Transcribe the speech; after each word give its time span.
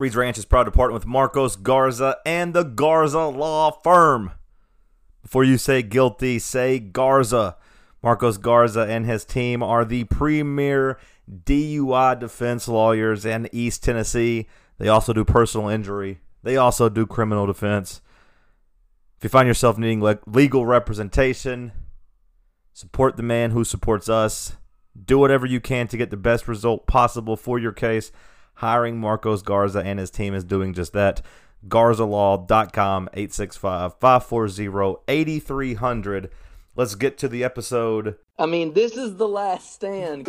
Reed's 0.00 0.16
Ranch 0.16 0.38
is 0.38 0.44
proud 0.44 0.64
to 0.64 0.72
partner 0.72 0.92
with 0.92 1.06
Marcos 1.06 1.54
Garza 1.54 2.16
and 2.26 2.52
the 2.52 2.64
Garza 2.64 3.26
Law 3.26 3.70
Firm. 3.70 4.32
Before 5.22 5.44
you 5.44 5.56
say 5.56 5.82
guilty, 5.82 6.40
say 6.40 6.80
Garza. 6.80 7.56
Marcos 8.02 8.36
Garza 8.36 8.80
and 8.80 9.06
his 9.06 9.24
team 9.24 9.62
are 9.62 9.84
the 9.84 10.02
premier 10.04 10.98
DUI 11.30 12.18
defense 12.18 12.66
lawyers 12.66 13.24
in 13.24 13.48
East 13.52 13.84
Tennessee. 13.84 14.48
They 14.78 14.88
also 14.88 15.12
do 15.12 15.24
personal 15.24 15.68
injury, 15.68 16.18
they 16.42 16.56
also 16.56 16.88
do 16.88 17.06
criminal 17.06 17.46
defense. 17.46 18.00
If 19.18 19.22
you 19.22 19.28
find 19.28 19.46
yourself 19.46 19.78
needing 19.78 20.02
le- 20.02 20.18
legal 20.26 20.66
representation, 20.66 21.70
support 22.72 23.16
the 23.16 23.22
man 23.22 23.52
who 23.52 23.62
supports 23.62 24.08
us. 24.08 24.56
Do 25.00 25.18
whatever 25.18 25.46
you 25.46 25.60
can 25.60 25.86
to 25.88 25.96
get 25.96 26.10
the 26.10 26.16
best 26.16 26.48
result 26.48 26.88
possible 26.88 27.36
for 27.36 27.60
your 27.60 27.72
case 27.72 28.10
hiring 28.54 28.98
Marcos 28.98 29.42
Garza 29.42 29.80
and 29.80 29.98
his 29.98 30.10
team 30.10 30.34
is 30.34 30.44
doing 30.44 30.72
just 30.74 30.92
that. 30.92 31.22
GarzaLaw.com, 31.68 33.08
865 33.14 33.94
540 33.98 35.02
8300. 35.08 36.30
Let's 36.76 36.94
get 36.94 37.16
to 37.18 37.28
the 37.28 37.44
episode. 37.44 38.16
I 38.38 38.46
mean, 38.46 38.74
this 38.74 38.96
is 38.96 39.16
the 39.16 39.28
last 39.28 39.72
stand. 39.72 40.28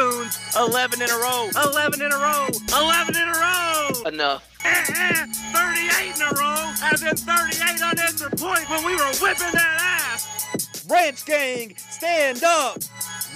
11 0.01 0.99
in 0.99 1.09
a 1.11 1.13
row. 1.13 1.47
11 1.63 2.01
in 2.01 2.11
a 2.11 2.15
row. 2.15 2.47
11 2.75 3.15
in 3.15 3.27
a 3.27 3.31
row. 3.31 3.89
Enough. 4.07 4.57
Eh, 4.65 4.85
eh, 4.95 5.25
38 5.53 6.15
in 6.15 6.21
a 6.23 6.31
row. 6.41 6.73
As 6.81 7.03
in 7.03 7.15
38 7.15 7.81
unanswered 7.83 8.35
point 8.35 8.67
when 8.67 8.83
we 8.83 8.95
were 8.95 9.13
whipping 9.21 9.51
that 9.53 9.99
ass. 10.11 10.87
Ranch 10.89 11.23
Gang, 11.25 11.75
stand 11.77 12.43
up. 12.43 12.79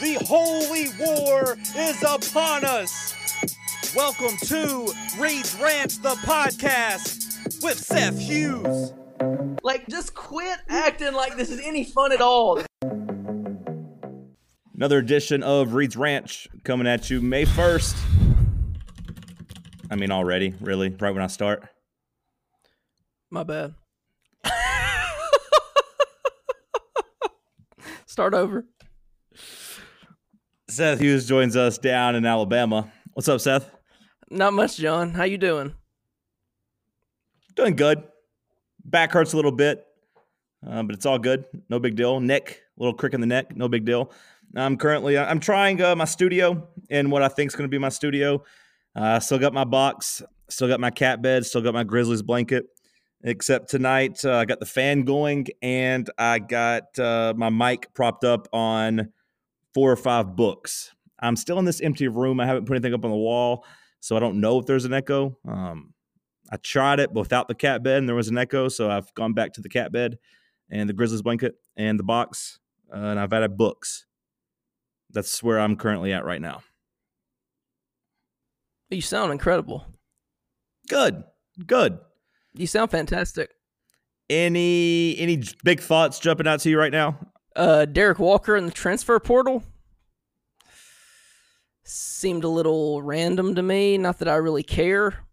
The 0.02 0.16
holy 0.25 0.88
war 0.99 1.55
is 1.77 2.02
upon 2.02 2.66
us. 2.66 3.13
Welcome 3.95 4.35
to 4.47 4.91
Reed's 5.19 5.55
Ranch, 5.59 6.02
the 6.02 6.16
podcast 6.25 7.61
with 7.61 7.77
Seth 7.77 8.19
Hughes. 8.19 8.91
Like, 9.61 9.88
just 9.88 10.16
quit 10.16 10.57
acting 10.67 11.13
like 11.13 11.38
this 11.38 11.52
is 11.52 11.61
any 11.63 11.83
fun 11.83 12.11
at 12.11 12.22
all. 12.22 12.59
Another 14.76 14.98
edition 14.98 15.42
of 15.42 15.73
Reed's 15.73 15.95
Ranch 15.95 16.50
coming 16.66 16.86
at 16.86 17.09
you 17.09 17.22
May 17.22 17.45
1st. 17.45 17.95
I 19.90 19.95
mean, 19.95 20.12
already, 20.12 20.54
really, 20.59 20.90
right 20.90 21.12
when 21.12 21.23
I 21.23 21.28
start. 21.28 21.66
My 23.31 23.44
bad. 23.44 23.73
Start 28.06 28.34
over. 28.34 28.66
Seth 30.68 31.00
Hughes 31.00 31.26
joins 31.26 31.56
us 31.56 31.78
down 31.78 32.16
in 32.16 32.26
Alabama. 32.26 32.92
What's 33.14 33.30
up, 33.30 33.40
Seth? 33.40 33.72
Not 34.30 34.52
much, 34.52 34.76
John. 34.76 35.12
How 35.12 35.23
you 35.23 35.38
doing? 35.38 35.73
Doing 37.56 37.78
good. 37.78 38.03
Back 38.84 39.14
hurts 39.14 39.31
a 39.31 39.38
little 39.38 39.53
bit, 39.53 39.86
uh, 40.68 40.84
but 40.84 40.96
it's 40.96 41.06
all 41.06 41.18
good. 41.18 41.46
No 41.70 41.80
big 41.80 41.96
deal. 41.96 42.20
Neck, 42.20 42.59
little 42.78 42.94
crick 42.94 43.14
in 43.14 43.22
the 43.22 43.28
neck. 43.28 43.56
No 43.56 43.69
big 43.69 43.85
deal. 43.85 44.12
I'm 44.55 44.77
currently 44.77 45.17
I'm 45.17 45.39
trying 45.39 45.81
uh, 45.81 45.95
my 45.95 46.05
studio 46.05 46.67
and 46.89 47.11
what 47.11 47.21
I 47.21 47.27
think 47.27 47.51
is 47.51 47.55
going 47.55 47.69
to 47.69 47.73
be 47.73 47.77
my 47.77 47.89
studio. 47.89 48.43
Uh, 48.95 49.19
still 49.19 49.39
got 49.39 49.53
my 49.53 49.66
box. 49.66 50.23
Still 50.49 50.67
got 50.67 50.79
my 50.79 50.91
cat 50.91 51.21
bed. 51.21 51.45
Still 51.45 51.61
got 51.61 51.73
my 51.73 51.83
Grizzlies 51.83 52.21
blanket. 52.21 52.66
Except 53.23 53.69
tonight, 53.69 54.23
uh, 54.23 54.35
I 54.35 54.45
got 54.45 54.59
the 54.59 54.66
fan 54.66 55.03
going 55.03 55.47
and 55.61 56.09
I 56.17 56.39
got 56.39 56.97
uh, 56.99 57.33
my 57.35 57.49
mic 57.49 57.93
propped 57.93 58.23
up 58.23 58.47
on 58.53 59.11
four 59.73 59.91
or 59.91 59.95
five 59.95 60.35
books. 60.35 60.93
I'm 61.19 61.35
still 61.35 61.57
in 61.57 61.66
this 61.66 61.81
empty 61.81 62.07
room. 62.07 62.39
I 62.39 62.45
haven't 62.45 62.66
put 62.66 62.75
anything 62.75 62.93
up 62.93 63.03
on 63.03 63.11
the 63.11 63.17
wall, 63.17 63.66
so 63.99 64.16
I 64.16 64.19
don't 64.19 64.39
know 64.39 64.59
if 64.59 64.67
there's 64.67 64.85
an 64.85 64.93
echo. 64.93 65.37
Um, 65.47 65.93
I 66.51 66.57
tried 66.57 66.99
it 66.99 67.11
without 67.11 67.47
the 67.47 67.55
cat 67.55 67.81
bed 67.81 67.97
and 67.97 68.07
there 68.07 68.16
was 68.16 68.27
an 68.27 68.37
echo, 68.37 68.69
so 68.69 68.91
I've 68.91 69.11
gone 69.16 69.33
back 69.33 69.53
to 69.53 69.61
the 69.61 69.69
cat 69.69 69.91
bed 69.91 70.19
and 70.69 70.87
the 70.87 70.93
Grizzlies 70.93 71.23
blanket 71.23 71.55
and 71.75 71.99
the 71.99 72.03
box, 72.03 72.59
uh, 72.93 72.97
and 72.97 73.19
I've 73.19 73.33
added 73.33 73.57
books. 73.57 74.05
That's 75.16 75.42
where 75.42 75.59
I'm 75.62 75.78
currently 75.78 76.12
at 76.12 76.26
right 76.26 76.42
now. 76.42 76.62
You 78.90 79.02
sound 79.02 79.31
incredible. 79.31 79.88
Good, 80.90 81.24
good. 81.66 82.00
You 82.53 82.68
sound 82.68 82.92
fantastic. 82.92 83.50
Any 84.30 85.18
any 85.18 85.42
big 85.64 85.80
thoughts 85.80 86.20
jumping 86.20 86.48
out 86.48 86.59
to 86.62 86.70
you 86.70 86.78
right 86.78 86.92
now? 86.92 87.18
Uh, 87.56 87.86
Derrick 87.86 88.20
Walker 88.20 88.58
in 88.58 88.66
the 88.66 88.72
transfer 88.72 89.18
portal 89.20 89.64
seemed 91.86 92.44
a 92.44 92.50
little 92.50 93.02
random 93.02 93.56
to 93.56 93.64
me. 93.64 93.97
Not 93.97 94.20
that 94.20 94.28
I 94.28 94.36
really 94.36 94.64
care 94.64 95.26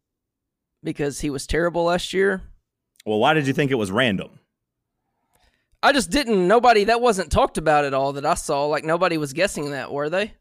because 0.84 1.20
he 1.20 1.30
was 1.30 1.46
terrible 1.46 1.84
last 1.84 2.12
year. 2.12 2.42
Well, 3.04 3.18
why 3.18 3.34
did 3.34 3.48
you 3.48 3.52
think 3.52 3.72
it 3.72 3.76
was 3.76 3.90
random? 3.90 4.38
I 5.82 5.92
just 5.92 6.10
didn't. 6.10 6.46
Nobody 6.46 6.84
that 6.84 7.00
wasn't 7.00 7.30
talked 7.32 7.58
about 7.58 7.84
at 7.84 7.94
all 7.94 8.12
that 8.14 8.24
I 8.24 8.34
saw. 8.34 8.66
Like 8.66 8.84
nobody 8.84 9.18
was 9.18 9.32
guessing 9.32 9.70
that, 9.72 9.92
were 9.92 10.08
they? 10.08 10.32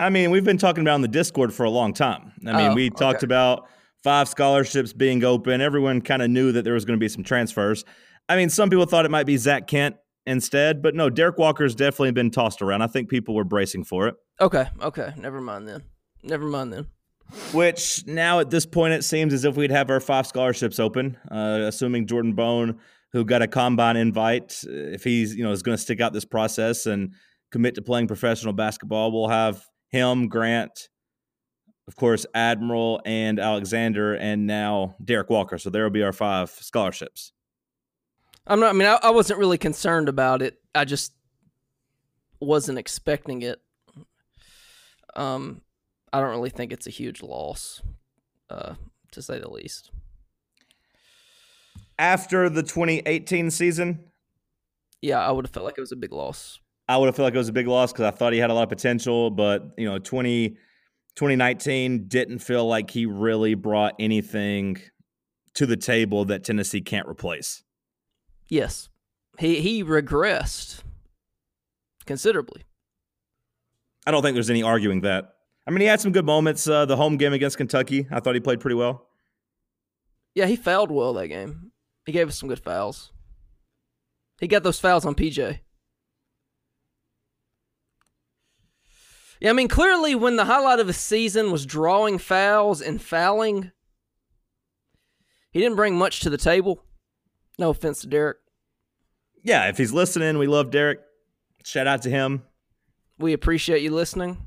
I 0.00 0.10
mean, 0.10 0.30
we've 0.30 0.44
been 0.44 0.58
talking 0.58 0.82
about 0.82 0.96
in 0.96 1.02
the 1.02 1.08
Discord 1.08 1.54
for 1.54 1.64
a 1.64 1.70
long 1.70 1.92
time. 1.92 2.32
I 2.46 2.56
mean, 2.56 2.70
Oh, 2.72 2.74
we 2.74 2.90
talked 2.90 3.18
okay. 3.18 3.26
about 3.26 3.68
five 4.02 4.28
scholarships 4.28 4.92
being 4.92 5.22
open. 5.22 5.60
Everyone 5.60 6.00
kind 6.00 6.22
of 6.22 6.30
knew 6.30 6.50
that 6.52 6.62
there 6.64 6.74
was 6.74 6.84
going 6.84 6.98
to 6.98 7.00
be 7.00 7.08
some 7.08 7.22
transfers. 7.22 7.84
I 8.28 8.34
mean, 8.36 8.50
some 8.50 8.68
people 8.70 8.86
thought 8.86 9.04
it 9.04 9.10
might 9.12 9.26
be 9.26 9.36
Zach 9.36 9.68
Kent 9.68 9.94
instead, 10.26 10.82
but 10.82 10.94
no, 10.96 11.08
Derrick 11.10 11.38
Walker's 11.38 11.74
definitely 11.76 12.10
been 12.12 12.30
tossed 12.30 12.62
around. 12.62 12.82
I 12.82 12.88
think 12.88 13.08
people 13.08 13.34
were 13.36 13.44
bracing 13.44 13.84
for 13.84 14.08
it. 14.08 14.16
Okay, 14.40 14.66
okay. 14.80 15.12
Never 15.16 15.40
mind 15.40 15.68
then. 15.68 15.82
Never 16.24 16.46
mind 16.46 16.72
then. 16.72 16.86
Which 17.52 18.04
now 18.06 18.40
at 18.40 18.50
this 18.50 18.66
point 18.66 18.94
it 18.94 19.04
seems 19.04 19.32
as 19.32 19.44
if 19.44 19.56
we'd 19.56 19.70
have 19.70 19.88
our 19.90 20.00
five 20.00 20.26
scholarships 20.26 20.78
open, 20.80 21.16
uh, 21.30 21.60
assuming 21.66 22.06
Jordan 22.06 22.32
Bone, 22.34 22.78
who 23.12 23.24
got 23.24 23.42
a 23.42 23.46
combine 23.46 23.96
invite, 23.96 24.62
uh, 24.66 24.72
if 24.72 25.04
he's 25.04 25.34
you 25.34 25.44
know 25.44 25.52
is 25.52 25.62
going 25.62 25.76
to 25.76 25.82
stick 25.82 26.00
out 26.00 26.12
this 26.12 26.24
process 26.24 26.86
and 26.86 27.14
commit 27.50 27.74
to 27.74 27.82
playing 27.82 28.06
professional 28.06 28.52
basketball, 28.52 29.12
we'll 29.12 29.28
have 29.28 29.64
him, 29.90 30.28
Grant, 30.28 30.88
of 31.86 31.96
course, 31.96 32.24
Admiral 32.34 33.00
and 33.04 33.38
Alexander, 33.38 34.14
and 34.14 34.46
now 34.46 34.96
Derrick 35.04 35.28
Walker. 35.30 35.58
So 35.58 35.70
there 35.70 35.84
will 35.84 35.90
be 35.90 36.02
our 36.02 36.12
five 36.12 36.50
scholarships. 36.50 37.32
I'm 38.46 38.58
not. 38.58 38.70
I 38.70 38.72
mean, 38.72 38.88
I, 38.88 38.98
I 39.02 39.10
wasn't 39.10 39.38
really 39.38 39.58
concerned 39.58 40.08
about 40.08 40.42
it. 40.42 40.58
I 40.74 40.84
just 40.84 41.12
wasn't 42.40 42.78
expecting 42.78 43.42
it. 43.42 43.60
Um, 45.14 45.60
I 46.12 46.20
don't 46.20 46.30
really 46.30 46.50
think 46.50 46.72
it's 46.72 46.86
a 46.86 46.90
huge 46.90 47.22
loss, 47.22 47.82
uh, 48.50 48.74
to 49.12 49.22
say 49.22 49.38
the 49.38 49.50
least. 49.50 49.91
After 51.98 52.48
the 52.48 52.62
2018 52.62 53.50
season, 53.50 54.04
Yeah, 55.00 55.18
I 55.20 55.30
would 55.30 55.44
have 55.46 55.52
felt 55.52 55.64
like 55.64 55.78
it 55.78 55.80
was 55.80 55.92
a 55.92 55.96
big 55.96 56.12
loss. 56.12 56.58
I 56.88 56.96
would 56.96 57.06
have 57.06 57.16
felt 57.16 57.24
like 57.24 57.34
it 57.34 57.38
was 57.38 57.48
a 57.48 57.52
big 57.52 57.68
loss 57.68 57.92
because 57.92 58.04
I 58.04 58.10
thought 58.10 58.32
he 58.32 58.38
had 58.38 58.50
a 58.50 58.54
lot 58.54 58.64
of 58.64 58.68
potential, 58.68 59.30
but 59.30 59.72
you 59.78 59.88
know, 59.88 59.98
20, 59.98 60.50
2019 60.50 62.08
didn't 62.08 62.40
feel 62.40 62.66
like 62.66 62.90
he 62.90 63.06
really 63.06 63.54
brought 63.54 63.94
anything 63.98 64.80
to 65.54 65.66
the 65.66 65.76
table 65.76 66.24
that 66.26 66.44
Tennessee 66.44 66.80
can't 66.80 67.06
replace. 67.06 67.62
Yes, 68.48 68.88
he 69.38 69.60
he 69.60 69.84
regressed 69.84 70.82
considerably. 72.04 72.64
I 74.06 74.10
don't 74.10 74.22
think 74.22 74.34
there's 74.34 74.50
any 74.50 74.62
arguing 74.62 75.02
that. 75.02 75.34
I 75.66 75.70
mean, 75.70 75.80
he 75.80 75.86
had 75.86 76.00
some 76.00 76.10
good 76.12 76.26
moments. 76.26 76.66
Uh, 76.66 76.84
the 76.86 76.96
home 76.96 77.16
game 77.16 77.32
against 77.32 77.56
Kentucky, 77.56 78.06
I 78.10 78.18
thought 78.20 78.34
he 78.34 78.40
played 78.40 78.60
pretty 78.60 78.74
well. 78.74 79.06
Yeah, 80.34 80.46
he 80.46 80.56
fouled 80.56 80.90
well 80.90 81.12
that 81.14 81.28
game. 81.28 81.70
He 82.06 82.12
gave 82.12 82.28
us 82.28 82.38
some 82.38 82.48
good 82.48 82.60
fouls. 82.62 83.12
He 84.40 84.48
got 84.48 84.62
those 84.62 84.80
fouls 84.80 85.04
on 85.04 85.14
PJ. 85.14 85.60
Yeah, 89.40 89.50
I 89.50 89.52
mean, 89.54 89.68
clearly 89.68 90.14
when 90.14 90.36
the 90.36 90.44
highlight 90.44 90.78
of 90.78 90.86
his 90.86 90.96
season 90.96 91.50
was 91.50 91.66
drawing 91.66 92.18
fouls 92.18 92.80
and 92.80 93.02
fouling, 93.02 93.72
he 95.50 95.60
didn't 95.60 95.76
bring 95.76 95.96
much 95.96 96.20
to 96.20 96.30
the 96.30 96.38
table. 96.38 96.84
No 97.58 97.70
offense 97.70 98.00
to 98.02 98.06
Derrick. 98.06 98.36
Yeah, 99.42 99.68
if 99.68 99.78
he's 99.78 99.92
listening, 99.92 100.38
we 100.38 100.46
love 100.46 100.70
Derrick. 100.70 101.00
Shout 101.64 101.88
out 101.88 102.02
to 102.02 102.10
him. 102.10 102.42
We 103.18 103.32
appreciate 103.32 103.82
you 103.82 103.90
listening. 103.90 104.38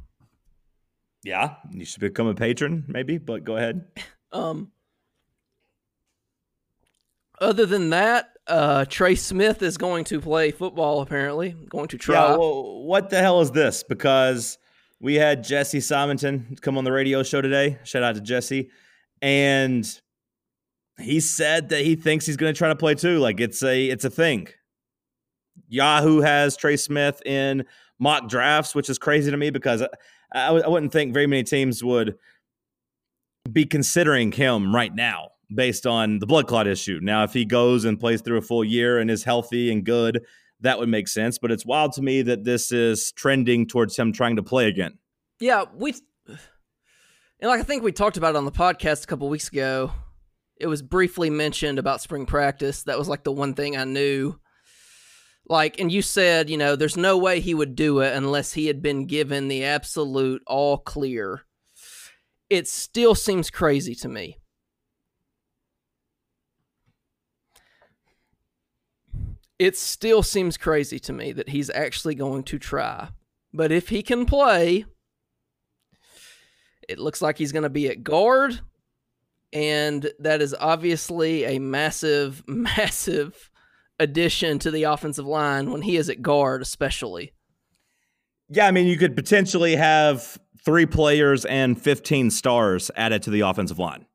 Yeah, 1.24 1.56
you 1.72 1.86
should 1.86 2.02
become 2.02 2.28
a 2.28 2.36
patron, 2.36 2.86
maybe. 2.88 3.18
But 3.18 3.44
go 3.44 3.58
ahead. 3.58 3.86
Um, 4.32 4.74
other 7.40 7.66
than 7.66 7.90
that, 7.90 8.30
uh, 8.48 8.86
Trey 8.86 9.16
Smith 9.16 9.62
is 9.62 9.78
going 9.78 10.04
to 10.06 10.22
play 10.22 10.52
football. 10.52 11.02
Apparently, 11.02 11.56
going 11.70 11.88
to 11.90 11.98
try. 11.98 12.16
Yeah. 12.16 12.38
Well, 12.38 12.84
what 12.84 13.10
the 13.10 13.20
hell 13.20 13.42
is 13.42 13.52
this? 13.52 13.84
Because 13.84 14.58
we 15.00 15.16
had 15.16 15.44
Jesse 15.44 15.82
Simonton 15.82 16.58
come 16.62 16.78
on 16.78 16.84
the 16.84 16.92
radio 16.92 17.24
show 17.24 17.42
today. 17.42 17.80
Shout 17.84 18.04
out 18.04 18.16
to 18.16 18.22
Jesse, 18.22 18.70
and 19.22 19.86
he 21.00 21.20
said 21.20 21.70
that 21.70 21.84
he 21.84 21.96
thinks 21.96 22.26
he's 22.26 22.38
going 22.38 22.54
to 22.54 22.58
try 22.58 22.70
to 22.70 22.76
play 22.76 22.96
too. 22.96 23.20
Like 23.20 23.40
it's 23.40 23.64
a 23.64 23.86
it's 23.86 24.06
a 24.06 24.10
thing. 24.10 24.48
Yahoo 25.68 26.22
has 26.22 26.56
Trey 26.56 26.78
Smith 26.78 27.22
in 27.26 27.66
mock 28.00 28.30
drafts, 28.30 28.76
which 28.76 28.90
is 28.90 28.98
crazy 28.98 29.32
to 29.32 29.38
me 29.38 29.50
because 29.50 29.82
I, 29.82 29.88
I, 30.34 30.48
I 30.50 30.68
wouldn't 30.68 30.92
think 30.92 31.14
very 31.14 31.28
many 31.28 31.44
teams 31.44 31.84
would 31.84 32.18
be 33.52 33.66
considering 33.66 34.32
him 34.32 34.74
right 34.74 34.94
now 34.94 35.30
based 35.54 35.86
on 35.86 36.20
the 36.20 36.26
blood 36.26 36.48
clot 36.48 36.68
issue. 36.68 37.00
Now, 37.02 37.24
if 37.24 37.34
he 37.34 37.46
goes 37.46 37.86
and 37.86 38.00
plays 38.00 38.22
through 38.22 38.38
a 38.38 38.42
full 38.42 38.64
year 38.64 39.00
and 39.00 39.10
is 39.12 39.24
healthy 39.24 39.72
and 39.72 39.84
good, 39.84 40.26
that 40.62 40.80
would 40.80 40.90
make 40.90 41.08
sense. 41.08 41.38
But 41.38 41.52
it's 41.52 41.66
wild 41.66 41.94
to 41.94 42.02
me 42.02 42.22
that 42.24 42.44
this 42.44 42.72
is 42.72 43.12
trending 43.12 43.68
towards 43.68 43.98
him 43.98 44.14
trying 44.14 44.36
to 44.38 44.44
play 44.44 44.68
again. 44.68 44.98
Yeah, 45.40 45.66
we 45.76 45.94
and 46.28 47.50
like 47.50 47.60
I 47.60 47.64
think 47.64 47.84
we 47.84 47.92
talked 47.92 48.18
about 48.18 48.36
it 48.36 48.38
on 48.38 48.46
the 48.46 48.52
podcast 48.52 49.04
a 49.04 49.08
couple 49.08 49.30
weeks 49.30 49.50
ago. 49.50 49.92
It 50.58 50.68
was 50.68 50.82
briefly 50.82 51.30
mentioned 51.30 51.80
about 51.80 52.02
spring 52.02 52.26
practice. 52.26 52.84
That 52.84 52.98
was 52.98 53.10
like 53.10 53.24
the 53.24 53.32
one 53.32 53.54
thing 53.54 53.76
I 53.76 53.84
knew. 53.84 54.40
Like, 55.48 55.80
and 55.80 55.92
you 55.92 56.02
said, 56.02 56.50
you 56.50 56.58
know, 56.58 56.76
there's 56.76 56.98
no 56.98 57.18
way 57.18 57.40
he 57.40 57.54
would 57.54 57.76
do 57.76 58.00
it 58.00 58.16
unless 58.16 58.54
he 58.54 58.68
had 58.68 58.82
been 58.82 59.06
given 59.06 59.48
the 59.48 59.66
absolute 59.66 60.42
all 60.48 60.78
clear. 60.78 61.42
It 62.50 62.68
still 62.68 63.14
seems 63.14 63.52
crazy 63.52 63.94
to 63.96 64.08
me. 64.08 64.40
It 69.58 69.78
still 69.78 70.22
seems 70.22 70.58
crazy 70.58 71.00
to 71.00 71.14
me 71.14 71.32
that 71.32 71.50
he's 71.50 71.70
actually 71.70 72.16
going 72.16 72.44
to 72.44 72.60
try. 72.60 73.10
But 73.54 73.72
if 73.72 73.90
he 73.90 74.04
can 74.04 74.26
play, 74.26 74.86
it 76.90 77.00
looks 77.00 77.22
like 77.22 77.38
he's 77.38 77.52
going 77.52 77.64
to 77.64 77.70
be 77.70 77.88
at 77.88 78.04
guard. 78.04 78.60
And 79.54 80.12
that 80.20 80.42
is 80.42 80.56
obviously 80.60 81.46
a 81.46 81.60
massive, 81.60 82.44
massive 82.48 83.50
addition 84.00 84.60
to 84.60 84.72
the 84.72 84.84
offensive 84.84 85.26
line 85.26 85.72
when 85.72 85.82
he 85.82 85.96
is 85.96 86.10
at 86.10 86.22
guard, 86.22 86.62
especially. 86.62 87.34
Yeah, 88.50 88.68
I 88.68 88.72
mean, 88.72 88.88
you 88.88 88.98
could 88.98 89.16
potentially 89.16 89.76
have 89.76 90.38
three 90.64 90.86
players 90.86 91.46
and 91.46 91.82
15 91.82 92.32
stars 92.32 92.92
added 92.96 93.24
to 93.24 93.30
the 93.30 93.42
offensive 93.42 93.80
line. 93.80 94.06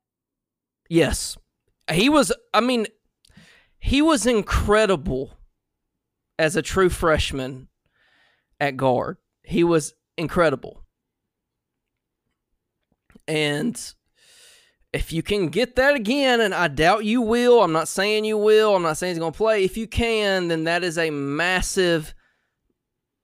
Yes. 0.89 1.37
He 1.91 2.09
was, 2.09 2.31
I 2.53 2.61
mean, 2.61 2.87
he 3.81 4.01
was 4.01 4.27
incredible 4.27 5.39
as 6.37 6.55
a 6.55 6.61
true 6.61 6.89
freshman 6.89 7.67
at 8.59 8.77
guard. 8.77 9.17
He 9.43 9.63
was 9.63 9.95
incredible. 10.17 10.85
And 13.27 13.79
if 14.93 15.11
you 15.11 15.23
can 15.23 15.47
get 15.47 15.75
that 15.77 15.95
again, 15.95 16.41
and 16.41 16.53
I 16.53 16.67
doubt 16.67 17.05
you 17.05 17.21
will, 17.21 17.63
I'm 17.63 17.71
not 17.71 17.87
saying 17.87 18.23
you 18.23 18.37
will, 18.37 18.75
I'm 18.75 18.83
not 18.83 18.97
saying 18.97 19.15
he's 19.15 19.19
going 19.19 19.33
to 19.33 19.37
play. 19.37 19.63
If 19.63 19.77
you 19.77 19.87
can, 19.87 20.47
then 20.47 20.65
that 20.65 20.83
is 20.83 20.99
a 20.99 21.09
massive, 21.09 22.13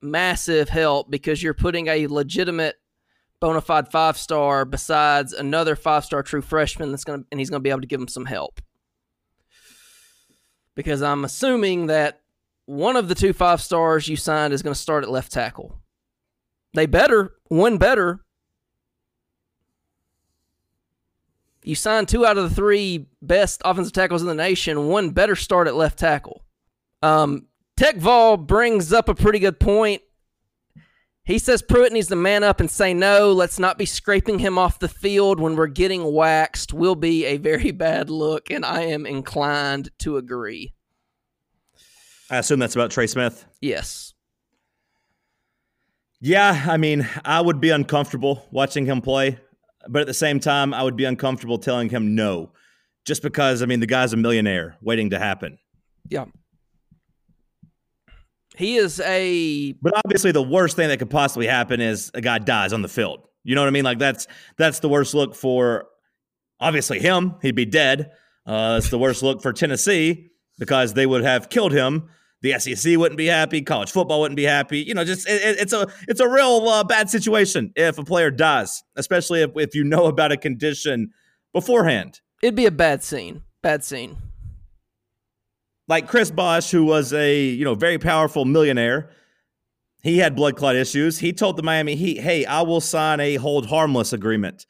massive 0.02 0.68
help 0.68 1.08
because 1.08 1.40
you're 1.40 1.54
putting 1.54 1.86
a 1.86 2.08
legitimate 2.08 2.76
bona 3.40 3.60
fide 3.60 3.92
five 3.92 4.18
star 4.18 4.64
besides 4.64 5.32
another 5.32 5.76
five 5.76 6.04
star 6.04 6.24
true 6.24 6.42
freshman 6.42 6.90
that's 6.90 7.04
going 7.04 7.20
to, 7.20 7.26
and 7.30 7.38
he's 7.38 7.48
going 7.48 7.60
to 7.60 7.64
be 7.64 7.70
able 7.70 7.80
to 7.80 7.86
give 7.86 8.00
him 8.00 8.08
some 8.08 8.24
help. 8.24 8.60
Because 10.78 11.02
I'm 11.02 11.24
assuming 11.24 11.86
that 11.88 12.20
one 12.66 12.94
of 12.94 13.08
the 13.08 13.16
two 13.16 13.32
five 13.32 13.60
stars 13.60 14.06
you 14.06 14.14
signed 14.14 14.52
is 14.52 14.62
going 14.62 14.74
to 14.74 14.80
start 14.80 15.02
at 15.02 15.10
left 15.10 15.32
tackle. 15.32 15.80
They 16.72 16.86
better, 16.86 17.32
one 17.48 17.78
better, 17.78 18.20
you 21.64 21.74
signed 21.74 22.06
two 22.06 22.24
out 22.24 22.38
of 22.38 22.48
the 22.48 22.54
three 22.54 23.06
best 23.20 23.60
offensive 23.64 23.92
tackles 23.92 24.22
in 24.22 24.28
the 24.28 24.36
nation. 24.36 24.86
One 24.86 25.10
better 25.10 25.34
start 25.34 25.66
at 25.66 25.74
left 25.74 25.98
tackle. 25.98 26.44
Um, 27.02 27.48
Tech 27.76 27.96
Vol 27.96 28.36
brings 28.36 28.92
up 28.92 29.08
a 29.08 29.16
pretty 29.16 29.40
good 29.40 29.58
point. 29.58 30.02
He 31.28 31.38
says 31.38 31.60
Pruitt 31.60 31.92
needs 31.92 32.08
to 32.08 32.16
man 32.16 32.42
up 32.42 32.58
and 32.58 32.70
say 32.70 32.94
no. 32.94 33.32
Let's 33.32 33.58
not 33.58 33.76
be 33.76 33.84
scraping 33.84 34.38
him 34.38 34.56
off 34.56 34.78
the 34.78 34.88
field 34.88 35.38
when 35.38 35.56
we're 35.56 35.66
getting 35.66 36.10
waxed. 36.10 36.72
Will 36.72 36.94
be 36.94 37.26
a 37.26 37.36
very 37.36 37.70
bad 37.70 38.08
look, 38.08 38.50
and 38.50 38.64
I 38.64 38.84
am 38.84 39.04
inclined 39.04 39.90
to 39.98 40.16
agree. 40.16 40.72
I 42.30 42.38
assume 42.38 42.60
that's 42.60 42.74
about 42.74 42.90
Trey 42.90 43.06
Smith. 43.06 43.44
Yes. 43.60 44.14
Yeah, 46.18 46.64
I 46.66 46.78
mean, 46.78 47.06
I 47.26 47.42
would 47.42 47.60
be 47.60 47.68
uncomfortable 47.68 48.46
watching 48.50 48.86
him 48.86 49.02
play. 49.02 49.38
But 49.86 50.00
at 50.00 50.06
the 50.06 50.14
same 50.14 50.40
time, 50.40 50.72
I 50.72 50.82
would 50.82 50.96
be 50.96 51.04
uncomfortable 51.04 51.58
telling 51.58 51.90
him 51.90 52.14
no, 52.14 52.52
just 53.04 53.20
because 53.22 53.62
I 53.62 53.66
mean 53.66 53.80
the 53.80 53.86
guy's 53.86 54.14
a 54.14 54.16
millionaire 54.16 54.78
waiting 54.80 55.10
to 55.10 55.18
happen. 55.18 55.58
Yeah. 56.08 56.24
He 58.58 58.76
is 58.76 58.98
a 59.00 59.72
But 59.80 59.94
obviously 60.04 60.32
the 60.32 60.42
worst 60.42 60.74
thing 60.74 60.88
that 60.88 60.98
could 60.98 61.10
possibly 61.10 61.46
happen 61.46 61.80
is 61.80 62.10
a 62.12 62.20
guy 62.20 62.38
dies 62.38 62.72
on 62.72 62.82
the 62.82 62.88
field. 62.88 63.20
You 63.44 63.54
know 63.54 63.60
what 63.60 63.68
I 63.68 63.70
mean? 63.70 63.84
Like 63.84 64.00
that's 64.00 64.26
that's 64.56 64.80
the 64.80 64.88
worst 64.88 65.14
look 65.14 65.36
for 65.36 65.86
obviously 66.58 66.98
him. 66.98 67.36
He'd 67.40 67.54
be 67.54 67.64
dead. 67.64 68.10
Uh, 68.44 68.74
it's 68.78 68.90
the 68.90 68.98
worst 68.98 69.22
look 69.22 69.42
for 69.42 69.52
Tennessee 69.52 70.30
because 70.58 70.94
they 70.94 71.06
would 71.06 71.22
have 71.22 71.50
killed 71.50 71.72
him. 71.72 72.08
The 72.42 72.58
SEC 72.58 72.96
wouldn't 72.98 73.16
be 73.16 73.26
happy. 73.26 73.62
College 73.62 73.92
football 73.92 74.20
wouldn't 74.20 74.36
be 74.36 74.44
happy. 74.44 74.80
You 74.80 74.94
know, 74.94 75.04
just 75.04 75.28
it, 75.28 75.60
it's 75.60 75.72
a 75.72 75.86
it's 76.08 76.20
a 76.20 76.28
real 76.28 76.68
uh, 76.68 76.82
bad 76.82 77.08
situation 77.08 77.72
if 77.76 77.96
a 77.96 78.02
player 78.02 78.32
dies, 78.32 78.82
especially 78.96 79.42
if, 79.42 79.50
if 79.54 79.76
you 79.76 79.84
know 79.84 80.06
about 80.06 80.32
a 80.32 80.36
condition 80.36 81.10
beforehand. 81.52 82.20
it'd 82.42 82.56
be 82.56 82.66
a 82.66 82.72
bad 82.72 83.04
scene. 83.04 83.42
Bad 83.62 83.84
scene. 83.84 84.16
Like 85.88 86.06
Chris 86.06 86.30
Bosh, 86.30 86.70
who 86.70 86.84
was 86.84 87.12
a 87.14 87.44
you 87.44 87.64
know 87.64 87.74
very 87.74 87.98
powerful 87.98 88.44
millionaire, 88.44 89.10
he 90.02 90.18
had 90.18 90.36
blood 90.36 90.56
clot 90.56 90.76
issues. 90.76 91.18
He 91.18 91.32
told 91.32 91.56
the 91.56 91.62
Miami 91.62 91.96
Heat, 91.96 92.20
"Hey, 92.20 92.44
I 92.44 92.60
will 92.62 92.82
sign 92.82 93.20
a 93.20 93.36
hold 93.36 93.66
harmless 93.66 94.12
agreement. 94.12 94.66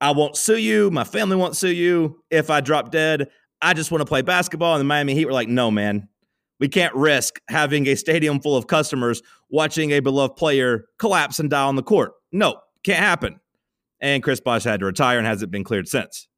I 0.00 0.10
won't 0.12 0.36
sue 0.36 0.56
you. 0.58 0.90
My 0.90 1.04
family 1.04 1.36
won't 1.36 1.56
sue 1.56 1.72
you 1.72 2.22
if 2.30 2.50
I 2.50 2.60
drop 2.60 2.90
dead. 2.90 3.28
I 3.62 3.74
just 3.74 3.90
want 3.90 4.00
to 4.00 4.06
play 4.06 4.22
basketball." 4.22 4.74
And 4.74 4.80
the 4.80 4.84
Miami 4.84 5.14
Heat 5.14 5.26
were 5.26 5.32
like, 5.32 5.48
"No, 5.48 5.70
man, 5.70 6.08
we 6.58 6.68
can't 6.68 6.94
risk 6.94 7.38
having 7.48 7.86
a 7.86 7.94
stadium 7.94 8.40
full 8.40 8.56
of 8.56 8.66
customers 8.66 9.22
watching 9.50 9.90
a 9.90 10.00
beloved 10.00 10.36
player 10.36 10.86
collapse 10.98 11.38
and 11.38 11.50
die 11.50 11.62
on 11.62 11.76
the 11.76 11.82
court. 11.82 12.12
No, 12.32 12.60
can't 12.82 12.98
happen." 12.98 13.40
And 14.00 14.22
Chris 14.22 14.40
Bosh 14.40 14.64
had 14.64 14.80
to 14.80 14.86
retire 14.86 15.18
and 15.18 15.26
hasn't 15.26 15.50
been 15.50 15.64
cleared 15.64 15.88
since. 15.88 16.28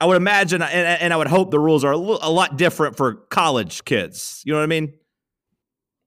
I 0.00 0.06
would 0.06 0.16
imagine, 0.16 0.62
and, 0.62 1.02
and 1.02 1.12
I 1.12 1.16
would 1.16 1.26
hope 1.26 1.50
the 1.50 1.58
rules 1.58 1.82
are 1.82 1.92
a, 1.92 1.96
lot 1.96 2.56
different 2.56 2.96
for 2.96 3.14
college 3.14 3.84
kids. 3.84 4.42
You 4.44 4.52
know 4.52 4.58
what 4.58 4.64
I 4.64 4.68
mean? 4.68 4.92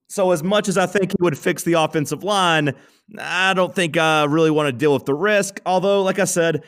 So, 0.08 0.32
as 0.32 0.44
much 0.44 0.70
as 0.70 0.78
I 0.78 0.86
think 0.86 1.12
he 1.12 1.18
would 1.20 1.38
fix 1.38 1.64
the 1.64 1.74
offensive 1.74 2.24
line, 2.24 2.74
I 3.20 3.54
don't 3.54 3.74
think 3.74 3.98
I 3.98 4.26
really 4.26 4.52
want 4.52 4.68
to 4.68 4.72
deal 4.72 4.94
with 4.94 5.06
the 5.06 5.14
risk. 5.14 5.60
Although, 5.66 6.04
like 6.04 6.20
I 6.20 6.26
said, 6.26 6.64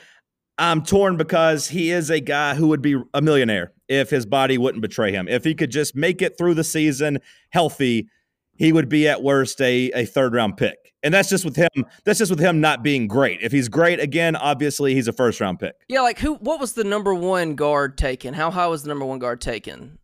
I'm 0.58 0.84
torn 0.84 1.18
because 1.18 1.68
he 1.68 1.92
is 1.92 2.10
a 2.10 2.20
guy 2.20 2.56
who 2.56 2.68
would 2.68 2.82
be 2.82 3.02
a 3.14 3.22
millionaire 3.22 3.74
if 3.88 4.10
his 4.10 4.26
body 4.26 4.58
wouldn't 4.58 4.82
betray 4.82 5.12
him. 5.12 5.28
If 5.28 5.44
he 5.44 5.56
could 5.56 5.72
just 5.72 5.96
make 5.96 6.22
it 6.22 6.38
through 6.38 6.54
the 6.54 6.64
season 6.64 7.20
healthy, 7.50 8.08
he 8.56 8.72
would 8.72 8.88
be 8.88 9.08
at 9.08 9.24
worst 9.24 9.60
a, 9.62 9.92
a 9.92 10.06
third 10.06 10.34
round 10.34 10.58
pick. 10.58 10.93
And 11.04 11.14
that's 11.14 11.30
just 11.30 11.44
with 11.44 11.56
him. 11.56 11.86
That's 12.06 12.20
just 12.20 12.32
with 12.32 12.40
him 12.40 12.62
not 12.62 12.82
being 12.82 13.08
great. 13.08 13.42
If 13.42 13.52
he's 13.52 13.68
great 13.68 14.00
again, 14.00 14.36
obviously 14.36 14.94
he's 14.94 15.08
a 15.08 15.14
first 15.14 15.42
round 15.42 15.60
pick. 15.60 15.76
Yeah, 15.90 16.02
like 16.02 16.20
who? 16.20 16.36
What 16.36 16.60
was 16.60 16.74
the 16.74 16.84
number 16.84 17.14
one 17.14 17.56
guard 17.56 17.98
taken? 17.98 18.34
How 18.34 18.50
high 18.50 18.68
was 18.68 18.84
the 18.84 18.90
number 18.90 19.06
one 19.06 19.20
guard 19.20 19.42
taken? 19.42 20.00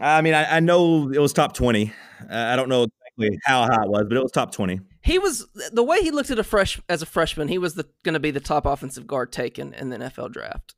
I 0.00 0.22
mean, 0.22 0.34
I, 0.34 0.56
I 0.56 0.60
know 0.60 1.10
it 1.10 1.18
was 1.18 1.32
top 1.32 1.52
20. 1.54 1.92
Uh, 2.22 2.34
I 2.34 2.56
don't 2.56 2.68
know 2.68 2.84
exactly 2.84 3.38
how 3.44 3.62
high 3.62 3.82
it 3.82 3.88
was, 3.88 4.06
but 4.08 4.16
it 4.16 4.22
was 4.22 4.32
top 4.32 4.52
20. 4.52 4.80
He 5.02 5.18
was 5.18 5.46
the 5.72 5.82
way 5.82 6.00
he 6.00 6.10
looked 6.10 6.30
at 6.30 6.38
a 6.38 6.44
fresh 6.44 6.80
as 6.88 7.02
a 7.02 7.06
freshman. 7.06 7.48
He 7.48 7.58
was 7.58 7.74
going 8.04 8.14
to 8.14 8.20
be 8.20 8.30
the 8.30 8.40
top 8.40 8.66
offensive 8.66 9.06
guard 9.06 9.32
taken 9.32 9.72
in 9.74 9.90
the 9.90 9.98
NFL 9.98 10.32
draft 10.32 10.74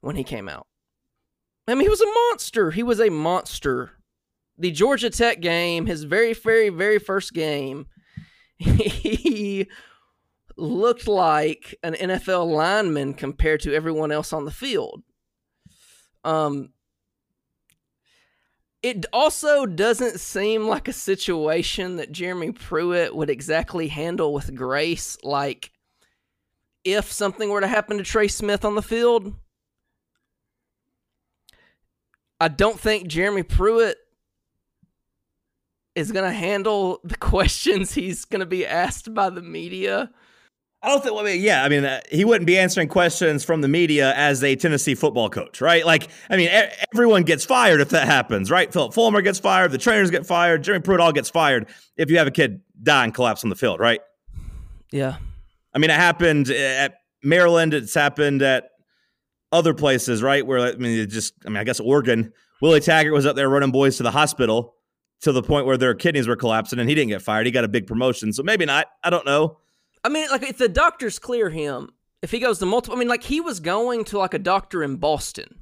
when 0.00 0.16
he 0.16 0.24
came 0.24 0.48
out. 0.48 0.66
I 1.68 1.74
mean, 1.74 1.82
he 1.82 1.88
was 1.88 2.00
a 2.00 2.06
monster. 2.06 2.72
He 2.72 2.82
was 2.82 3.00
a 3.00 3.10
monster. 3.10 3.92
The 4.58 4.72
Georgia 4.72 5.10
Tech 5.10 5.40
game, 5.40 5.86
his 5.86 6.04
very, 6.04 6.34
very, 6.34 6.68
very 6.68 6.98
first 6.98 7.32
game, 7.32 7.86
he 8.62 9.68
looked 10.56 11.08
like 11.08 11.74
an 11.82 11.94
NFL 11.94 12.46
lineman 12.46 13.14
compared 13.14 13.60
to 13.60 13.74
everyone 13.74 14.12
else 14.12 14.32
on 14.32 14.44
the 14.44 14.50
field. 14.50 15.02
Um, 16.24 16.70
it 18.82 19.06
also 19.12 19.64
doesn't 19.64 20.18
seem 20.20 20.66
like 20.66 20.88
a 20.88 20.92
situation 20.92 21.96
that 21.96 22.12
Jeremy 22.12 22.52
Pruitt 22.52 23.14
would 23.14 23.30
exactly 23.30 23.88
handle 23.88 24.32
with 24.32 24.54
grace. 24.54 25.16
Like, 25.22 25.70
if 26.84 27.12
something 27.12 27.48
were 27.48 27.60
to 27.60 27.68
happen 27.68 27.98
to 27.98 28.02
Trey 28.02 28.26
Smith 28.28 28.64
on 28.64 28.74
the 28.74 28.82
field, 28.82 29.34
I 32.40 32.48
don't 32.48 32.78
think 32.78 33.06
Jeremy 33.06 33.44
Pruitt 33.44 33.98
is 35.94 36.12
going 36.12 36.24
to 36.24 36.36
handle 36.36 37.00
the 37.04 37.16
questions 37.18 37.92
he's 37.92 38.24
going 38.24 38.40
to 38.40 38.46
be 38.46 38.66
asked 38.66 39.12
by 39.12 39.30
the 39.30 39.42
media. 39.42 40.10
I 40.84 40.88
don't 40.88 41.00
think. 41.00 41.14
Well, 41.14 41.24
I 41.24 41.30
mean, 41.30 41.40
yeah, 41.40 41.62
I 41.62 41.68
mean, 41.68 41.84
uh, 41.84 42.00
he 42.10 42.24
wouldn't 42.24 42.46
be 42.46 42.58
answering 42.58 42.88
questions 42.88 43.44
from 43.44 43.60
the 43.60 43.68
media 43.68 44.12
as 44.16 44.42
a 44.42 44.56
Tennessee 44.56 44.96
football 44.96 45.30
coach, 45.30 45.60
right? 45.60 45.86
Like, 45.86 46.08
I 46.28 46.36
mean, 46.36 46.48
e- 46.48 46.72
everyone 46.92 47.22
gets 47.22 47.44
fired 47.44 47.80
if 47.80 47.90
that 47.90 48.06
happens, 48.06 48.50
right? 48.50 48.72
Phillip 48.72 48.92
Fulmer 48.92 49.22
gets 49.22 49.38
fired, 49.38 49.70
the 49.70 49.78
trainers 49.78 50.10
get 50.10 50.26
fired, 50.26 50.64
Jeremy 50.64 50.82
Pruitt 50.82 50.98
all 50.98 51.12
gets 51.12 51.30
fired 51.30 51.68
if 51.96 52.10
you 52.10 52.18
have 52.18 52.26
a 52.26 52.32
kid 52.32 52.62
die 52.82 53.04
and 53.04 53.14
collapse 53.14 53.44
on 53.44 53.50
the 53.50 53.54
field, 53.54 53.78
right? 53.78 54.00
Yeah. 54.90 55.18
I 55.72 55.78
mean, 55.78 55.90
it 55.90 55.96
happened 55.96 56.50
at 56.50 56.96
Maryland. 57.22 57.74
It's 57.74 57.94
happened 57.94 58.42
at 58.42 58.70
other 59.52 59.74
places, 59.74 60.20
right? 60.20 60.44
Where 60.44 60.58
I 60.58 60.72
mean, 60.74 60.98
it 60.98 61.06
just, 61.06 61.34
I 61.46 61.48
mean, 61.48 61.58
I 61.58 61.64
guess 61.64 61.78
Oregon. 61.78 62.32
Willie 62.60 62.80
Taggart 62.80 63.12
was 63.12 63.24
up 63.24 63.36
there 63.36 63.48
running 63.48 63.70
boys 63.70 63.96
to 63.98 64.02
the 64.02 64.10
hospital 64.10 64.74
to 65.22 65.32
the 65.32 65.42
point 65.42 65.66
where 65.66 65.76
their 65.76 65.94
kidneys 65.94 66.28
were 66.28 66.36
collapsing, 66.36 66.78
and 66.78 66.88
he 66.88 66.94
didn't 66.94 67.10
get 67.10 67.22
fired. 67.22 67.46
He 67.46 67.52
got 67.52 67.64
a 67.64 67.68
big 67.68 67.86
promotion, 67.86 68.32
so 68.32 68.42
maybe 68.42 68.64
not. 68.64 68.88
I 69.02 69.10
don't 69.10 69.26
know. 69.26 69.58
I 70.04 70.08
mean, 70.08 70.28
like 70.30 70.42
if 70.42 70.58
the 70.58 70.68
doctors 70.68 71.18
clear 71.18 71.48
him, 71.48 71.90
if 72.22 72.30
he 72.30 72.40
goes 72.40 72.58
to 72.58 72.66
multiple, 72.66 72.96
I 72.96 72.98
mean, 72.98 73.08
like 73.08 73.22
he 73.22 73.40
was 73.40 73.60
going 73.60 74.04
to 74.06 74.18
like 74.18 74.34
a 74.34 74.38
doctor 74.38 74.82
in 74.82 74.96
Boston. 74.96 75.60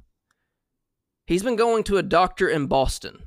He's 1.27 1.43
been 1.43 1.55
going 1.55 1.83
to 1.85 1.97
a 1.97 2.03
doctor 2.03 2.49
in 2.49 2.65
Boston. 2.65 3.23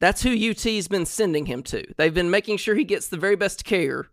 That's 0.00 0.22
who 0.22 0.50
UT's 0.50 0.88
been 0.88 1.06
sending 1.06 1.46
him 1.46 1.62
to. 1.64 1.84
They've 1.96 2.14
been 2.14 2.30
making 2.30 2.58
sure 2.58 2.74
he 2.74 2.84
gets 2.84 3.08
the 3.08 3.16
very 3.16 3.36
best 3.36 3.64
care. 3.64 4.08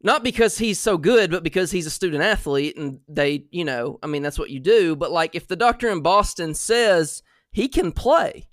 Not 0.00 0.22
because 0.22 0.58
he's 0.58 0.78
so 0.78 0.96
good, 0.96 1.30
but 1.30 1.42
because 1.42 1.72
he's 1.72 1.86
a 1.86 1.90
student 1.90 2.22
athlete 2.22 2.76
and 2.76 3.00
they, 3.08 3.46
you 3.50 3.64
know, 3.64 3.98
I 4.02 4.06
mean, 4.06 4.22
that's 4.22 4.38
what 4.38 4.50
you 4.50 4.60
do. 4.60 4.94
But 4.94 5.10
like 5.10 5.34
if 5.34 5.48
the 5.48 5.56
doctor 5.56 5.88
in 5.88 6.02
Boston 6.02 6.54
says 6.54 7.22
he 7.50 7.66
can 7.68 7.90
play, 7.90 8.47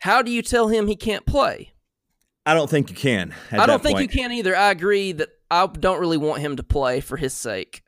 how 0.00 0.22
do 0.22 0.30
you 0.30 0.42
tell 0.42 0.68
him 0.68 0.86
he 0.86 0.96
can't 0.96 1.24
play? 1.24 1.72
I 2.44 2.54
don't 2.54 2.68
think 2.68 2.90
you 2.90 2.96
can. 2.96 3.34
I 3.52 3.66
don't 3.66 3.82
think 3.82 3.96
point. 3.98 4.12
you 4.12 4.20
can 4.20 4.32
either. 4.32 4.56
I 4.56 4.70
agree 4.70 5.12
that 5.12 5.28
I 5.50 5.66
don't 5.66 6.00
really 6.00 6.16
want 6.16 6.40
him 6.40 6.56
to 6.56 6.62
play 6.62 7.00
for 7.00 7.16
his 7.16 7.32
sake. 7.32 7.82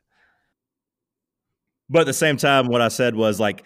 But 1.89 2.01
at 2.01 2.05
the 2.05 2.13
same 2.13 2.37
time, 2.37 2.67
what 2.67 2.81
I 2.81 2.87
said 2.87 3.15
was 3.15 3.39
like, 3.39 3.65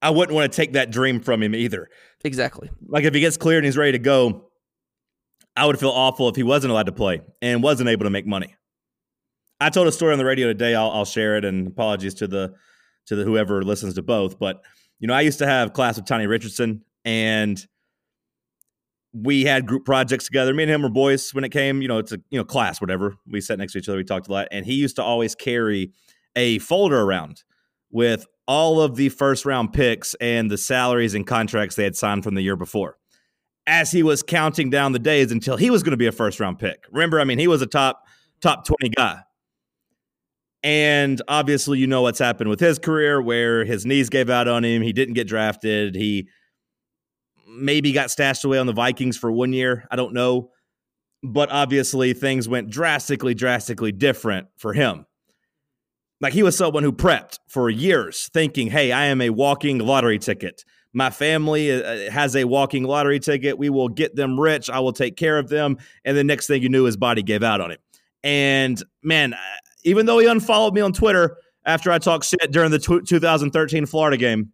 I 0.00 0.10
wouldn't 0.10 0.34
want 0.34 0.52
to 0.52 0.56
take 0.56 0.72
that 0.72 0.90
dream 0.90 1.20
from 1.20 1.42
him 1.42 1.54
either. 1.54 1.88
Exactly. 2.24 2.70
Like 2.86 3.04
if 3.04 3.14
he 3.14 3.20
gets 3.20 3.36
cleared 3.36 3.58
and 3.58 3.66
he's 3.66 3.76
ready 3.76 3.92
to 3.92 3.98
go, 3.98 4.50
I 5.56 5.66
would 5.66 5.78
feel 5.78 5.90
awful 5.90 6.28
if 6.28 6.36
he 6.36 6.42
wasn't 6.42 6.70
allowed 6.70 6.86
to 6.86 6.92
play 6.92 7.22
and 7.40 7.62
wasn't 7.62 7.88
able 7.88 8.04
to 8.04 8.10
make 8.10 8.26
money. 8.26 8.54
I 9.60 9.70
told 9.70 9.86
a 9.86 9.92
story 9.92 10.12
on 10.12 10.18
the 10.18 10.24
radio 10.24 10.48
today. 10.48 10.74
I'll, 10.74 10.90
I'll 10.90 11.04
share 11.04 11.36
it. 11.36 11.44
And 11.44 11.68
apologies 11.68 12.14
to 12.14 12.26
the 12.26 12.54
to 13.06 13.16
the 13.16 13.24
whoever 13.24 13.62
listens 13.62 13.94
to 13.94 14.02
both. 14.02 14.38
But 14.38 14.62
you 14.98 15.08
know, 15.08 15.14
I 15.14 15.22
used 15.22 15.38
to 15.38 15.46
have 15.46 15.72
class 15.72 15.96
with 15.96 16.06
Tony 16.06 16.26
Richardson, 16.26 16.82
and 17.04 17.64
we 19.12 19.44
had 19.44 19.66
group 19.66 19.84
projects 19.84 20.24
together. 20.26 20.54
Me 20.54 20.62
and 20.62 20.72
him 20.72 20.82
were 20.82 20.88
boys 20.88 21.34
when 21.34 21.44
it 21.44 21.50
came, 21.50 21.82
you 21.82 21.88
know, 21.88 21.98
it's 21.98 22.12
a 22.12 22.18
you 22.30 22.38
know 22.38 22.44
class, 22.44 22.80
whatever. 22.80 23.14
We 23.26 23.40
sat 23.40 23.58
next 23.58 23.72
to 23.72 23.78
each 23.78 23.88
other, 23.88 23.98
we 23.98 24.04
talked 24.04 24.28
a 24.28 24.32
lot, 24.32 24.48
and 24.50 24.64
he 24.64 24.74
used 24.74 24.96
to 24.96 25.02
always 25.02 25.34
carry 25.34 25.92
a 26.36 26.58
folder 26.60 27.00
around 27.00 27.42
with 27.90 28.26
all 28.48 28.80
of 28.80 28.96
the 28.96 29.10
first 29.10 29.44
round 29.44 29.72
picks 29.72 30.14
and 30.14 30.50
the 30.50 30.58
salaries 30.58 31.14
and 31.14 31.26
contracts 31.26 31.76
they 31.76 31.84
had 31.84 31.96
signed 31.96 32.24
from 32.24 32.34
the 32.34 32.42
year 32.42 32.56
before. 32.56 32.96
As 33.66 33.92
he 33.92 34.02
was 34.02 34.22
counting 34.22 34.70
down 34.70 34.92
the 34.92 34.98
days 34.98 35.30
until 35.30 35.56
he 35.56 35.70
was 35.70 35.82
going 35.82 35.92
to 35.92 35.96
be 35.96 36.06
a 36.06 36.12
first 36.12 36.40
round 36.40 36.58
pick. 36.58 36.84
Remember, 36.90 37.20
I 37.20 37.24
mean, 37.24 37.38
he 37.38 37.46
was 37.46 37.62
a 37.62 37.66
top 37.66 38.02
top 38.40 38.66
20 38.66 38.88
guy. 38.96 39.20
And 40.64 41.20
obviously, 41.28 41.78
you 41.78 41.86
know 41.86 42.02
what's 42.02 42.18
happened 42.18 42.48
with 42.48 42.60
his 42.60 42.78
career 42.78 43.20
where 43.20 43.64
his 43.64 43.84
knees 43.84 44.08
gave 44.08 44.30
out 44.30 44.48
on 44.48 44.64
him. 44.64 44.82
He 44.82 44.92
didn't 44.92 45.14
get 45.14 45.26
drafted. 45.26 45.94
He 45.94 46.28
maybe 47.48 47.92
got 47.92 48.10
stashed 48.10 48.44
away 48.44 48.58
on 48.58 48.66
the 48.66 48.72
Vikings 48.72 49.16
for 49.16 49.30
one 49.30 49.52
year. 49.52 49.86
I 49.90 49.96
don't 49.96 50.14
know. 50.14 50.50
But 51.22 51.50
obviously, 51.50 52.14
things 52.14 52.48
went 52.48 52.68
drastically, 52.68 53.34
drastically 53.34 53.92
different 53.92 54.48
for 54.56 54.72
him. 54.72 55.06
Like 56.20 56.32
he 56.32 56.42
was 56.42 56.56
someone 56.56 56.82
who 56.82 56.92
prepped 56.92 57.38
for 57.48 57.68
years, 57.68 58.30
thinking, 58.32 58.68
hey, 58.68 58.92
I 58.92 59.06
am 59.06 59.20
a 59.20 59.30
walking 59.30 59.78
lottery 59.78 60.18
ticket. 60.18 60.64
My 60.92 61.10
family 61.10 61.72
uh, 61.72 62.10
has 62.10 62.36
a 62.36 62.44
walking 62.44 62.84
lottery 62.84 63.18
ticket. 63.18 63.58
We 63.58 63.70
will 63.70 63.88
get 63.88 64.14
them 64.14 64.38
rich. 64.38 64.68
I 64.68 64.78
will 64.80 64.92
take 64.92 65.16
care 65.16 65.38
of 65.38 65.48
them. 65.48 65.78
And 66.04 66.16
the 66.16 66.24
next 66.24 66.46
thing 66.46 66.62
you 66.62 66.68
knew, 66.68 66.84
his 66.84 66.96
body 66.96 67.22
gave 67.22 67.42
out 67.42 67.60
on 67.60 67.72
him. 67.72 67.78
And 68.22 68.82
man, 69.02 69.34
uh, 69.34 69.38
even 69.84 70.06
though 70.06 70.18
he 70.18 70.26
unfollowed 70.26 70.74
me 70.74 70.80
on 70.80 70.92
Twitter 70.92 71.36
after 71.64 71.90
I 71.90 71.98
talked 71.98 72.24
shit 72.24 72.52
during 72.52 72.70
the 72.70 72.78
2013 72.78 73.86
Florida 73.86 74.16
game, 74.16 74.52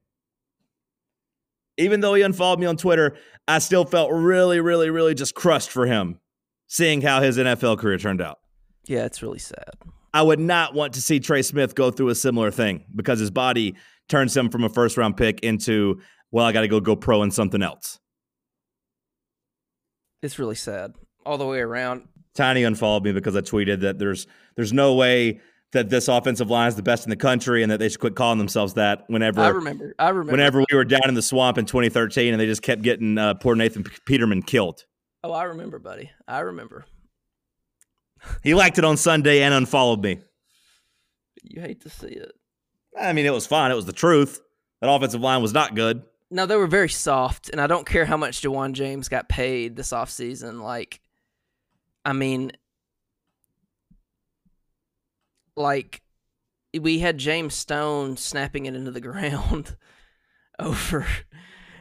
even 1.78 2.00
though 2.00 2.14
he 2.14 2.22
unfollowed 2.22 2.58
me 2.58 2.66
on 2.66 2.76
Twitter, 2.76 3.16
I 3.46 3.60
still 3.60 3.84
felt 3.84 4.10
really, 4.12 4.60
really, 4.60 4.90
really 4.90 5.14
just 5.14 5.34
crushed 5.34 5.70
for 5.70 5.86
him 5.86 6.20
seeing 6.66 7.00
how 7.00 7.22
his 7.22 7.38
NFL 7.38 7.78
career 7.78 7.96
turned 7.96 8.20
out. 8.20 8.38
Yeah, 8.86 9.04
it's 9.04 9.22
really 9.22 9.38
sad. 9.38 9.70
I 10.12 10.22
would 10.22 10.40
not 10.40 10.74
want 10.74 10.94
to 10.94 11.02
see 11.02 11.20
Trey 11.20 11.42
Smith 11.42 11.74
go 11.74 11.90
through 11.90 12.08
a 12.08 12.14
similar 12.14 12.50
thing 12.50 12.84
because 12.94 13.20
his 13.20 13.30
body 13.30 13.76
turns 14.08 14.36
him 14.36 14.50
from 14.50 14.64
a 14.64 14.68
first 14.68 14.96
round 14.96 15.16
pick 15.16 15.40
into, 15.40 16.00
well, 16.30 16.44
I 16.44 16.52
got 16.52 16.62
to 16.62 16.68
go 16.68 16.80
go 16.80 16.96
pro 16.96 17.22
in 17.22 17.30
something 17.30 17.62
else. 17.62 17.98
It's 20.22 20.38
really 20.38 20.56
sad 20.56 20.94
all 21.24 21.38
the 21.38 21.46
way 21.46 21.60
around. 21.60 22.08
Tiny 22.34 22.64
unfollowed 22.64 23.04
me 23.04 23.12
because 23.12 23.36
I 23.36 23.40
tweeted 23.40 23.80
that 23.80 23.98
there's 23.98 24.26
there's 24.56 24.72
no 24.72 24.94
way 24.94 25.40
that 25.72 25.90
this 25.90 26.08
offensive 26.08 26.50
line 26.50 26.68
is 26.68 26.76
the 26.76 26.82
best 26.82 27.04
in 27.04 27.10
the 27.10 27.16
country 27.16 27.62
and 27.62 27.70
that 27.70 27.78
they 27.78 27.88
should 27.88 28.00
quit 28.00 28.14
calling 28.14 28.38
themselves 28.38 28.74
that 28.74 29.04
whenever 29.08 29.40
I 29.40 29.48
remember 29.48 29.94
I 29.98 30.08
remember 30.08 30.32
whenever 30.32 30.58
we 30.60 30.76
were 30.76 30.84
down 30.84 31.08
in 31.08 31.14
the 31.14 31.22
swamp 31.22 31.58
in 31.58 31.66
2013 31.66 32.32
and 32.32 32.40
they 32.40 32.46
just 32.46 32.62
kept 32.62 32.82
getting 32.82 33.18
uh, 33.18 33.34
poor 33.34 33.54
Nathan 33.54 33.84
Peterman 34.06 34.42
killed. 34.42 34.84
Oh, 35.22 35.32
I 35.32 35.44
remember, 35.44 35.78
buddy. 35.78 36.10
I 36.26 36.40
remember. 36.40 36.86
he 38.42 38.54
liked 38.54 38.78
it 38.78 38.84
on 38.84 38.96
Sunday 38.96 39.42
and 39.42 39.52
unfollowed 39.52 40.02
me. 40.02 40.20
You 41.42 41.60
hate 41.60 41.82
to 41.82 41.90
see 41.90 42.08
it. 42.08 42.32
I 42.98 43.12
mean, 43.12 43.26
it 43.26 43.32
was 43.32 43.46
fine. 43.46 43.70
It 43.70 43.76
was 43.76 43.86
the 43.86 43.92
truth. 43.92 44.40
That 44.80 44.90
offensive 44.90 45.20
line 45.20 45.42
was 45.42 45.52
not 45.52 45.74
good. 45.74 46.02
No, 46.30 46.46
they 46.46 46.56
were 46.56 46.66
very 46.66 46.90
soft, 46.90 47.48
and 47.48 47.60
I 47.60 47.66
don't 47.66 47.86
care 47.86 48.04
how 48.04 48.16
much 48.16 48.42
Ja'Wuan 48.42 48.72
James 48.72 49.08
got 49.08 49.28
paid 49.28 49.76
this 49.76 49.92
offseason. 49.92 50.60
Like, 50.60 51.00
I 52.04 52.12
mean, 52.12 52.52
like 55.58 56.02
we 56.78 56.98
had 56.98 57.18
James 57.18 57.54
Stone 57.54 58.16
snapping 58.16 58.66
it 58.66 58.74
into 58.74 58.90
the 58.90 59.00
ground 59.00 59.76
over 60.58 61.06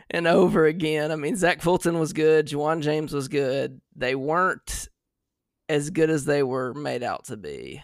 and 0.10 0.28
over 0.28 0.66
again. 0.66 1.12
I 1.12 1.16
mean, 1.16 1.36
Zach 1.36 1.62
Fulton 1.62 2.00
was 2.00 2.14
good, 2.14 2.48
Ja'Wuan 2.48 2.82
James 2.82 3.14
was 3.14 3.28
good. 3.28 3.82
They 3.96 4.16
weren't 4.16 4.90
as 5.70 5.90
good 5.90 6.10
as 6.10 6.26
they 6.26 6.44
were 6.44 6.74
made 6.74 7.04
out 7.04 7.26
to 7.26 7.38
be. 7.38 7.84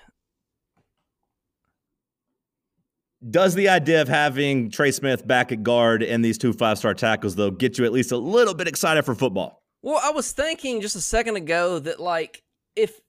Does 3.29 3.55
the 3.55 3.69
idea 3.69 4.01
of 4.01 4.09
having 4.09 4.69
Trey 4.69 4.91
Smith 4.91 5.25
back 5.25 5.53
at 5.53 5.63
guard 5.63 6.03
and 6.03 6.23
these 6.23 6.37
two 6.37 6.51
five 6.51 6.77
star 6.77 6.93
tackles, 6.93 7.35
though, 7.35 7.51
get 7.51 7.77
you 7.77 7.85
at 7.85 7.93
least 7.93 8.11
a 8.11 8.17
little 8.17 8.53
bit 8.53 8.67
excited 8.67 9.03
for 9.03 9.15
football? 9.15 9.63
Well, 9.81 9.99
I 10.01 10.11
was 10.11 10.31
thinking 10.31 10.81
just 10.81 10.95
a 10.95 11.01
second 11.01 11.37
ago 11.37 11.79
that, 11.79 11.99
like, 12.01 12.43
if 12.75 12.99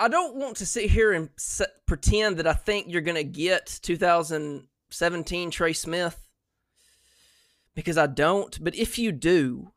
I 0.00 0.08
don't 0.08 0.36
want 0.36 0.56
to 0.56 0.66
sit 0.66 0.90
here 0.90 1.12
and 1.12 1.28
pretend 1.84 2.38
that 2.38 2.46
I 2.46 2.54
think 2.54 2.86
you're 2.88 3.02
going 3.02 3.16
to 3.16 3.22
get 3.22 3.78
2017 3.82 5.50
Trey 5.50 5.74
Smith 5.74 6.26
because 7.74 7.98
I 7.98 8.06
don't. 8.06 8.64
But 8.64 8.74
if 8.74 8.98
you 8.98 9.12
do, 9.12 9.72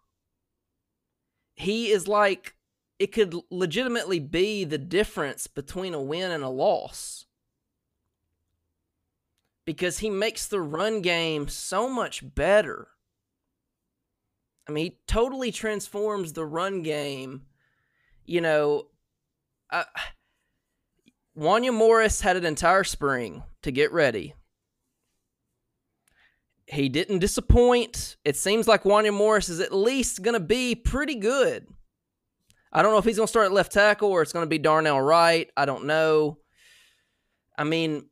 he 1.56 1.92
is 1.92 2.08
like, 2.08 2.56
it 3.00 3.12
could 3.12 3.36
legitimately 3.52 4.20
be 4.20 4.64
the 4.64 4.78
difference 4.78 5.48
between 5.48 5.94
a 5.94 6.02
win 6.02 6.32
and 6.32 6.44
a 6.44 6.50
loss. 6.50 7.26
Because 9.66 10.00
he 10.00 10.10
makes 10.10 10.48
the 10.48 10.62
run 10.62 11.02
game 11.02 11.50
so 11.50 11.90
much 11.90 12.24
better. 12.34 12.88
I 14.70 14.72
mean, 14.72 14.86
he 14.86 14.98
totally 15.06 15.52
transforms 15.52 16.32
the 16.32 16.46
run 16.46 16.82
game. 16.82 17.42
You 18.26 18.40
know, 18.40 18.88
uh, 19.74 19.84
Wanya 21.38 21.74
Morris 21.74 22.22
had 22.22 22.38
an 22.38 22.46
entire 22.46 22.84
spring 22.84 23.44
to 23.64 23.72
get 23.72 23.92
ready. 23.92 24.36
He 26.68 26.90
didn't 26.90 27.20
disappoint. 27.20 28.16
It 28.24 28.38
seems 28.38 28.68
like 28.68 28.84
Wanya 28.84 29.14
Morris 29.14 29.50
is 29.50 29.60
at 29.60 29.74
least 29.74 30.22
going 30.22 30.36
to 30.36 30.40
be 30.40 30.76
pretty 30.76 31.16
good. 31.16 31.68
I 32.72 32.82
don't 32.82 32.92
know 32.92 32.98
if 33.00 33.06
he's 33.06 33.18
going 33.18 33.28
to 33.28 33.32
start 33.32 33.48
at 33.48 33.52
left 33.52 33.72
tackle 33.72 34.10
or 34.10 34.22
it's 34.22 34.32
going 34.32 34.46
to 34.46 34.50
be 34.50 34.60
Darnell 34.60 35.02
Wright. 35.02 35.50
I 35.58 35.66
don't 35.66 35.86
know. 35.86 36.38
I 37.58 37.64
mean, 37.64 38.10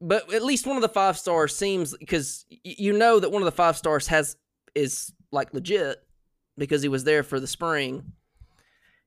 but 0.00 0.32
at 0.32 0.42
least 0.42 0.66
one 0.66 0.76
of 0.76 0.82
the 0.82 0.88
five 0.88 1.18
stars 1.18 1.54
seems 1.54 1.96
because 1.96 2.46
you 2.64 2.92
know 2.92 3.20
that 3.20 3.30
one 3.30 3.42
of 3.42 3.46
the 3.46 3.52
five 3.52 3.76
stars 3.76 4.06
has 4.06 4.36
is 4.74 5.12
like 5.30 5.52
legit 5.52 5.98
because 6.56 6.82
he 6.82 6.88
was 6.88 7.04
there 7.04 7.22
for 7.22 7.38
the 7.38 7.46
spring 7.46 8.12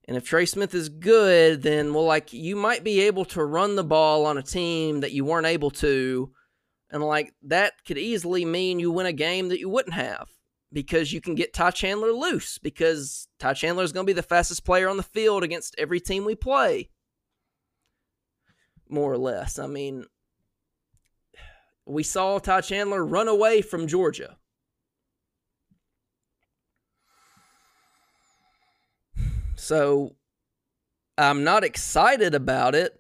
And 0.07 0.17
if 0.17 0.25
Trey 0.25 0.45
Smith 0.45 0.73
is 0.73 0.89
good, 0.89 1.61
then 1.61 1.93
well, 1.93 2.03
like 2.03 2.33
you 2.33 2.55
might 2.55 2.83
be 2.83 3.01
able 3.01 3.25
to 3.25 3.43
run 3.43 3.75
the 3.75 3.83
ball 3.83 4.25
on 4.25 4.37
a 4.37 4.43
team 4.43 4.99
that 4.99 5.13
you 5.13 5.23
weren't 5.23 5.47
able 5.47 5.71
to, 5.71 6.31
and 6.89 7.01
like 7.01 7.33
that 7.43 7.73
could 7.85 7.97
easily 7.97 8.43
mean 8.43 8.79
you 8.79 8.91
win 8.91 9.05
a 9.05 9.13
game 9.13 9.49
that 9.49 9.59
you 9.59 9.69
wouldn't 9.69 9.95
have 9.95 10.27
because 10.73 11.13
you 11.13 11.21
can 11.21 11.35
get 11.35 11.53
Ty 11.53 11.71
Chandler 11.71 12.11
loose 12.11 12.57
because 12.57 13.27
Ty 13.39 13.53
Chandler 13.53 13.83
is 13.83 13.93
going 13.93 14.05
to 14.05 14.09
be 14.09 14.15
the 14.15 14.23
fastest 14.23 14.65
player 14.65 14.89
on 14.89 14.97
the 14.97 15.03
field 15.03 15.43
against 15.43 15.75
every 15.77 16.01
team 16.01 16.25
we 16.25 16.35
play, 16.35 16.89
more 18.89 19.11
or 19.11 19.17
less. 19.17 19.57
I 19.57 19.67
mean, 19.67 20.05
we 21.85 22.03
saw 22.03 22.39
Ty 22.39 22.61
Chandler 22.61 23.05
run 23.05 23.27
away 23.27 23.61
from 23.61 23.87
Georgia. 23.87 24.37
So 29.63 30.15
I'm 31.17 31.45
not 31.45 31.63
excited 31.63 32.35
about 32.35 32.75
it, 32.75 32.99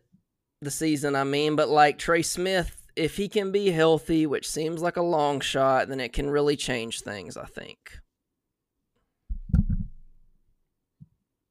the 0.61 0.71
season, 0.71 1.13
I 1.13 1.25
mean, 1.25 1.57
but 1.57 1.67
like 1.67 1.99
Trey 1.99 2.21
Smith, 2.21 2.87
if 2.95 3.17
he 3.17 3.27
can 3.27 3.51
be 3.51 3.69
healthy, 3.69 4.25
which 4.25 4.49
seems 4.49 4.81
like 4.81 4.95
a 4.95 5.01
long 5.01 5.41
shot, 5.41 5.89
then 5.89 5.99
it 5.99 6.13
can 6.13 6.29
really 6.29 6.55
change 6.55 7.01
things, 7.01 7.35
I 7.35 7.45
think. 7.45 7.99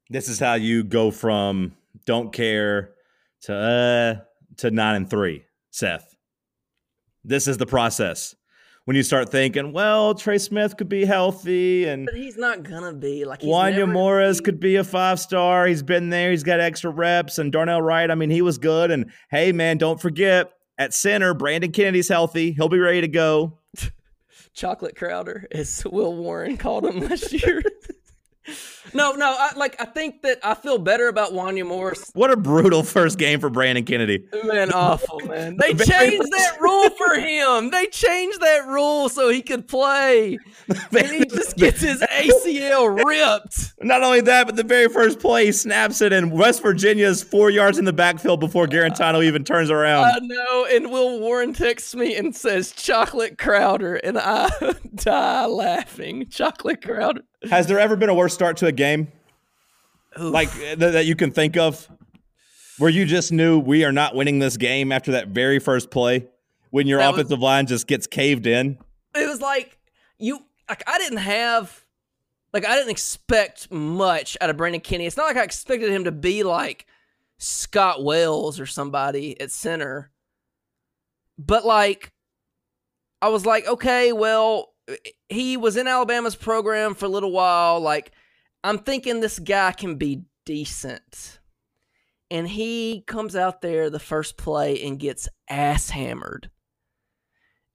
This 0.09 0.27
is 0.27 0.39
how 0.39 0.55
you 0.55 0.83
go 0.83 1.11
from 1.11 1.75
don't 2.05 2.33
care 2.33 2.93
to 3.41 3.53
uh 3.53 4.15
to 4.57 4.71
nine 4.71 4.95
and 4.95 5.09
three, 5.09 5.43
Seth. 5.69 6.15
This 7.23 7.47
is 7.47 7.57
the 7.57 7.65
process. 7.65 8.35
When 8.85 8.97
you 8.97 9.03
start 9.03 9.29
thinking, 9.29 9.71
well, 9.71 10.13
Trey 10.13 10.37
Smith 10.37 10.75
could 10.75 10.89
be 10.89 11.05
healthy 11.05 11.85
and 11.85 12.05
But 12.05 12.15
he's 12.15 12.35
not 12.35 12.63
gonna 12.63 12.93
be 12.93 13.23
like 13.23 13.39
Wanya 13.39 13.89
Morris 13.89 14.39
be- 14.39 14.43
could 14.45 14.59
be 14.59 14.75
a 14.75 14.83
five 14.83 15.21
star. 15.21 15.65
He's 15.67 15.81
been 15.83 16.09
there. 16.09 16.31
He's 16.31 16.43
got 16.43 16.59
extra 16.59 16.91
reps. 16.91 17.37
And 17.37 17.49
Darnell 17.51 17.81
Wright, 17.81 18.11
I 18.11 18.15
mean, 18.15 18.29
he 18.29 18.41
was 18.41 18.57
good. 18.57 18.91
And 18.91 19.11
hey, 19.31 19.53
man, 19.53 19.77
don't 19.77 20.01
forget 20.01 20.51
at 20.77 20.93
center, 20.93 21.33
Brandon 21.33 21.71
Kennedy's 21.71 22.09
healthy. 22.09 22.51
He'll 22.51 22.67
be 22.67 22.79
ready 22.79 22.99
to 23.01 23.07
go. 23.07 23.59
chocolate 24.53 24.97
Crowder, 24.97 25.47
as 25.51 25.85
Will 25.85 26.15
Warren 26.15 26.57
called 26.57 26.85
him 26.85 26.99
last 26.99 27.31
year. 27.31 27.63
no, 28.93 29.13
no, 29.13 29.35
I, 29.37 29.51
like 29.55 29.79
I 29.79 29.85
think 29.85 30.21
that 30.23 30.39
I 30.43 30.53
feel 30.53 30.77
better 30.77 31.07
about 31.07 31.31
Wanya 31.31 31.65
Morris. 31.65 32.11
What 32.13 32.31
a 32.31 32.37
brutal 32.37 32.83
first 32.83 33.17
game 33.17 33.39
for 33.39 33.49
Brandon 33.49 33.85
Kennedy. 33.85 34.25
Man, 34.43 34.71
awful 34.71 35.19
man. 35.21 35.57
They 35.57 35.73
changed 35.73 36.31
that 36.31 36.57
rule 36.61 36.89
for 36.91 37.15
him. 37.15 37.69
They 37.69 37.87
changed 37.87 38.41
that 38.41 38.67
rule 38.67 39.09
so 39.09 39.29
he 39.29 39.41
could 39.41 39.67
play, 39.67 40.37
and 40.67 41.07
he 41.07 41.25
just 41.25 41.55
gets 41.57 41.81
his 41.81 42.01
ACL 42.01 43.03
ripped. 43.05 43.73
Not 43.81 44.03
only 44.03 44.21
that, 44.21 44.45
but 44.45 44.55
the 44.55 44.63
very 44.63 44.89
first 44.89 45.19
play, 45.19 45.45
he 45.45 45.51
snaps 45.51 46.01
it, 46.01 46.11
and 46.13 46.31
West 46.31 46.61
Virginia's 46.61 47.23
four 47.23 47.49
yards 47.49 47.77
in 47.77 47.85
the 47.85 47.93
backfield 47.93 48.39
before 48.39 48.67
Guarantano 48.67 49.23
even 49.23 49.43
turns 49.43 49.69
around. 49.69 50.05
I 50.05 50.19
know. 50.21 50.67
And 50.69 50.91
Will 50.91 51.19
Warren 51.19 51.53
texts 51.53 51.95
me 51.95 52.15
and 52.15 52.35
says 52.35 52.71
chocolate 52.71 53.37
Crowder, 53.37 53.95
and 53.95 54.17
I 54.17 54.49
die 54.95 55.45
laughing. 55.45 56.27
Chocolate 56.29 56.81
Crowder. 56.81 57.21
Has 57.49 57.67
there 57.67 57.79
ever 57.79 57.95
been 57.95 58.09
a 58.09 58.13
worse 58.13 58.33
start 58.33 58.57
to 58.57 58.67
a 58.67 58.71
game? 58.71 59.11
Like 60.17 60.49
uh, 60.49 60.59
th- 60.59 60.77
that 60.77 61.05
you 61.05 61.15
can 61.15 61.31
think 61.31 61.57
of? 61.57 61.89
Where 62.79 62.89
you 62.89 63.05
just 63.05 63.31
knew 63.31 63.59
we 63.59 63.83
are 63.85 63.91
not 63.91 64.15
winning 64.15 64.39
this 64.39 64.57
game 64.57 64.91
after 64.91 65.11
that 65.13 65.27
very 65.29 65.59
first 65.59 65.91
play 65.91 66.27
when 66.71 66.87
your 66.87 66.99
That 66.99 67.11
was- 67.11 67.19
offensive 67.21 67.39
line 67.39 67.67
just 67.67 67.87
gets 67.87 68.07
caved 68.07 68.47
in? 68.47 68.77
it 69.15 69.27
was 69.27 69.41
like 69.41 69.77
you 70.17 70.39
like 70.69 70.83
I 70.87 70.97
didn't 70.97 71.19
have 71.19 71.83
like 72.51 72.65
I 72.65 72.75
didn't 72.75 72.89
expect 72.91 73.71
much 73.71 74.37
out 74.41 74.49
of 74.49 74.57
Brandon 74.57 74.81
Kenny. 74.81 75.05
It's 75.05 75.17
not 75.17 75.25
like 75.27 75.37
I 75.37 75.43
expected 75.43 75.91
him 75.91 76.05
to 76.05 76.11
be 76.11 76.41
like 76.43 76.85
Scott 77.37 78.03
Wells 78.03 78.59
or 78.59 78.65
somebody 78.65 79.39
at 79.41 79.51
center. 79.51 80.11
But 81.37 81.65
like 81.65 82.11
I 83.21 83.29
was 83.29 83.45
like, 83.45 83.67
okay, 83.67 84.11
well, 84.13 84.72
he 85.29 85.57
was 85.57 85.77
in 85.77 85.87
Alabama's 85.87 86.35
program 86.35 86.95
for 86.95 87.05
a 87.05 87.09
little 87.09 87.31
while. 87.31 87.79
Like 87.79 88.11
I'm 88.63 88.79
thinking 88.79 89.19
this 89.19 89.39
guy 89.39 89.71
can 89.71 89.95
be 89.95 90.23
decent. 90.45 91.39
And 92.31 92.47
he 92.47 93.03
comes 93.05 93.35
out 93.35 93.61
there 93.61 93.89
the 93.89 93.99
first 93.99 94.37
play 94.37 94.83
and 94.83 94.99
gets 94.99 95.29
ass 95.49 95.89
hammered. 95.91 96.49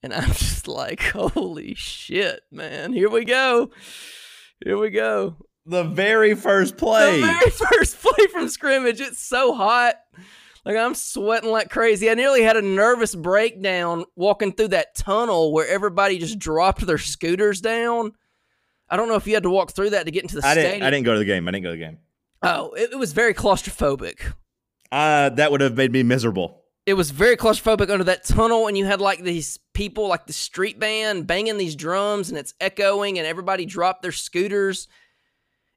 And 0.02 0.12
I'm 0.12 0.28
just 0.28 0.66
like, 0.66 1.02
holy 1.02 1.74
shit, 1.74 2.40
man. 2.50 2.92
Here 2.92 3.10
we 3.10 3.24
go. 3.24 3.70
Here 4.64 4.78
we 4.78 4.90
go. 4.90 5.36
The 5.66 5.84
very 5.84 6.34
first 6.34 6.76
play. 6.76 7.20
The 7.20 7.26
very 7.26 7.50
first 7.72 8.00
play 8.00 8.26
from 8.28 8.48
scrimmage. 8.48 9.00
It's 9.00 9.22
so 9.22 9.54
hot. 9.54 9.96
Like 10.68 10.76
I'm 10.76 10.94
sweating 10.94 11.50
like 11.50 11.70
crazy. 11.70 12.10
I 12.10 12.14
nearly 12.14 12.42
had 12.42 12.58
a 12.58 12.62
nervous 12.62 13.14
breakdown 13.14 14.04
walking 14.16 14.52
through 14.52 14.68
that 14.68 14.94
tunnel 14.94 15.50
where 15.54 15.66
everybody 15.66 16.18
just 16.18 16.38
dropped 16.38 16.86
their 16.86 16.98
scooters 16.98 17.62
down. 17.62 18.12
I 18.90 18.98
don't 18.98 19.08
know 19.08 19.14
if 19.14 19.26
you 19.26 19.32
had 19.32 19.44
to 19.44 19.50
walk 19.50 19.72
through 19.72 19.90
that 19.90 20.04
to 20.04 20.10
get 20.12 20.24
into 20.24 20.36
the 20.36 20.46
I 20.46 20.52
stadium. 20.52 20.72
didn't. 20.74 20.82
I 20.84 20.90
didn't 20.90 21.06
go 21.06 21.14
to 21.14 21.18
the 21.20 21.24
game. 21.24 21.48
I 21.48 21.52
didn't 21.52 21.62
go 21.64 21.70
to 21.70 21.76
the 21.78 21.82
game. 21.84 21.98
Oh, 22.42 22.72
it, 22.72 22.90
it 22.92 22.98
was 22.98 23.14
very 23.14 23.32
claustrophobic. 23.32 24.34
Uh, 24.92 25.30
that 25.30 25.50
would 25.50 25.62
have 25.62 25.74
made 25.76 25.90
me 25.90 26.02
miserable. 26.02 26.62
it 26.86 26.94
was 26.94 27.10
very 27.12 27.36
claustrophobic 27.38 27.90
under 27.90 28.04
that 28.04 28.24
tunnel 28.24 28.66
and 28.68 28.76
you 28.76 28.84
had 28.84 29.00
like 29.00 29.22
these 29.22 29.58
people 29.72 30.06
like 30.06 30.26
the 30.26 30.32
street 30.34 30.78
band 30.78 31.26
banging 31.26 31.56
these 31.58 31.76
drums 31.76 32.28
and 32.28 32.38
it's 32.38 32.52
echoing 32.60 33.18
and 33.18 33.26
everybody 33.26 33.64
dropped 33.66 34.00
their 34.02 34.12
scooters 34.12 34.86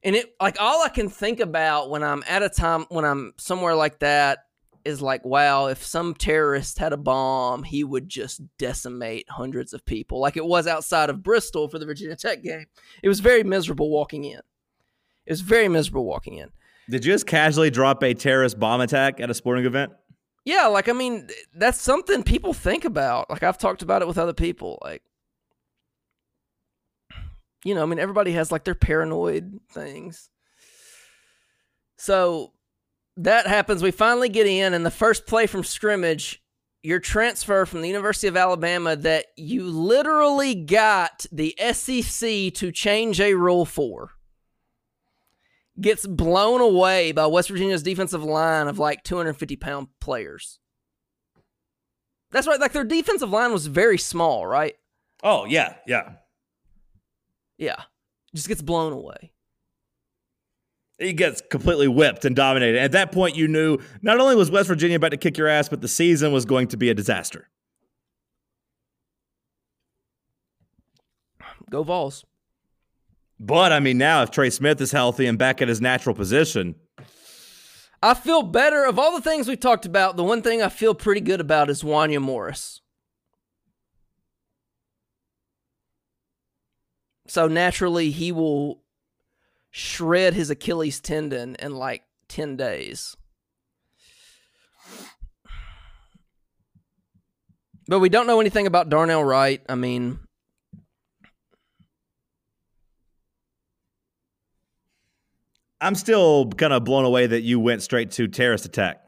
and 0.02 0.16
it 0.16 0.34
like 0.40 0.56
all 0.60 0.82
i 0.82 0.88
can 0.88 1.10
think 1.10 1.38
about 1.40 1.90
when 1.90 2.02
i'm 2.02 2.24
at 2.26 2.42
a 2.42 2.48
time 2.48 2.86
when 2.88 3.04
i'm 3.04 3.34
somewhere 3.36 3.74
like 3.74 3.98
that 3.98 4.38
is 4.84 5.00
like 5.02 5.24
wow 5.24 5.66
if 5.66 5.84
some 5.84 6.14
terrorist 6.14 6.78
had 6.78 6.92
a 6.92 6.96
bomb 6.96 7.62
he 7.62 7.84
would 7.84 8.08
just 8.08 8.40
decimate 8.58 9.28
hundreds 9.28 9.72
of 9.72 9.84
people 9.84 10.20
like 10.20 10.36
it 10.36 10.44
was 10.44 10.66
outside 10.66 11.10
of 11.10 11.22
bristol 11.22 11.68
for 11.68 11.78
the 11.78 11.86
virginia 11.86 12.16
tech 12.16 12.42
game 12.42 12.64
it 13.02 13.08
was 13.08 13.20
very 13.20 13.42
miserable 13.44 13.90
walking 13.90 14.24
in 14.24 14.40
it 15.26 15.30
was 15.30 15.40
very 15.40 15.68
miserable 15.68 16.04
walking 16.04 16.34
in 16.34 16.50
Did 16.90 17.04
you 17.04 17.12
just 17.12 17.26
casually 17.26 17.70
drop 17.70 18.02
a 18.02 18.14
terrorist 18.14 18.58
bomb 18.58 18.80
attack 18.80 19.20
at 19.20 19.30
a 19.30 19.34
sporting 19.34 19.64
event? 19.64 19.92
Yeah, 20.44 20.66
like 20.66 20.88
I 20.88 20.92
mean, 20.92 21.28
that's 21.54 21.80
something 21.80 22.24
people 22.24 22.52
think 22.52 22.84
about. 22.84 23.30
Like 23.30 23.44
I've 23.44 23.58
talked 23.58 23.82
about 23.82 24.02
it 24.02 24.08
with 24.08 24.18
other 24.18 24.32
people. 24.32 24.78
Like, 24.82 25.02
you 27.64 27.74
know, 27.74 27.82
I 27.82 27.86
mean, 27.86 28.00
everybody 28.00 28.32
has 28.32 28.50
like 28.50 28.64
their 28.64 28.74
paranoid 28.74 29.60
things. 29.70 30.30
So 31.96 32.51
that 33.16 33.46
happens. 33.46 33.82
We 33.82 33.90
finally 33.90 34.28
get 34.28 34.46
in, 34.46 34.74
and 34.74 34.84
the 34.84 34.90
first 34.90 35.26
play 35.26 35.46
from 35.46 35.64
scrimmage, 35.64 36.42
your 36.82 36.98
transfer 36.98 37.66
from 37.66 37.82
the 37.82 37.88
University 37.88 38.26
of 38.28 38.36
Alabama 38.36 38.96
that 38.96 39.26
you 39.36 39.64
literally 39.64 40.54
got 40.54 41.26
the 41.30 41.54
SEC 41.72 42.54
to 42.54 42.72
change 42.72 43.20
a 43.20 43.34
rule 43.34 43.64
for 43.64 44.10
gets 45.80 46.06
blown 46.06 46.60
away 46.60 47.12
by 47.12 47.26
West 47.26 47.48
Virginia's 47.48 47.82
defensive 47.82 48.22
line 48.22 48.68
of 48.68 48.78
like 48.78 49.02
250 49.04 49.56
pound 49.56 49.88
players. 50.00 50.58
That's 52.30 52.46
right. 52.46 52.60
Like 52.60 52.72
their 52.72 52.84
defensive 52.84 53.30
line 53.30 53.52
was 53.52 53.66
very 53.66 53.98
small, 53.98 54.46
right? 54.46 54.74
Oh 55.22 55.44
yeah, 55.44 55.76
yeah. 55.86 56.12
Yeah. 57.58 57.82
Just 58.34 58.48
gets 58.48 58.62
blown 58.62 58.92
away. 58.92 59.32
He 61.02 61.12
gets 61.12 61.42
completely 61.50 61.88
whipped 61.88 62.24
and 62.24 62.36
dominated. 62.36 62.78
At 62.78 62.92
that 62.92 63.12
point, 63.12 63.36
you 63.36 63.48
knew 63.48 63.78
not 64.02 64.20
only 64.20 64.36
was 64.36 64.50
West 64.50 64.68
Virginia 64.68 64.96
about 64.96 65.10
to 65.10 65.16
kick 65.16 65.36
your 65.36 65.48
ass, 65.48 65.68
but 65.68 65.80
the 65.80 65.88
season 65.88 66.32
was 66.32 66.44
going 66.44 66.68
to 66.68 66.76
be 66.76 66.90
a 66.90 66.94
disaster. 66.94 67.48
Go 71.70 71.82
Vols. 71.82 72.24
But 73.40 73.72
I 73.72 73.80
mean, 73.80 73.98
now 73.98 74.22
if 74.22 74.30
Trey 74.30 74.50
Smith 74.50 74.80
is 74.80 74.92
healthy 74.92 75.26
and 75.26 75.38
back 75.38 75.60
at 75.60 75.68
his 75.68 75.80
natural 75.80 76.14
position, 76.14 76.76
I 78.02 78.14
feel 78.14 78.42
better 78.42 78.84
of 78.84 78.98
all 78.98 79.14
the 79.14 79.22
things 79.22 79.48
we 79.48 79.56
talked 79.56 79.86
about. 79.86 80.16
The 80.16 80.24
one 80.24 80.42
thing 80.42 80.62
I 80.62 80.68
feel 80.68 80.94
pretty 80.94 81.20
good 81.20 81.40
about 81.40 81.70
is 81.70 81.82
Wanya 81.82 82.20
Morris. 82.20 82.80
So 87.26 87.48
naturally, 87.48 88.10
he 88.10 88.30
will 88.30 88.81
shred 89.72 90.34
his 90.34 90.50
Achilles 90.50 91.00
tendon 91.00 91.56
in 91.56 91.74
like 91.74 92.04
10 92.28 92.56
days. 92.56 93.16
But 97.88 97.98
we 97.98 98.08
don't 98.08 98.28
know 98.28 98.40
anything 98.40 98.68
about 98.68 98.90
Darnell 98.90 99.24
Wright. 99.24 99.60
I 99.68 99.74
mean, 99.74 100.20
I'm 105.80 105.96
still 105.96 106.48
kind 106.50 106.72
of 106.72 106.84
blown 106.84 107.04
away 107.04 107.26
that 107.26 107.40
you 107.40 107.58
went 107.58 107.82
straight 107.82 108.12
to 108.12 108.28
terrorist 108.28 108.64
attack. 108.64 109.02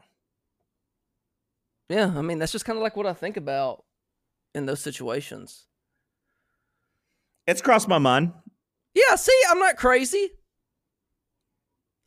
yeah, 1.87 2.11
I 2.15 2.21
mean, 2.21 2.37
that's 2.37 2.51
just 2.51 2.65
kind 2.65 2.77
of 2.77 2.83
like 2.83 2.97
what 2.97 3.05
I 3.05 3.13
think 3.13 3.37
about 3.37 3.85
in 4.53 4.65
those 4.65 4.81
situations. 4.81 5.67
It's 7.47 7.61
crossed 7.61 7.87
my 7.87 7.99
mind. 7.99 8.33
Yeah, 8.93 9.15
see, 9.15 9.39
I'm 9.49 9.59
not 9.59 9.77
crazy. 9.77 10.31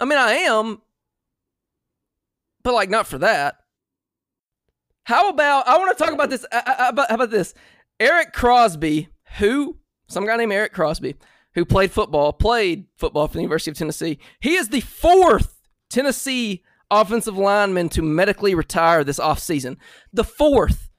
I 0.00 0.04
mean, 0.04 0.18
I 0.18 0.32
am, 0.32 0.80
but 2.62 2.74
like 2.74 2.90
not 2.90 3.06
for 3.06 3.18
that. 3.18 3.56
How 5.04 5.30
about 5.30 5.66
I 5.66 5.78
want 5.78 5.96
to 5.96 6.04
talk 6.04 6.12
about 6.12 6.30
this? 6.30 6.44
Uh, 6.52 6.60
uh, 6.66 6.86
about, 6.88 7.08
how 7.08 7.14
about 7.14 7.30
this? 7.30 7.54
Eric 7.98 8.32
Crosby, 8.32 9.08
who 9.38 9.78
some 10.08 10.26
guy 10.26 10.36
named 10.36 10.52
Eric 10.52 10.72
Crosby, 10.72 11.16
who 11.54 11.64
played 11.64 11.90
football, 11.90 12.32
played 12.32 12.86
football 12.96 13.26
for 13.26 13.34
the 13.34 13.40
University 13.40 13.70
of 13.70 13.76
Tennessee. 13.78 14.18
He 14.40 14.54
is 14.54 14.68
the 14.68 14.80
fourth 14.80 15.60
Tennessee 15.90 16.62
offensive 16.90 17.36
lineman 17.36 17.88
to 17.90 18.02
medically 18.02 18.54
retire 18.54 19.04
this 19.04 19.18
offseason. 19.18 19.76
The 20.12 20.24
fourth. 20.24 20.90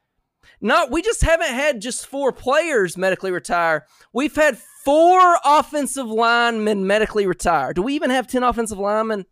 Not 0.61 0.91
we 0.91 1.01
just 1.01 1.21
haven't 1.21 1.49
had 1.49 1.81
just 1.81 2.05
four 2.05 2.31
players 2.31 2.97
medically 2.97 3.31
retire. 3.31 3.85
We've 4.13 4.35
had 4.35 4.57
four 4.83 5.37
offensive 5.45 6.07
linemen 6.07 6.85
medically 6.85 7.25
retire. 7.25 7.73
Do 7.73 7.81
we 7.81 7.93
even 7.93 8.09
have 8.09 8.27
10 8.27 8.43
offensive 8.43 8.77
linemen? 8.77 9.25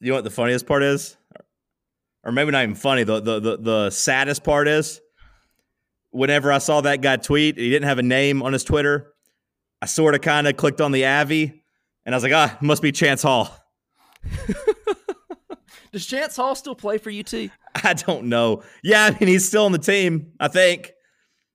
You 0.00 0.10
know 0.10 0.16
what 0.16 0.24
the 0.24 0.30
funniest 0.30 0.66
part 0.66 0.82
is? 0.82 1.16
Or 2.24 2.32
maybe 2.32 2.50
not 2.50 2.62
even 2.64 2.74
funny. 2.74 3.04
The 3.04 3.20
the 3.20 3.40
the, 3.40 3.56
the 3.58 3.90
saddest 3.90 4.42
part 4.42 4.68
is 4.68 5.00
whenever 6.10 6.52
I 6.52 6.58
saw 6.58 6.80
that 6.82 7.00
guy 7.00 7.16
tweet, 7.16 7.56
he 7.56 7.70
didn't 7.70 7.88
have 7.88 7.98
a 7.98 8.02
name 8.02 8.42
on 8.42 8.52
his 8.52 8.64
Twitter. 8.64 9.12
I 9.80 9.86
sort 9.86 10.14
of 10.14 10.20
kind 10.20 10.46
of 10.46 10.56
clicked 10.56 10.80
on 10.80 10.92
the 10.92 11.06
Avi 11.06 11.62
and 12.04 12.14
I 12.14 12.16
was 12.16 12.22
like, 12.22 12.32
ah, 12.32 12.56
must 12.60 12.82
be 12.82 12.92
Chance 12.92 13.22
Hall. 13.22 13.56
Does 15.92 16.06
Chance 16.06 16.36
Hall 16.36 16.54
still 16.54 16.74
play 16.74 16.98
for 16.98 17.10
UT? 17.10 17.32
I 17.84 17.92
don't 17.94 18.24
know. 18.24 18.62
Yeah, 18.82 19.04
I 19.04 19.10
mean, 19.10 19.28
he's 19.28 19.46
still 19.46 19.64
on 19.66 19.72
the 19.72 19.78
team, 19.78 20.32
I 20.40 20.48
think. 20.48 20.92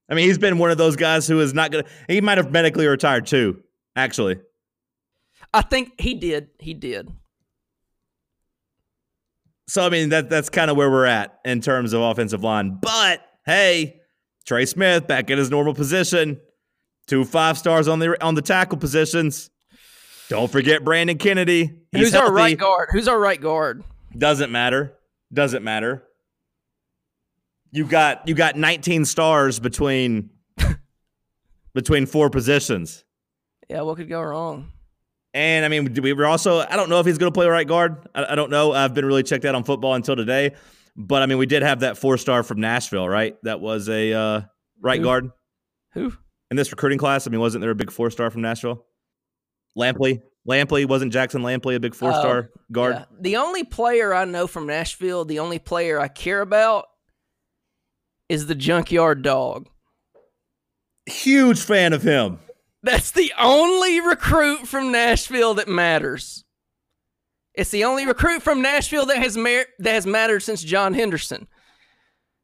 I 0.10 0.14
mean, 0.14 0.28
he's 0.28 0.38
been 0.38 0.58
one 0.58 0.72
of 0.72 0.78
those 0.78 0.96
guys 0.96 1.28
who 1.28 1.40
is 1.42 1.54
not 1.54 1.72
going 1.72 1.84
to, 1.84 1.90
he 2.08 2.22
might 2.22 2.38
have 2.38 2.52
medically 2.52 2.88
retired 2.88 3.26
too, 3.26 3.62
actually. 3.96 4.40
I 5.54 5.62
think 5.62 6.00
he 6.00 6.14
did. 6.14 6.50
He 6.60 6.74
did. 6.74 7.10
So, 9.68 9.86
I 9.86 9.90
mean, 9.90 10.10
that 10.10 10.30
that's 10.30 10.50
kind 10.50 10.72
of 10.72 10.78
where 10.78 10.90
we're 10.90 11.06
at 11.06 11.40
in 11.44 11.60
terms 11.60 11.92
of 11.94 12.02
offensive 12.02 12.44
line. 12.44 12.80
But 12.82 13.22
hey, 13.46 14.00
Trey 14.46 14.66
Smith 14.66 15.08
back 15.08 15.30
in 15.30 15.38
his 15.38 15.50
normal 15.50 15.74
position. 15.74 16.40
Two 17.08 17.26
five 17.26 17.58
stars 17.58 17.88
on 17.88 18.00
the 18.00 18.22
on 18.24 18.36
the 18.36 18.42
tackle 18.42 18.78
positions. 18.78 19.50
Don't 20.30 20.52
forget 20.52 20.84
Brandon 20.86 21.18
Kennedy. 21.18 21.64
He's 21.92 22.02
Who's 22.02 22.12
healthy. 22.14 22.28
our 22.28 22.34
right 22.34 22.58
guard? 22.58 22.90
Who's 22.92 23.08
our 23.08 23.20
right 23.20 23.40
guard? 23.40 23.84
Doesn't 24.18 24.52
matter. 24.52 24.94
Doesn't 25.32 25.64
matter. 25.64 26.04
You 27.72 27.86
got 27.86 28.28
you 28.28 28.34
got 28.34 28.56
19 28.56 29.06
stars 29.06 29.60
between 29.60 30.30
between 31.74 32.06
four 32.06 32.30
positions. 32.30 33.04
Yeah, 33.70 33.82
what 33.82 33.98
could 33.98 34.10
go 34.10 34.22
wrong? 34.22 34.72
And 35.34 35.66
I 35.66 35.68
mean, 35.68 35.94
we 36.02 36.14
were 36.14 36.26
also 36.26 36.60
I 36.60 36.76
don't 36.76 36.90
know 36.90 37.00
if 37.00 37.06
he's 37.06 37.18
going 37.18 37.32
to 37.32 37.38
play 37.38 37.48
right 37.48 37.68
guard. 37.68 38.08
I, 38.16 38.32
I, 38.32 38.36
don't 38.36 38.50
know. 38.50 38.72
I've 38.72 38.94
been 38.94 39.06
really 39.06 39.24
checked 39.24 39.46
out 39.46 39.54
on 39.54 39.64
football 39.64 39.94
until 39.94 40.16
today. 40.16 40.56
But 40.96 41.22
I 41.22 41.26
mean, 41.26 41.38
we 41.38 41.46
did 41.46 41.62
have 41.62 41.82
that 41.82 41.98
four 41.98 42.18
star 42.18 42.42
from 42.42 42.62
Nashville, 42.62 43.08
right? 43.08 43.36
That 43.44 43.60
was 43.60 43.90
a 43.90 44.14
uh, 44.14 44.42
right 44.82 45.00
Who? 45.00 45.06
guard. 45.06 45.32
Who 45.94 46.14
in 46.50 46.58
this 46.58 46.72
recruiting 46.72 46.98
class? 46.98 47.28
I 47.28 47.30
mean, 47.30 47.40
wasn't 47.40 47.62
there 47.62 47.72
a 47.72 47.76
big 47.76 47.92
four 47.92 48.10
star 48.10 48.32
from 48.32 48.42
Nashville? 48.42 48.86
Lampley. 49.78 50.22
Lampley 50.48 50.88
wasn't 50.88 51.12
Jackson 51.12 51.42
Lampley 51.42 51.76
a 51.76 51.80
big 51.80 51.94
four 51.94 52.14
star 52.14 52.38
uh, 52.40 52.60
guard? 52.72 52.96
Yeah. 52.96 53.06
The 53.20 53.38
only 53.38 53.64
player 53.64 54.14
I 54.14 54.26
know 54.26 54.48
from 54.48 54.66
Nashville, 54.66 55.26
the 55.26 55.40
only 55.40 55.60
player 55.60 56.00
I 56.00 56.08
care 56.08 56.42
about 56.42 56.86
is 58.30 58.48
the 58.48 58.56
junkyard 58.56 59.22
dog. 59.22 59.68
Huge 61.06 61.62
fan 61.62 61.94
of 61.94 62.04
him. 62.04 62.40
That's 62.84 63.12
the 63.12 63.34
only 63.38 64.00
recruit 64.00 64.68
from 64.68 64.92
Nashville 64.92 65.56
that 65.56 65.68
matters. 65.68 66.46
It's 67.54 67.72
the 67.72 67.84
only 67.84 68.06
recruit 68.06 68.44
from 68.44 68.62
Nashville 68.62 69.08
that 69.08 69.18
has 69.18 69.34
that 69.34 69.68
has 69.84 70.06
mattered 70.06 70.42
since 70.42 70.62
John 70.62 70.94
Henderson. 70.94 71.48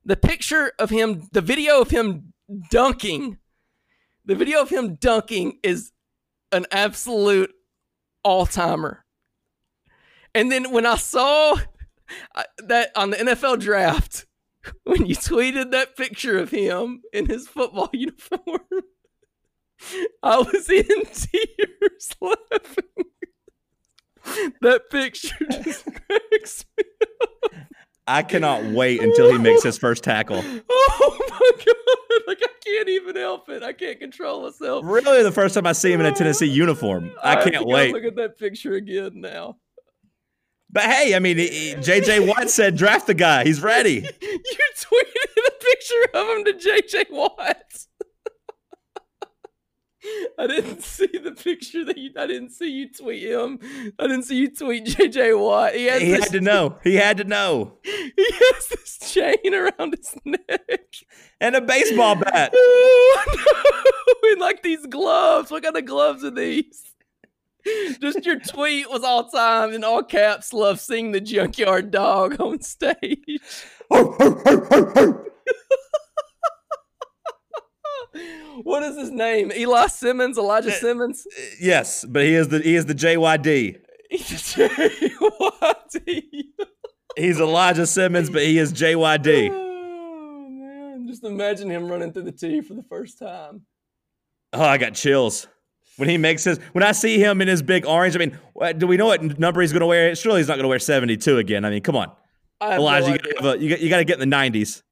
The 0.04 0.18
picture 0.18 0.74
of 0.80 0.90
him, 0.90 1.30
the 1.32 1.42
video 1.42 1.80
of 1.80 1.92
him 1.92 2.34
dunking, 2.72 3.38
the 4.26 4.36
video 4.36 4.62
of 4.62 4.70
him 4.70 4.96
dunking 4.96 5.60
is 5.64 5.92
an 6.52 6.66
absolute 6.72 7.54
all 8.24 8.46
timer. 8.46 9.06
And 10.36 10.52
then 10.52 10.72
when 10.72 10.86
I 10.86 10.96
saw 10.96 11.58
uh, 12.36 12.44
that 12.60 12.92
on 12.96 13.12
the 13.12 13.18
NFL 13.18 13.60
draft, 13.60 14.26
when 14.84 15.06
you 15.06 15.16
tweeted 15.16 15.72
that 15.72 15.96
picture 15.96 16.38
of 16.38 16.52
him 16.52 17.02
in 17.12 17.28
his 17.28 17.48
football 17.48 17.90
uniform, 17.94 18.40
I 20.22 20.38
was 20.38 20.70
in 20.70 20.86
tears 21.06 22.16
laughing. 22.22 23.06
that 24.62 24.90
picture 24.90 25.46
just 25.50 25.86
cracks 25.86 26.66
me 26.78 26.84
up. 27.12 27.54
I 28.08 28.24
cannot 28.24 28.64
wait 28.74 29.02
until 29.02 29.32
he 29.32 29.38
makes 29.38 29.64
his 29.64 29.78
first 29.78 30.04
tackle. 30.04 30.44
Oh 30.96 31.18
my 31.30 31.52
god! 31.66 31.76
Like 32.28 32.40
I 32.42 32.48
can't 32.64 32.90
even 32.90 33.16
help 33.16 33.50
it. 33.50 33.64
I 33.64 33.74
can't 33.74 34.00
control 34.00 34.44
myself. 34.44 34.86
Really, 34.86 35.24
the 35.24 35.32
first 35.32 35.56
time 35.56 35.66
I 35.66 35.74
see 35.74 35.92
him 35.92 36.00
in 36.00 36.06
a 36.06 36.12
Tennessee 36.12 36.46
uniform. 36.46 37.12
I, 37.22 37.36
I 37.36 37.50
can't 37.50 37.66
wait. 37.66 37.92
Look 37.92 38.04
at 38.06 38.16
that 38.16 38.38
picture 38.38 38.74
again 38.74 39.12
now. 39.16 39.58
But 40.70 40.84
hey, 40.84 41.16
I 41.16 41.20
mean, 41.20 41.38
JJ 41.38 42.28
Watt 42.28 42.50
said 42.50 42.78
draft 42.78 43.08
the 43.08 43.14
guy. 43.14 43.44
He's 43.44 43.62
ready. 43.62 44.08
you 44.22 44.70
tweeted 44.78 45.48
a 45.48 45.52
picture 45.60 46.06
of 46.14 46.38
him 46.38 46.46
to 46.46 46.54
JJ 46.54 47.12
Watt. 47.12 47.58
I 50.40 50.48
didn't 50.48 50.84
see 50.84 51.08
the 51.08 51.32
picture 51.32 51.86
that 51.86 51.98
you. 51.98 52.12
I 52.18 52.28
didn't 52.28 52.52
see 52.52 52.70
you 52.70 52.90
tweet 52.92 53.24
him. 53.24 53.60
I 54.00 54.04
didn't 54.04 54.24
see 54.24 54.38
you 54.38 54.50
tweet 54.50 54.86
JJ 54.86 55.40
Watt. 55.40 55.74
He, 55.74 55.90
he 55.90 56.12
had 56.12 56.32
to 56.32 56.42
know. 56.42 56.78
He 56.84 56.96
had 56.96 57.18
to 57.18 57.24
know. 57.24 57.78
He 58.16 58.26
has 58.30 58.68
this 58.68 59.12
chain 59.12 59.54
around 59.54 59.96
his 59.98 60.16
neck 60.24 60.96
and 61.42 61.56
a 61.56 61.62
baseball 61.62 62.16
bat. 62.16 62.54
Oh, 63.16 63.26
no. 64.24 64.32
And 64.32 64.40
like 64.42 64.64
these 64.64 64.86
gloves. 64.86 65.52
What 65.52 65.64
kind 65.64 65.78
of 65.78 65.86
gloves 65.86 66.24
are 66.24 66.32
these? 66.32 66.94
Just 68.00 68.26
your 68.26 68.40
tweet 68.40 68.90
was 68.90 69.04
all 69.04 69.30
time 69.30 69.74
in 69.74 69.84
all 69.84 70.04
caps. 70.04 70.54
Love 70.54 70.80
seeing 70.80 71.12
the 71.12 71.22
junkyard 71.22 71.92
dog 71.92 72.40
on 72.40 72.62
stage. 72.62 73.42
What 78.64 78.84
is 78.84 78.98
his 78.98 79.12
name? 79.12 79.52
Eli 79.52 79.88
Simmons, 79.88 80.38
Elijah 80.38 80.70
uh, 80.70 80.74
Simmons. 80.74 81.26
Yes, 81.60 82.06
but 82.06 82.24
he 82.24 82.36
is 82.36 82.48
the 82.50 82.60
he 82.60 82.76
is 82.76 82.86
the 82.86 82.96
JYD. 82.96 83.80
He's 84.10 84.56
JYD. 84.56 86.24
He's 87.16 87.40
Elijah 87.40 87.88
Simmons, 87.88 88.30
but 88.30 88.44
he 88.44 88.58
is 88.58 88.74
JYD. 88.74 89.50
Oh 89.52 90.48
man, 90.50 91.08
just 91.08 91.24
imagine 91.24 91.70
him 91.70 91.88
running 91.88 92.12
through 92.12 92.24
the 92.24 92.32
tee 92.32 92.62
for 92.62 92.74
the 92.74 92.84
first 92.84 93.20
time. 93.20 93.62
Oh, 94.52 94.64
I 94.64 94.78
got 94.78 94.94
chills 94.94 95.48
when 95.98 96.10
he 96.10 96.18
makes 96.18 96.44
his. 96.44 96.60
When 96.74 96.84
I 96.84 96.92
see 96.92 97.20
him 97.20 97.42
in 97.42 97.48
his 97.48 97.62
big 97.62 97.86
orange, 97.86 98.16
I 98.16 98.20
mean, 98.20 98.38
do 98.78 98.88
we 98.88 98.98
know 98.98 99.08
what 99.08 99.40
number 99.40 99.62
he's 99.62 99.72
going 99.72 99.82
to 99.82 99.88
wear? 99.88 100.16
Surely 100.16 100.40
he's 100.40 100.48
not 100.48 100.56
going 100.56 100.64
to 100.64 100.70
wear 100.70 100.80
seventy-two 100.80 101.38
again. 101.38 101.66
I 101.66 101.70
mean, 101.70 101.82
come 101.82 101.96
on, 101.96 102.12
Elijah, 102.62 103.08
no 103.10 103.14
you, 103.56 103.70
gotta, 103.70 103.84
you, 103.84 103.90
got 103.90 103.98
to 103.98 104.06
get 104.06 104.16
in 104.16 104.20
the 104.20 104.26
nineties. 104.26 104.84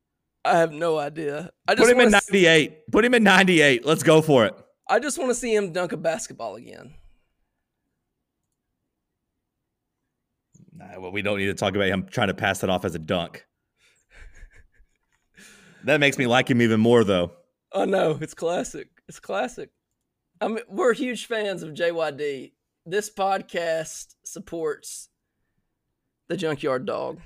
I 0.43 0.57
have 0.57 0.71
no 0.71 0.97
idea. 0.97 1.51
I 1.67 1.75
just 1.75 1.87
put 1.87 1.95
him 1.95 2.01
in 2.01 2.11
ninety 2.11 2.45
eight. 2.47 2.91
Put 2.91 3.05
him 3.05 3.13
in 3.13 3.23
ninety 3.23 3.61
eight. 3.61 3.85
Let's 3.85 4.03
go 4.03 4.21
for 4.21 4.45
it. 4.45 4.55
I 4.89 4.99
just 4.99 5.17
want 5.17 5.29
to 5.29 5.35
see 5.35 5.53
him 5.55 5.71
dunk 5.71 5.91
a 5.91 5.97
basketball 5.97 6.55
again. 6.55 6.95
Nah, 10.73 10.99
well, 10.99 11.11
we 11.11 11.21
don't 11.21 11.37
need 11.37 11.45
to 11.45 11.53
talk 11.53 11.75
about 11.75 11.87
him 11.87 12.07
trying 12.09 12.29
to 12.29 12.33
pass 12.33 12.59
that 12.59 12.69
off 12.69 12.85
as 12.85 12.95
a 12.95 12.99
dunk. 12.99 13.45
that 15.83 15.99
makes 15.99 16.17
me 16.17 16.25
like 16.27 16.49
him 16.49 16.61
even 16.61 16.79
more, 16.79 17.03
though. 17.03 17.31
Oh 17.71 17.85
no, 17.85 18.17
it's 18.19 18.33
classic. 18.33 18.89
It's 19.07 19.19
classic. 19.19 19.69
I 20.41 20.47
mean, 20.47 20.59
we're 20.67 20.93
huge 20.93 21.27
fans 21.27 21.61
of 21.61 21.73
JYD. 21.73 22.53
This 22.85 23.11
podcast 23.11 24.15
supports 24.25 25.09
the 26.29 26.35
Junkyard 26.35 26.85
Dog 26.87 27.19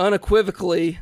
unequivocally 0.00 0.98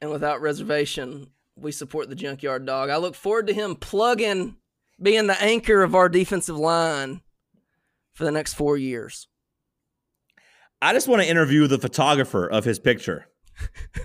and 0.00 0.10
without 0.10 0.42
reservation, 0.42 1.28
we 1.56 1.72
support 1.72 2.08
the 2.10 2.14
junkyard 2.14 2.66
dog. 2.66 2.90
I 2.90 2.98
look 2.98 3.14
forward 3.14 3.46
to 3.46 3.54
him 3.54 3.76
plugging, 3.76 4.56
being 5.00 5.26
the 5.26 5.42
anchor 5.42 5.82
of 5.82 5.94
our 5.94 6.10
defensive 6.10 6.58
line 6.58 7.22
for 8.12 8.24
the 8.24 8.30
next 8.30 8.54
four 8.54 8.76
years. 8.76 9.26
I 10.82 10.92
just 10.92 11.08
want 11.08 11.22
to 11.22 11.28
interview 11.28 11.66
the 11.66 11.78
photographer 11.78 12.46
of 12.46 12.64
his 12.64 12.78
picture. 12.78 13.26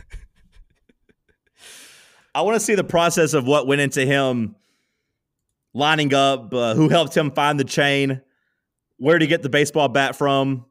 I 2.34 2.44
want 2.44 2.56
to 2.56 2.62
see 2.62 2.76
the 2.76 2.86
process 2.86 3.34
of 3.34 3.46
what 3.46 3.68
went 3.68 3.82
into 3.82 4.06
him 4.06 4.56
lining 5.74 6.14
up, 6.14 6.54
uh, 6.54 6.74
who 6.74 6.88
helped 6.88 7.18
him 7.18 7.32
find 7.32 7.60
the 7.60 7.66
chain, 7.66 8.22
where 8.96 9.20
to 9.20 9.28
get 9.28 9.42
the 9.42 9.50
baseball 9.50 9.90
bat 9.90 10.16
from, 10.16 10.66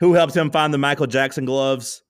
who 0.00 0.12
helped 0.12 0.36
him 0.36 0.50
find 0.50 0.74
the 0.74 0.78
Michael 0.78 1.06
Jackson 1.06 1.46
gloves 1.46 2.02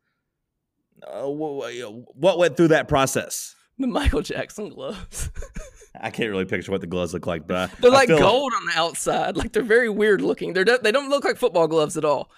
uh, 1.07 1.27
what 1.27 2.39
went 2.39 2.57
through 2.57 2.69
that 2.69 2.89
process? 2.89 3.55
The 3.79 3.87
Michael 3.87 4.23
Jackson 4.23 4.71
gloves. 4.71 5.31
I 6.01 6.11
can't 6.11 6.31
really 6.31 6.45
picture 6.45 6.71
what 6.71 6.81
the 6.81 6.87
gloves 6.87 7.13
look 7.15 7.27
like, 7.27 7.47
but 7.47 7.71
I, 7.71 7.75
They're 7.81 7.91
like 7.91 8.09
gold 8.09 8.53
on 8.57 8.67
the 8.67 8.73
outside. 8.77 9.37
Like 9.37 9.53
they're 9.53 9.63
very 9.63 9.89
weird 9.89 10.21
looking. 10.21 10.53
They're 10.53 10.65
they 10.65 10.93
don't 10.93 11.09
look 11.09 11.25
like 11.25 11.37
football 11.37 11.67
gloves 11.69 11.97
at 11.97 12.05
all. 12.05 12.31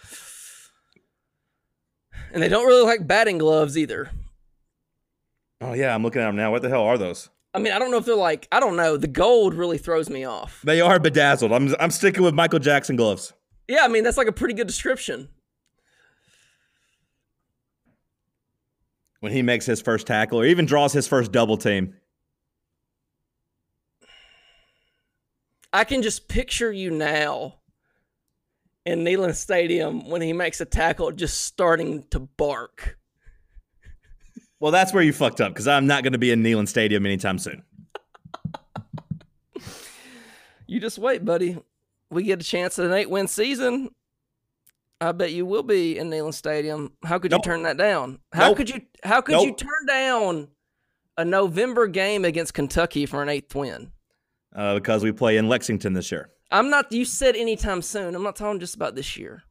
And 2.32 2.42
they 2.42 2.48
don't 2.48 2.66
really 2.66 2.80
look 2.80 2.98
like 2.98 3.06
batting 3.06 3.38
gloves 3.38 3.76
either. 3.76 4.10
Oh 5.60 5.74
yeah, 5.74 5.94
I'm 5.94 6.02
looking 6.02 6.22
at 6.22 6.26
them 6.26 6.36
now. 6.36 6.50
What 6.50 6.62
the 6.62 6.68
hell 6.68 6.82
are 6.82 6.96
those? 6.96 7.28
I 7.52 7.58
mean, 7.58 7.72
I 7.72 7.78
don't 7.78 7.90
know 7.90 7.96
if 7.98 8.06
they're 8.06 8.14
like 8.14 8.48
I 8.52 8.60
don't 8.60 8.76
know. 8.76 8.96
The 8.96 9.08
gold 9.08 9.54
really 9.54 9.78
throws 9.78 10.08
me 10.08 10.24
off. 10.24 10.62
They 10.64 10.80
are 10.80 10.98
bedazzled. 10.98 11.52
I'm 11.52 11.74
I'm 11.80 11.90
sticking 11.90 12.22
with 12.22 12.34
Michael 12.34 12.60
Jackson 12.60 12.96
gloves. 12.96 13.32
Yeah, 13.68 13.80
I 13.82 13.88
mean 13.88 14.04
that's 14.04 14.16
like 14.16 14.28
a 14.28 14.32
pretty 14.32 14.54
good 14.54 14.66
description. 14.66 15.28
When 19.20 19.32
he 19.32 19.42
makes 19.42 19.66
his 19.66 19.80
first 19.80 20.06
tackle 20.06 20.40
or 20.40 20.46
even 20.46 20.66
draws 20.66 20.92
his 20.92 21.06
first 21.06 21.30
double 21.30 21.56
team. 21.56 21.94
I 25.72 25.84
can 25.84 26.02
just 26.02 26.26
picture 26.26 26.72
you 26.72 26.90
now 26.90 27.56
in 28.84 29.04
Neyland 29.04 29.36
Stadium 29.36 30.08
when 30.08 30.22
he 30.22 30.32
makes 30.32 30.60
a 30.60 30.64
tackle, 30.64 31.12
just 31.12 31.42
starting 31.42 32.04
to 32.10 32.20
bark. 32.20 32.98
Well, 34.58 34.72
that's 34.72 34.92
where 34.92 35.02
you 35.02 35.12
fucked 35.12 35.40
up 35.40 35.52
because 35.52 35.68
I'm 35.68 35.86
not 35.86 36.02
going 36.02 36.12
to 36.12 36.18
be 36.18 36.30
in 36.30 36.42
Neyland 36.42 36.68
Stadium 36.68 37.06
anytime 37.06 37.38
soon. 37.38 37.62
You 40.66 40.80
just 40.80 40.98
wait, 40.98 41.24
buddy. 41.24 41.58
We 42.10 42.22
get 42.24 42.40
a 42.40 42.44
chance 42.44 42.78
at 42.78 42.86
an 42.86 42.92
eight-win 42.92 43.28
season. 43.28 43.90
I 45.00 45.12
bet 45.12 45.32
you 45.32 45.46
will 45.46 45.62
be 45.62 45.96
in 45.98 46.10
Neyland 46.10 46.34
Stadium. 46.34 46.92
How 47.04 47.18
could 47.18 47.30
Nope. 47.30 47.44
you 47.44 47.50
turn 47.52 47.62
that 47.62 47.76
down? 47.78 48.18
How 48.32 48.48
Nope. 48.48 48.56
could 48.58 48.70
you? 48.70 48.80
How 49.02 49.20
could 49.22 49.40
you 49.42 49.54
turn 49.54 49.86
down 49.88 50.48
a 51.16 51.24
November 51.24 51.86
game 51.86 52.24
against 52.24 52.52
Kentucky 52.54 53.06
for 53.06 53.22
an 53.22 53.28
eighth 53.28 53.54
win? 53.54 53.92
Uh, 54.54 54.74
because 54.74 55.02
we 55.02 55.12
play 55.12 55.36
in 55.36 55.48
Lexington 55.48 55.92
this 55.94 56.10
year. 56.12 56.30
I'm 56.50 56.68
not. 56.68 56.92
You 56.92 57.04
said 57.04 57.36
anytime 57.36 57.80
soon. 57.82 58.14
I'm 58.14 58.22
not 58.22 58.36
talking 58.36 58.60
just 58.60 58.74
about 58.74 58.94
this 58.94 59.16
year. 59.16 59.42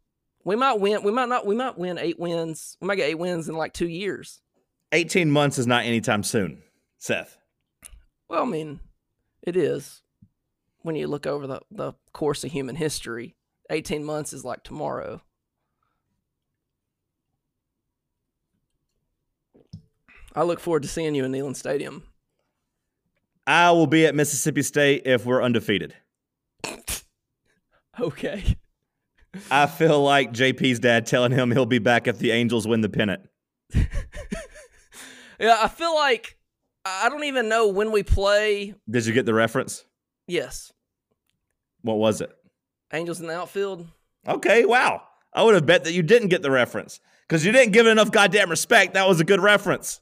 We 0.43 0.55
might 0.55 0.73
win. 0.79 1.01
We 1.03 1.11
might 1.11 1.29
not. 1.29 1.45
We 1.47 1.55
might 1.55 1.77
win 1.77 1.97
eight 1.97 2.19
wins. 2.19 2.77
We 2.81 2.87
might 2.87 2.95
get 2.95 3.09
eight 3.09 3.17
wins 3.19 3.49
in 3.49 3.55
like 3.55 3.73
two 3.73 3.87
years. 3.87 4.41
18 4.91 5.29
months 5.29 5.59
is 5.59 5.67
not 5.67 5.85
anytime 5.85 6.23
soon, 6.23 6.63
Seth. 6.97 7.37
Well, 8.27 8.41
I 8.43 8.45
mean, 8.45 8.79
it 9.43 9.55
is 9.55 10.01
when 10.81 10.95
you 10.95 11.07
look 11.07 11.27
over 11.27 11.45
the, 11.45 11.61
the 11.69 11.93
course 12.11 12.43
of 12.43 12.51
human 12.51 12.75
history. 12.75 13.35
18 13.69 14.03
months 14.03 14.33
is 14.33 14.43
like 14.43 14.63
tomorrow. 14.63 15.21
I 20.39 20.43
look 20.43 20.61
forward 20.61 20.83
to 20.83 20.87
seeing 20.87 21.15
you 21.15 21.25
in 21.25 21.33
Neyland 21.33 21.57
Stadium. 21.57 22.01
I 23.45 23.71
will 23.71 23.87
be 23.87 24.05
at 24.05 24.15
Mississippi 24.15 24.61
State 24.61 25.01
if 25.05 25.25
we're 25.25 25.43
undefeated. 25.43 25.93
Okay. 27.99 28.55
I 29.51 29.65
feel 29.67 30.01
like 30.01 30.31
JP's 30.31 30.79
dad 30.79 31.05
telling 31.05 31.33
him 31.33 31.51
he'll 31.51 31.65
be 31.65 31.79
back 31.79 32.07
if 32.07 32.17
the 32.17 32.31
Angels 32.31 32.65
win 32.65 32.79
the 32.79 32.87
pennant. 32.89 33.23
Yeah, 35.37 35.57
I 35.61 35.67
feel 35.67 35.93
like 35.95 36.37
I 36.85 37.09
don't 37.09 37.25
even 37.25 37.49
know 37.49 37.67
when 37.67 37.91
we 37.91 38.03
play. 38.03 38.73
Did 38.89 39.05
you 39.05 39.13
get 39.13 39.25
the 39.25 39.33
reference? 39.33 39.83
Yes, 40.27 40.71
What 41.81 41.97
was 41.97 42.21
it? 42.21 42.29
Angels 42.93 43.19
in 43.19 43.27
the 43.27 43.35
outfield. 43.35 43.85
Okay, 44.27 44.63
wow. 44.63 45.01
I 45.33 45.43
would 45.43 45.55
have 45.55 45.65
bet 45.65 45.83
that 45.83 45.93
you 45.93 46.03
didn't 46.03 46.27
get 46.29 46.41
the 46.41 46.51
reference 46.51 47.01
because 47.27 47.45
you 47.45 47.51
didn't 47.51 47.73
give 47.73 47.85
it 47.85 47.89
enough 47.89 48.11
goddamn 48.11 48.49
respect. 48.49 48.93
That 48.93 49.07
was 49.07 49.19
a 49.19 49.25
good 49.25 49.41
reference. 49.41 49.99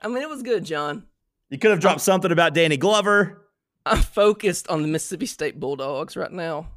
I 0.00 0.08
mean, 0.08 0.22
it 0.22 0.28
was 0.28 0.42
good, 0.42 0.64
John. 0.64 1.04
You 1.50 1.58
could 1.58 1.70
have 1.70 1.80
dropped 1.80 2.00
something 2.00 2.32
about 2.32 2.54
Danny 2.54 2.76
Glover. 2.76 3.42
I'm 3.84 3.98
focused 4.02 4.68
on 4.68 4.82
the 4.82 4.88
Mississippi 4.88 5.26
State 5.26 5.60
Bulldogs 5.60 6.16
right 6.16 6.32
now. 6.32 6.68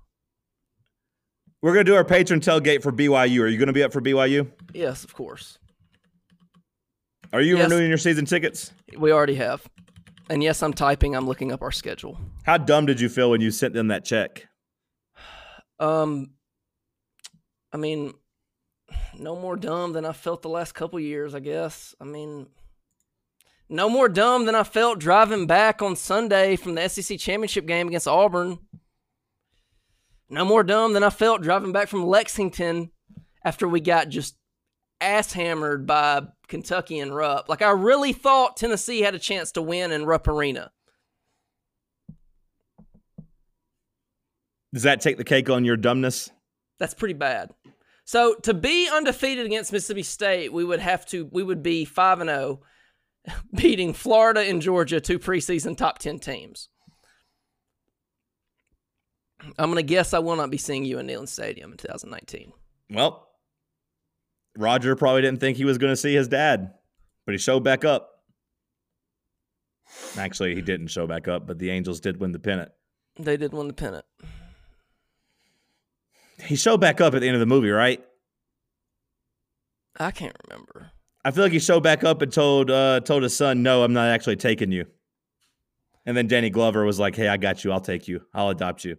We're 1.61 1.73
going 1.73 1.85
to 1.85 1.91
do 1.91 1.95
our 1.95 2.05
patron 2.05 2.39
tailgate 2.39 2.81
for 2.83 2.91
BYU. 2.91 3.41
Are 3.41 3.47
you 3.47 3.57
going 3.57 3.67
to 3.67 3.73
be 3.73 3.83
up 3.83 3.91
for 3.91 4.01
BYU? 4.01 4.49
Yes, 4.73 5.03
of 5.03 5.13
course. 5.13 5.57
Are 7.33 7.41
you 7.41 7.57
Yes. 7.57 7.69
renewing 7.69 7.89
your 7.89 7.97
season 7.97 8.25
tickets? 8.25 8.71
We 8.97 9.11
already 9.11 9.35
have. 9.35 9.67
And 10.29 10.41
yes, 10.43 10.61
I'm 10.63 10.73
typing. 10.73 11.15
I'm 11.15 11.27
looking 11.27 11.51
up 11.51 11.61
our 11.61 11.71
schedule. 11.71 12.17
How 12.43 12.57
dumb 12.57 12.85
did 12.85 13.01
you 13.01 13.09
feel 13.09 13.31
when 13.31 13.41
you 13.41 13.51
sent 13.51 13.73
them 13.73 13.87
that 13.87 14.05
check? 14.05 14.47
Um, 15.79 16.31
I 17.73 17.77
mean, 17.77 18.13
no 19.17 19.35
more 19.35 19.55
dumb 19.55 19.93
than 19.93 20.05
I 20.05 20.13
felt 20.13 20.41
the 20.43 20.49
last 20.49 20.73
couple 20.73 20.99
years. 20.99 21.33
I 21.35 21.39
guess. 21.39 21.93
I 21.99 22.03
mean, 22.03 22.47
no 23.69 23.87
more 23.87 24.09
dumb 24.09 24.45
than 24.45 24.55
I 24.55 24.63
felt 24.63 24.99
driving 24.99 25.45
back 25.45 25.81
on 25.81 25.95
Sunday 25.95 26.55
from 26.55 26.75
the 26.75 26.87
SEC 26.89 27.19
championship 27.19 27.67
game 27.67 27.87
against 27.87 28.07
Auburn. 28.07 28.57
No 30.29 30.43
more 30.43 30.63
dumb 30.63 30.93
than 30.93 31.03
I 31.03 31.09
felt 31.09 31.41
driving 31.41 31.71
back 31.71 31.87
from 31.87 32.05
Lexington 32.05 32.91
after 33.43 33.67
we 33.67 33.79
got 33.79 34.09
just 34.09 34.35
ass 35.01 35.33
hammered 35.33 35.85
by 35.85 36.23
Kentucky 36.47 36.99
and 36.99 37.15
Rupp. 37.15 37.47
Like 37.47 37.61
I 37.61 37.71
really 37.71 38.13
thought 38.13 38.57
Tennessee 38.57 39.01
had 39.01 39.15
a 39.15 39.19
chance 39.19 39.51
to 39.53 39.61
win 39.61 39.91
in 39.91 40.05
Rupp 40.05 40.27
Arena. 40.27 40.71
Does 44.73 44.83
that 44.83 45.01
take 45.01 45.17
the 45.17 45.23
cake 45.23 45.49
on 45.49 45.65
your 45.65 45.77
dumbness? 45.77 46.29
That's 46.79 46.93
pretty 46.93 47.15
bad. 47.15 47.51
So 48.05 48.35
to 48.43 48.53
be 48.53 48.89
undefeated 48.91 49.45
against 49.45 49.71
Mississippi 49.71 50.03
State, 50.03 50.53
we 50.53 50.63
would 50.63 50.79
have 50.79 51.05
to 51.07 51.25
we 51.31 51.43
would 51.43 51.63
be 51.63 51.85
five 51.85 52.19
and 52.19 52.29
zero, 52.29 52.61
beating 53.55 53.93
Florida 53.93 54.41
and 54.41 54.61
Georgia, 54.61 54.99
two 54.99 55.19
preseason 55.19 55.77
top 55.77 55.99
ten 55.99 56.19
teams. 56.19 56.69
I'm 59.57 59.69
gonna 59.69 59.83
guess 59.83 60.13
I 60.13 60.19
will 60.19 60.35
not 60.35 60.49
be 60.49 60.57
seeing 60.57 60.85
you 60.85 60.99
in 60.99 61.07
Neyland 61.07 61.29
Stadium 61.29 61.71
in 61.71 61.77
2019. 61.77 62.51
Well, 62.91 63.29
Roger 64.57 64.95
probably 64.95 65.21
didn't 65.21 65.39
think 65.39 65.57
he 65.57 65.65
was 65.65 65.77
going 65.77 65.91
to 65.91 65.97
see 65.97 66.13
his 66.13 66.27
dad, 66.27 66.73
but 67.25 67.33
he 67.33 67.37
showed 67.37 67.63
back 67.63 67.85
up. 67.85 68.09
Actually, 70.17 70.55
he 70.55 70.61
didn't 70.61 70.87
show 70.87 71.07
back 71.07 71.27
up, 71.27 71.47
but 71.47 71.59
the 71.59 71.69
Angels 71.69 71.99
did 71.99 72.19
win 72.19 72.31
the 72.31 72.39
pennant. 72.39 72.71
They 73.17 73.37
did 73.37 73.53
win 73.53 73.67
the 73.67 73.73
pennant. 73.73 74.05
He 76.43 76.55
showed 76.55 76.79
back 76.79 77.01
up 77.01 77.13
at 77.13 77.21
the 77.21 77.27
end 77.27 77.35
of 77.35 77.39
the 77.39 77.45
movie, 77.45 77.69
right? 77.69 78.03
I 79.99 80.11
can't 80.11 80.35
remember. 80.47 80.91
I 81.25 81.31
feel 81.31 81.43
like 81.43 81.51
he 81.51 81.59
showed 81.59 81.83
back 81.83 82.03
up 82.03 82.21
and 82.21 82.31
told 82.31 82.71
uh, 82.71 83.01
told 83.01 83.23
his 83.23 83.35
son, 83.35 83.63
"No, 83.63 83.83
I'm 83.83 83.93
not 83.93 84.07
actually 84.07 84.37
taking 84.37 84.71
you." 84.71 84.85
And 86.05 86.15
then 86.15 86.27
Danny 86.27 86.49
Glover 86.49 86.85
was 86.85 86.99
like, 86.99 87.15
"Hey, 87.15 87.27
I 87.27 87.37
got 87.37 87.63
you. 87.63 87.71
I'll 87.71 87.81
take 87.81 88.07
you. 88.07 88.21
I'll 88.33 88.49
adopt 88.49 88.85
you." 88.85 88.97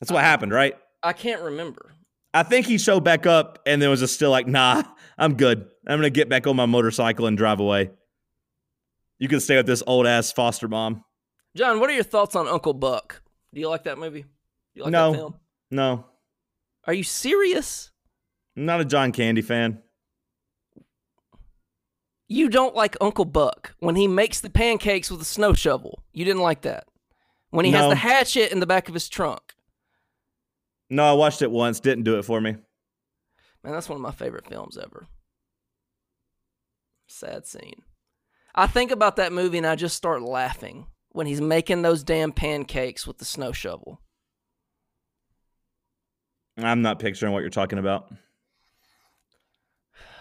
That's 0.00 0.12
what 0.12 0.22
happened, 0.22 0.52
right? 0.52 0.74
I 1.02 1.12
can't 1.12 1.42
remember. 1.42 1.92
I 2.32 2.42
think 2.42 2.66
he 2.66 2.78
showed 2.78 3.04
back 3.04 3.26
up 3.26 3.60
and 3.66 3.80
then 3.80 3.90
was 3.90 4.00
just 4.00 4.14
still 4.14 4.30
like, 4.30 4.46
"Nah, 4.46 4.82
I'm 5.18 5.36
good. 5.36 5.68
I'm 5.86 5.98
gonna 5.98 6.10
get 6.10 6.28
back 6.28 6.46
on 6.46 6.56
my 6.56 6.66
motorcycle 6.66 7.26
and 7.26 7.36
drive 7.36 7.60
away." 7.60 7.90
You 9.18 9.28
can 9.28 9.40
stay 9.40 9.56
with 9.56 9.66
this 9.66 9.82
old 9.86 10.06
ass 10.06 10.32
foster 10.32 10.68
mom. 10.68 11.04
John, 11.56 11.78
what 11.78 11.88
are 11.88 11.94
your 11.94 12.04
thoughts 12.04 12.34
on 12.34 12.48
Uncle 12.48 12.74
Buck? 12.74 13.22
Do 13.52 13.60
you 13.60 13.68
like 13.68 13.84
that 13.84 13.98
movie? 13.98 14.24
Like 14.76 14.90
No. 14.90 15.36
No, 15.70 16.06
Are 16.86 16.92
you 16.92 17.02
serious? 17.02 17.90
I'm 18.56 18.66
not 18.66 18.80
a 18.80 18.84
John 18.84 19.12
Candy 19.12 19.42
fan. 19.42 19.82
You 22.26 22.48
don't 22.48 22.74
like 22.74 22.96
Uncle 23.00 23.24
Buck 23.24 23.74
when 23.80 23.96
he 23.96 24.08
makes 24.08 24.40
the 24.40 24.50
pancakes 24.50 25.10
with 25.10 25.20
a 25.20 25.26
snow 25.26 25.52
shovel. 25.52 26.02
You 26.12 26.24
didn't 26.24 26.42
like 26.42 26.62
that. 26.62 26.84
When 27.50 27.64
he 27.64 27.70
has 27.72 27.88
the 27.88 27.96
hatchet 27.96 28.50
in 28.50 28.60
the 28.60 28.66
back 28.66 28.88
of 28.88 28.94
his 28.94 29.08
trunk. 29.08 29.54
No, 30.90 31.04
I 31.04 31.12
watched 31.12 31.42
it 31.42 31.50
once. 31.50 31.80
Didn't 31.80 32.04
do 32.04 32.18
it 32.18 32.24
for 32.24 32.40
me. 32.40 32.56
Man, 33.62 33.72
that's 33.72 33.88
one 33.88 33.96
of 33.96 34.02
my 34.02 34.10
favorite 34.10 34.46
films 34.46 34.76
ever. 34.76 35.06
Sad 37.06 37.46
scene. 37.46 37.82
I 38.54 38.66
think 38.66 38.90
about 38.90 39.16
that 39.16 39.32
movie 39.32 39.58
and 39.58 39.66
I 39.66 39.76
just 39.76 39.96
start 39.96 40.22
laughing 40.22 40.86
when 41.10 41.26
he's 41.26 41.40
making 41.40 41.82
those 41.82 42.02
damn 42.02 42.32
pancakes 42.32 43.06
with 43.06 43.18
the 43.18 43.24
snow 43.24 43.52
shovel. 43.52 44.00
I'm 46.56 46.82
not 46.82 46.98
picturing 46.98 47.32
what 47.32 47.40
you're 47.40 47.50
talking 47.50 47.78
about. 47.78 48.12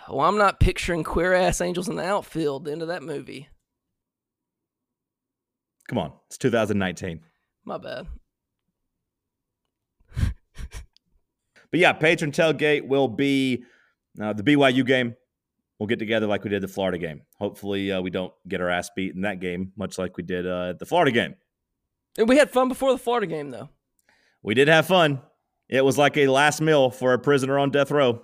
Well, 0.10 0.22
I'm 0.22 0.38
not 0.38 0.60
picturing 0.60 1.04
queer 1.04 1.34
ass 1.34 1.62
angels 1.62 1.88
in 1.88 1.96
the 1.96 2.06
outfield 2.06 2.66
The 2.66 2.72
end 2.72 2.82
of 2.82 2.89
that 2.89 3.04
movie. 3.04 3.50
Come 5.88 5.98
on, 5.98 6.13
it's 6.28 6.38
2019. 6.38 7.22
My 7.66 7.78
bad. 7.78 8.08
But 11.72 11.80
yeah, 11.80 11.94
patron 11.94 12.32
tailgate 12.32 12.88
will 12.88 13.08
be 13.08 13.63
uh, 14.22 14.34
the 14.34 14.44
BYU 14.44 14.86
game. 14.86 15.16
We'll 15.80 15.88
get 15.88 15.98
together 15.98 16.28
like 16.28 16.44
we 16.44 16.52
did 16.52 16.62
the 16.62 16.68
Florida 16.68 17.00
game. 17.00 17.24
Hopefully, 17.39 17.92
uh, 17.92 18.00
we 18.00 18.12
don't 18.12 18.32
get 18.48 18.62
our 18.62 18.70
ass 18.70 18.92
beat 18.96 19.16
in 19.16 19.22
that 19.22 19.39
game, 19.39 19.72
much 19.76 19.98
like 19.98 20.16
we 20.16 20.22
did 20.22 20.46
uh, 20.46 20.70
at 20.70 20.78
the 20.78 20.86
Florida 20.86 21.12
game. 21.12 21.34
And 22.16 22.30
we 22.30 22.38
had 22.38 22.52
fun 22.52 22.68
before 22.68 22.92
the 22.92 23.00
Florida 23.00 23.26
game, 23.26 23.50
though. 23.50 23.70
We 24.44 24.54
did 24.54 24.68
have 24.68 24.86
fun. 24.86 25.24
It 25.68 25.84
was 25.84 25.98
like 25.98 26.16
a 26.16 26.28
last 26.28 26.62
meal 26.62 26.92
for 26.92 27.13
a 27.13 27.18
prisoner 27.18 27.58
on 27.58 27.72
death 27.72 27.89
row. 27.89 28.22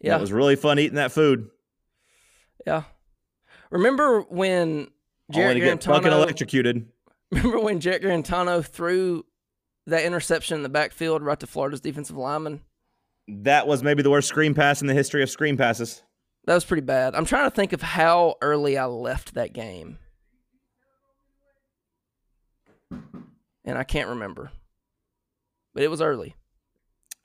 Yeah. 0.00 0.16
it 0.16 0.20
was 0.20 0.32
really 0.32 0.56
fun 0.56 0.78
eating 0.78 0.96
that 0.96 1.12
food. 1.12 1.50
Yeah. 2.66 2.84
Remember 3.70 4.22
when 4.22 4.68
Only 4.68 4.88
Jared 5.32 5.54
to 5.56 5.60
get 5.60 5.84
fucking 5.84 6.12
electrocuted. 6.12 6.86
Remember 7.30 7.60
when 7.60 7.80
Jack 7.80 8.00
Guarantano 8.02 8.64
threw 8.64 9.24
that 9.86 10.04
interception 10.04 10.56
in 10.56 10.62
the 10.62 10.68
backfield 10.68 11.22
right 11.22 11.38
to 11.40 11.46
Florida's 11.46 11.80
defensive 11.80 12.16
lineman? 12.16 12.62
That 13.28 13.66
was 13.66 13.82
maybe 13.82 14.02
the 14.02 14.10
worst 14.10 14.28
screen 14.28 14.54
pass 14.54 14.80
in 14.80 14.88
the 14.88 14.94
history 14.94 15.22
of 15.22 15.30
screen 15.30 15.56
passes. 15.56 16.02
That 16.46 16.54
was 16.54 16.64
pretty 16.64 16.80
bad. 16.82 17.14
I'm 17.14 17.24
trying 17.26 17.44
to 17.48 17.54
think 17.54 17.72
of 17.72 17.82
how 17.82 18.34
early 18.42 18.76
I 18.76 18.86
left 18.86 19.34
that 19.34 19.52
game. 19.52 19.98
And 22.90 23.78
I 23.78 23.84
can't 23.84 24.08
remember. 24.08 24.50
But 25.74 25.84
it 25.84 25.88
was 25.90 26.00
early. 26.02 26.34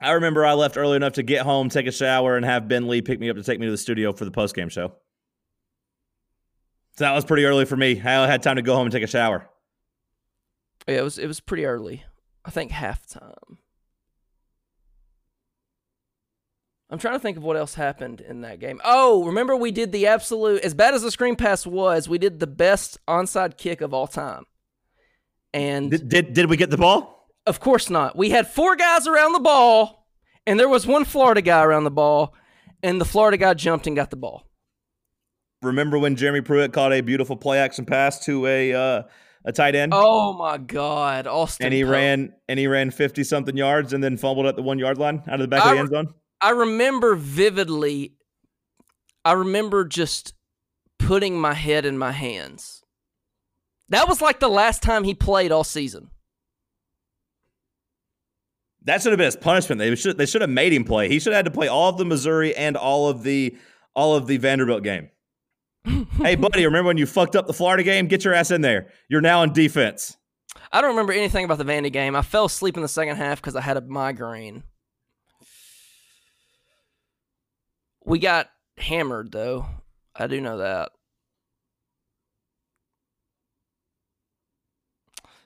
I 0.06 0.12
remember 0.12 0.46
I 0.46 0.54
left 0.54 0.78
early 0.78 0.96
enough 0.96 1.14
to 1.14 1.24
get 1.24 1.42
home, 1.42 1.70
take 1.70 1.88
a 1.88 1.92
shower, 1.92 2.38
and 2.38 2.46
have 2.46 2.68
Ben 2.68 2.88
Lee 2.88 3.02
pick 3.02 3.20
me 3.20 3.30
up 3.30 3.38
to 3.38 3.44
take 3.44 3.60
me 3.60 3.66
to 3.66 3.72
the 3.72 3.78
studio 3.78 4.14
for 4.14 4.26
the 4.26 4.32
post 4.32 4.56
game 4.56 4.70
show. 4.70 4.90
So 6.98 7.04
that 7.04 7.14
was 7.14 7.26
pretty 7.26 7.46
early 7.46 7.66
for 7.66 7.76
me. 7.76 8.00
I 8.00 8.28
had 8.28 8.44
time 8.44 8.56
to 8.56 8.62
go 8.62 8.76
home 8.76 8.86
and 8.86 8.92
take 8.92 9.04
a 9.04 9.08
shower. 9.08 9.50
Yeah, 10.88 11.00
it 11.00 11.04
was 11.04 11.18
it 11.18 11.28
was 11.28 11.40
pretty 11.40 11.66
early. 11.66 12.04
I 12.46 12.52
think 12.52 12.72
halftime. 12.72 13.58
I'm 16.90 17.00
trying 17.00 17.16
to 17.16 17.20
think 17.20 17.38
of 17.38 17.44
what 17.44 17.58
else 17.58 17.74
happened 17.74 18.22
in 18.22 18.42
that 18.42 18.60
game. 18.60 18.80
Oh, 18.86 19.26
remember 19.26 19.56
we 19.56 19.72
did 19.72 19.92
the 19.92 20.06
absolute 20.08 20.62
as 20.64 20.76
bad 20.76 20.94
as 20.94 21.02
the 21.02 21.10
screen 21.10 21.36
pass 21.36 21.66
was, 21.66 22.08
we 22.08 22.20
did 22.20 22.40
the 22.40 22.48
best 22.48 23.00
onside 23.08 23.58
kick 23.58 23.82
of 23.82 23.94
all 23.94 24.08
time. 24.08 24.46
And 25.52 25.90
Did 25.90 26.10
did, 26.10 26.34
did 26.34 26.50
we 26.50 26.58
get 26.58 26.70
the 26.70 26.78
ball? 26.78 27.15
Of 27.46 27.60
course 27.60 27.90
not. 27.90 28.18
We 28.18 28.30
had 28.30 28.48
four 28.48 28.76
guys 28.76 29.08
around 29.08 29.34
the 29.34 29.40
ball, 29.40 30.08
and 30.46 30.60
there 30.60 30.70
was 30.70 30.88
one 30.88 31.06
Florida 31.06 31.42
guy 31.42 31.64
around 31.64 31.84
the 31.84 31.92
ball, 31.92 32.34
and 32.84 33.00
the 33.00 33.06
Florida 33.06 33.38
guy 33.38 33.54
jumped 33.54 33.88
and 33.88 33.96
got 33.96 34.10
the 34.10 34.16
ball. 34.16 34.48
Remember 35.62 35.98
when 35.98 36.16
Jeremy 36.16 36.42
Pruitt 36.42 36.74
caught 36.74 36.94
a 36.94 37.02
beautiful 37.02 37.36
play 37.36 37.58
action 37.60 37.86
pass 37.86 38.24
to 38.26 38.46
a 38.46 38.74
uh, 38.74 39.04
a 39.46 39.52
tight 39.52 39.76
end? 39.76 39.94
Oh 39.96 40.34
my 40.34 40.58
God, 40.58 41.28
Austin! 41.28 41.66
and 41.66 41.74
he 41.74 41.84
Pope. 41.84 41.92
ran 41.92 42.34
and 42.48 42.60
he 42.60 42.68
ran 42.68 42.92
50 42.92 43.24
something 43.24 43.58
yards 43.58 43.94
and 43.94 44.04
then 44.04 44.18
fumbled 44.18 44.46
at 44.46 44.56
the 44.56 44.62
one 44.62 44.80
yard 44.80 44.98
line 44.98 45.24
out 45.28 45.36
of 45.36 45.42
the 45.42 45.48
back 45.48 45.66
of 45.66 45.72
the 45.72 45.78
end 45.80 45.90
zone. 45.90 46.14
I 46.42 46.52
remember 46.52 47.16
vividly. 47.16 48.14
I 49.24 49.32
remember 49.32 49.86
just 49.86 50.34
putting 51.00 51.40
my 51.40 51.54
head 51.54 51.86
in 51.86 51.98
my 51.98 52.12
hands. 52.12 52.84
That 53.90 54.08
was 54.08 54.22
like 54.22 54.40
the 54.40 54.48
last 54.50 54.84
time 54.84 55.04
he 55.04 55.14
played 55.14 55.52
all 55.52 55.64
season. 55.64 56.10
That 58.86 59.02
should 59.02 59.12
have 59.12 59.18
been 59.18 59.26
his 59.26 59.36
punishment. 59.36 59.80
They 59.80 59.96
should 59.96 60.18
they 60.18 60.26
should 60.26 60.42
have 60.42 60.50
made 60.50 60.72
him 60.72 60.84
play. 60.84 61.10
He 61.10 61.20
should 61.20 61.34
have 61.34 61.40
had 61.40 61.46
to 61.46 61.52
play 61.52 61.68
all 61.68 61.90
of 61.90 61.98
the 61.98 62.06
Missouri 62.06 62.56
and 62.56 62.78
all 62.78 63.10
of 63.10 63.24
the 63.24 63.58
all 63.96 64.16
of 64.16 64.28
the 64.28 64.38
Vanderbilt 64.38 64.84
game. 64.84 65.10
hey 66.18 66.36
buddy, 66.36 66.66
remember 66.66 66.88
when 66.88 66.98
you 66.98 67.06
fucked 67.06 67.36
up 67.36 67.48
the 67.48 67.54
Florida 67.54 67.84
game? 67.84 68.08
Get 68.08 68.24
your 68.24 68.34
ass 68.34 68.52
in 68.52 68.62
there. 68.62 68.92
You're 69.10 69.22
now 69.22 69.42
on 69.42 69.54
defense. 69.54 70.18
I 70.72 70.82
don't 70.82 70.92
remember 70.92 71.14
anything 71.14 71.46
about 71.46 71.58
the 71.58 71.66
Vandy 71.66 71.92
game. 71.92 72.16
I 72.16 72.22
fell 72.22 72.46
asleep 72.46 72.76
in 72.76 72.82
the 72.82 72.88
second 72.88 73.18
half 73.18 73.42
because 73.42 73.56
I 73.56 73.62
had 73.62 73.78
a 73.78 73.82
migraine. 73.82 74.64
We 78.06 78.20
got 78.20 78.50
hammered 78.78 79.32
though. 79.32 79.66
I 80.16 80.28
do 80.28 80.40
know 80.40 80.60
that. 80.60 80.92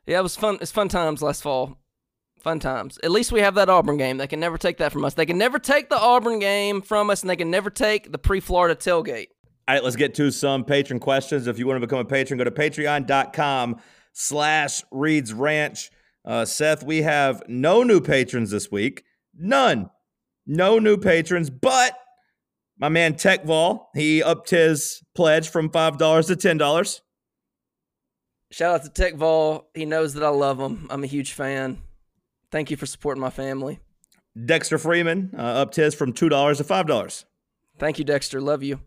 Yeah, 0.05 0.19
it 0.19 0.23
was 0.23 0.35
fun. 0.35 0.57
It's 0.59 0.71
fun 0.71 0.89
times 0.89 1.21
last 1.21 1.41
fall. 1.41 1.77
Fun 2.39 2.59
times. 2.59 2.97
At 3.03 3.11
least 3.11 3.31
we 3.31 3.41
have 3.41 3.55
that 3.55 3.69
Auburn 3.69 3.97
game. 3.97 4.17
They 4.17 4.27
can 4.27 4.39
never 4.39 4.57
take 4.57 4.77
that 4.77 4.91
from 4.91 5.03
us. 5.03 5.13
They 5.13 5.25
can 5.25 5.37
never 5.37 5.59
take 5.59 5.89
the 5.89 5.99
Auburn 5.99 6.39
game 6.39 6.81
from 6.81 7.09
us, 7.09 7.21
and 7.21 7.29
they 7.29 7.35
can 7.35 7.51
never 7.51 7.69
take 7.69 8.11
the 8.11 8.17
pre-Florida 8.17 8.75
tailgate. 8.75 9.27
All 9.67 9.75
right, 9.75 9.83
let's 9.83 9.95
get 9.95 10.15
to 10.15 10.31
some 10.31 10.63
patron 10.63 10.99
questions. 10.99 11.47
If 11.47 11.59
you 11.59 11.67
want 11.67 11.81
to 11.81 11.85
become 11.85 11.99
a 11.99 12.05
patron, 12.05 12.37
go 12.37 12.43
to 12.45 12.51
patreon.com 12.51 13.81
slash 14.13 14.83
Reed's 14.91 15.33
Ranch. 15.33 15.91
Uh, 16.25 16.45
Seth, 16.45 16.83
we 16.83 17.01
have 17.01 17.43
no 17.47 17.83
new 17.83 18.01
patrons 18.01 18.51
this 18.51 18.71
week. 18.71 19.03
None. 19.37 19.89
No 20.47 20.79
new 20.79 20.97
patrons, 20.97 21.49
but 21.49 21.93
my 22.79 22.89
man 22.89 23.13
TechVol, 23.13 23.85
he 23.93 24.23
upped 24.23 24.49
his 24.49 25.03
pledge 25.13 25.49
from 25.49 25.69
$5 25.69 25.97
to 26.27 26.35
$10. 26.35 27.01
Shout 28.51 28.73
out 28.73 28.83
to 28.83 28.89
Tech 28.89 29.15
Vol. 29.15 29.69
He 29.75 29.85
knows 29.85 30.15
that 30.15 30.23
I 30.23 30.29
love 30.29 30.59
him. 30.59 30.87
I'm 30.89 31.03
a 31.03 31.07
huge 31.07 31.33
fan. 31.33 31.79
Thank 32.51 32.71
you 32.71 32.77
for 32.77 32.85
supporting 32.85 33.21
my 33.21 33.29
family. 33.29 33.79
Dexter 34.45 34.77
Freeman 34.77 35.31
uh, 35.37 35.41
upped 35.41 35.75
his 35.75 35.95
from 35.95 36.13
$2 36.13 36.57
to 36.57 36.63
$5. 36.63 37.25
Thank 37.77 37.99
you, 37.99 38.05
Dexter. 38.05 38.41
Love 38.41 38.63
you. 38.63 38.79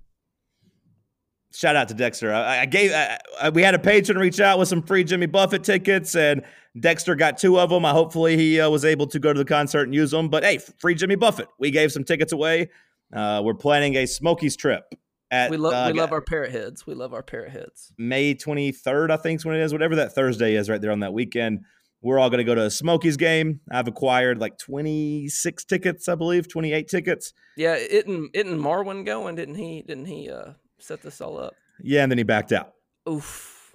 Shout 1.55 1.77
out 1.77 1.89
to 1.89 1.95
Dexter. 1.95 2.33
I, 2.33 2.61
I 2.61 2.67
gave. 2.67 2.93
I, 2.93 3.19
I, 3.41 3.49
we 3.51 3.63
had 3.63 3.75
a 3.75 3.79
patron 3.79 4.17
reach 4.17 4.41
out 4.41 4.59
with 4.59 4.69
some 4.69 4.83
free 4.83 5.05
Jimmy 5.05 5.27
Buffett 5.27 5.63
tickets, 5.63 6.17
and 6.17 6.43
Dexter 6.81 7.15
got 7.15 7.37
two 7.37 7.61
of 7.61 7.69
them. 7.69 7.85
I 7.85 7.91
hopefully 7.91 8.39
he 8.39 8.59
uh, 8.59 8.71
was 8.71 8.87
able 8.87 9.07
to 9.09 9.19
go 9.19 9.35
to 9.35 9.39
the 9.39 9.45
concert 9.45 9.83
and 9.83 9.95
use 9.95 10.11
them. 10.11 10.31
But 10.31 10.45
hey, 10.45 10.59
free 10.79 10.95
Jimmy 10.95 11.15
Buffett. 11.15 11.49
We 11.59 11.71
gave 11.71 11.93
some 11.93 12.05
tickets 12.05 12.33
away. 12.33 12.71
Uh, 13.13 13.43
we're 13.45 13.53
planning 13.53 13.97
a 13.97 14.07
Smokies 14.07 14.57
trip 14.57 14.95
at 15.31 15.51
We 15.51 15.59
love 15.59 15.75
uh, 15.75 15.91
we 15.93 15.99
love 15.99 16.13
our 16.13 16.23
parrot 16.23 16.53
heads. 16.53 16.87
We 16.87 16.95
love 16.95 17.13
our 17.13 17.23
parrot 17.23 17.51
heads. 17.51 17.93
May 17.99 18.35
23rd, 18.35 19.11
I 19.11 19.19
think 19.19 19.41
is 19.41 19.45
when 19.45 19.57
it 19.57 19.63
is. 19.63 19.73
Whatever 19.73 19.97
that 19.97 20.15
Thursday 20.15 20.55
is, 20.55 20.71
right 20.71 20.81
there 20.81 20.93
on 20.93 21.01
that 21.01 21.13
weekend. 21.13 21.65
We're 22.03 22.19
all 22.19 22.31
going 22.31 22.39
to 22.39 22.45
go 22.45 22.55
to 22.55 22.65
a 22.65 22.71
Smokies 22.71 23.17
game. 23.17 23.61
I've 23.71 23.87
acquired 23.87 24.39
like 24.39 24.59
26 24.59 25.65
tickets, 25.65 26.09
I 26.09 26.17
believe, 26.17 26.49
28 26.49 26.89
tickets. 26.89 27.33
Yeah, 27.57 27.75
isn't 27.77 28.31
isn't 28.35 28.59
Marwin 28.59 29.07
going? 29.07 29.37
Didn't 29.37 29.55
he? 29.55 29.83
Didn't 29.83 30.07
he 30.07 30.29
uh, 30.29 30.53
set 30.79 31.03
this 31.03 31.21
all 31.21 31.39
up? 31.39 31.55
Yeah, 31.81 32.03
and 32.03 32.11
then 32.11 32.19
he 32.19 32.25
backed 32.25 32.53
out. 32.53 32.73
Oof. 33.09 33.75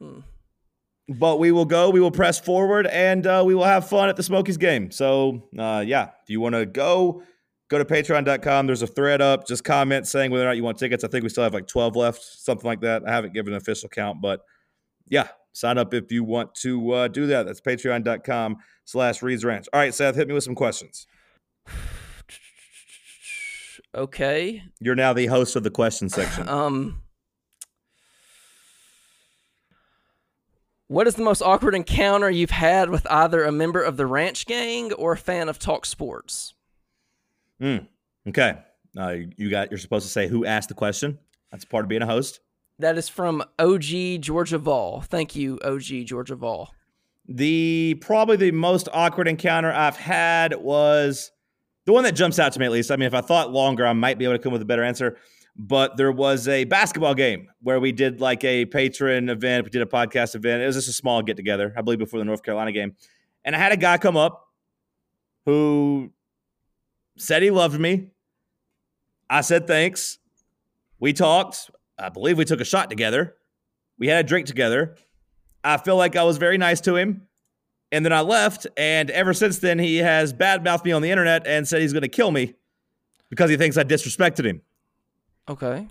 Hmm. 0.00 0.20
but 1.08 1.38
we 1.38 1.52
will 1.52 1.64
go. 1.64 1.88
We 1.88 2.00
will 2.00 2.10
press 2.10 2.38
forward, 2.38 2.86
and 2.86 3.26
uh, 3.26 3.42
we 3.46 3.54
will 3.54 3.64
have 3.64 3.88
fun 3.88 4.10
at 4.10 4.16
the 4.16 4.22
Smokies 4.22 4.58
game. 4.58 4.90
So, 4.90 5.48
uh, 5.58 5.82
yeah, 5.86 6.10
if 6.22 6.28
you 6.28 6.40
want 6.40 6.54
to 6.54 6.66
go, 6.66 7.22
go 7.68 7.78
to 7.78 7.84
Patreon.com. 7.84 8.66
There's 8.66 8.82
a 8.82 8.86
thread 8.86 9.22
up. 9.22 9.46
Just 9.46 9.64
comment 9.64 10.06
saying 10.06 10.30
whether 10.30 10.44
or 10.44 10.48
not 10.48 10.56
you 10.56 10.64
want 10.64 10.78
tickets. 10.78 11.02
I 11.04 11.08
think 11.08 11.22
we 11.22 11.30
still 11.30 11.44
have 11.44 11.54
like 11.54 11.66
12 11.66 11.96
left, 11.96 12.22
something 12.22 12.66
like 12.66 12.80
that. 12.82 13.02
I 13.06 13.12
haven't 13.12 13.32
given 13.32 13.54
an 13.54 13.56
official 13.56 13.88
count, 13.88 14.20
but 14.20 14.40
yeah, 15.08 15.28
sign 15.56 15.78
up 15.78 15.94
if 15.94 16.12
you 16.12 16.22
want 16.22 16.54
to 16.54 16.92
uh, 16.92 17.08
do 17.08 17.26
that. 17.28 17.46
That's 17.46 17.60
Patreon.com 17.60 18.56
slash 18.84 19.22
Reed's 19.22 19.44
Ranch. 19.44 19.66
All 19.72 19.80
right, 19.80 19.94
Seth, 19.94 20.14
hit 20.14 20.28
me 20.28 20.34
with 20.34 20.44
some 20.44 20.54
questions. 20.54 21.06
Okay. 23.94 24.62
You're 24.78 24.94
now 24.94 25.14
the 25.14 25.24
host 25.24 25.56
of 25.56 25.62
the 25.62 25.70
question 25.70 26.10
section. 26.10 26.46
Um. 26.48 27.00
What 30.88 31.06
is 31.06 31.14
the 31.14 31.22
most 31.24 31.40
awkward 31.40 31.74
encounter 31.74 32.28
you've 32.28 32.50
had 32.50 32.90
with 32.90 33.06
either 33.08 33.42
a 33.42 33.50
member 33.50 33.82
of 33.82 33.96
the 33.96 34.04
ranch 34.04 34.44
gang 34.44 34.92
or 34.92 35.12
a 35.12 35.16
fan 35.16 35.48
of 35.48 35.58
Talk 35.58 35.86
Sports? 35.86 36.52
Mm, 37.60 37.86
okay. 38.28 38.58
Uh, 38.94 39.14
you 39.38 39.48
got. 39.48 39.70
You're 39.70 39.78
supposed 39.78 40.04
to 40.04 40.12
say 40.12 40.28
who 40.28 40.44
asked 40.44 40.68
the 40.68 40.74
question. 40.74 41.18
That's 41.50 41.64
part 41.64 41.86
of 41.86 41.88
being 41.88 42.02
a 42.02 42.06
host. 42.06 42.40
That 42.78 42.98
is 42.98 43.08
from 43.08 43.42
OG 43.58 44.20
Georgia 44.20 44.58
Vol. 44.58 45.00
Thank 45.00 45.34
you, 45.34 45.58
OG 45.64 46.04
Georgia 46.04 46.36
Vol. 46.36 46.70
The 47.28 47.96
probably 48.00 48.36
the 48.36 48.50
most 48.52 48.88
awkward 48.92 49.28
encounter 49.28 49.72
I've 49.72 49.96
had 49.96 50.54
was 50.54 51.32
the 51.86 51.92
one 51.92 52.04
that 52.04 52.14
jumps 52.14 52.38
out 52.38 52.52
to 52.52 52.60
me 52.60 52.66
at 52.66 52.72
least. 52.72 52.90
I 52.90 52.96
mean, 52.96 53.06
if 53.06 53.14
I 53.14 53.20
thought 53.20 53.50
longer, 53.50 53.86
I 53.86 53.92
might 53.94 54.18
be 54.18 54.24
able 54.24 54.34
to 54.34 54.42
come 54.42 54.52
with 54.52 54.62
a 54.62 54.66
better 54.66 54.84
answer. 54.84 55.16
But 55.58 55.96
there 55.96 56.12
was 56.12 56.48
a 56.48 56.64
basketball 56.64 57.14
game 57.14 57.48
where 57.62 57.80
we 57.80 57.90
did 57.90 58.20
like 58.20 58.44
a 58.44 58.66
patron 58.66 59.30
event. 59.30 59.64
We 59.64 59.70
did 59.70 59.80
a 59.80 59.86
podcast 59.86 60.34
event. 60.34 60.62
It 60.62 60.66
was 60.66 60.76
just 60.76 60.88
a 60.88 60.92
small 60.92 61.22
get 61.22 61.36
together, 61.36 61.72
I 61.76 61.80
believe, 61.80 61.98
before 61.98 62.18
the 62.18 62.26
North 62.26 62.42
Carolina 62.42 62.72
game. 62.72 62.94
And 63.42 63.56
I 63.56 63.58
had 63.58 63.72
a 63.72 63.76
guy 63.76 63.96
come 63.96 64.18
up 64.18 64.46
who 65.46 66.12
said 67.16 67.42
he 67.42 67.50
loved 67.50 67.80
me. 67.80 68.08
I 69.30 69.40
said 69.40 69.66
thanks. 69.66 70.18
We 71.00 71.14
talked. 71.14 71.70
I 71.98 72.08
believe 72.08 72.38
we 72.38 72.44
took 72.44 72.60
a 72.60 72.64
shot 72.64 72.90
together. 72.90 73.34
We 73.98 74.08
had 74.08 74.24
a 74.24 74.28
drink 74.28 74.46
together. 74.46 74.96
I 75.64 75.78
feel 75.78 75.96
like 75.96 76.16
I 76.16 76.22
was 76.24 76.36
very 76.36 76.58
nice 76.58 76.80
to 76.82 76.96
him. 76.96 77.26
And 77.92 78.04
then 78.04 78.12
I 78.12 78.20
left. 78.20 78.66
And 78.76 79.10
ever 79.10 79.32
since 79.32 79.58
then, 79.58 79.78
he 79.78 79.98
has 79.98 80.32
badmouthed 80.32 80.84
me 80.84 80.92
on 80.92 81.02
the 81.02 81.10
internet 81.10 81.46
and 81.46 81.66
said 81.66 81.80
he's 81.80 81.92
going 81.92 82.02
to 82.02 82.08
kill 82.08 82.30
me 82.30 82.54
because 83.30 83.50
he 83.50 83.56
thinks 83.56 83.76
I 83.76 83.84
disrespected 83.84 84.44
him. 84.44 84.62
Okay. 85.48 85.86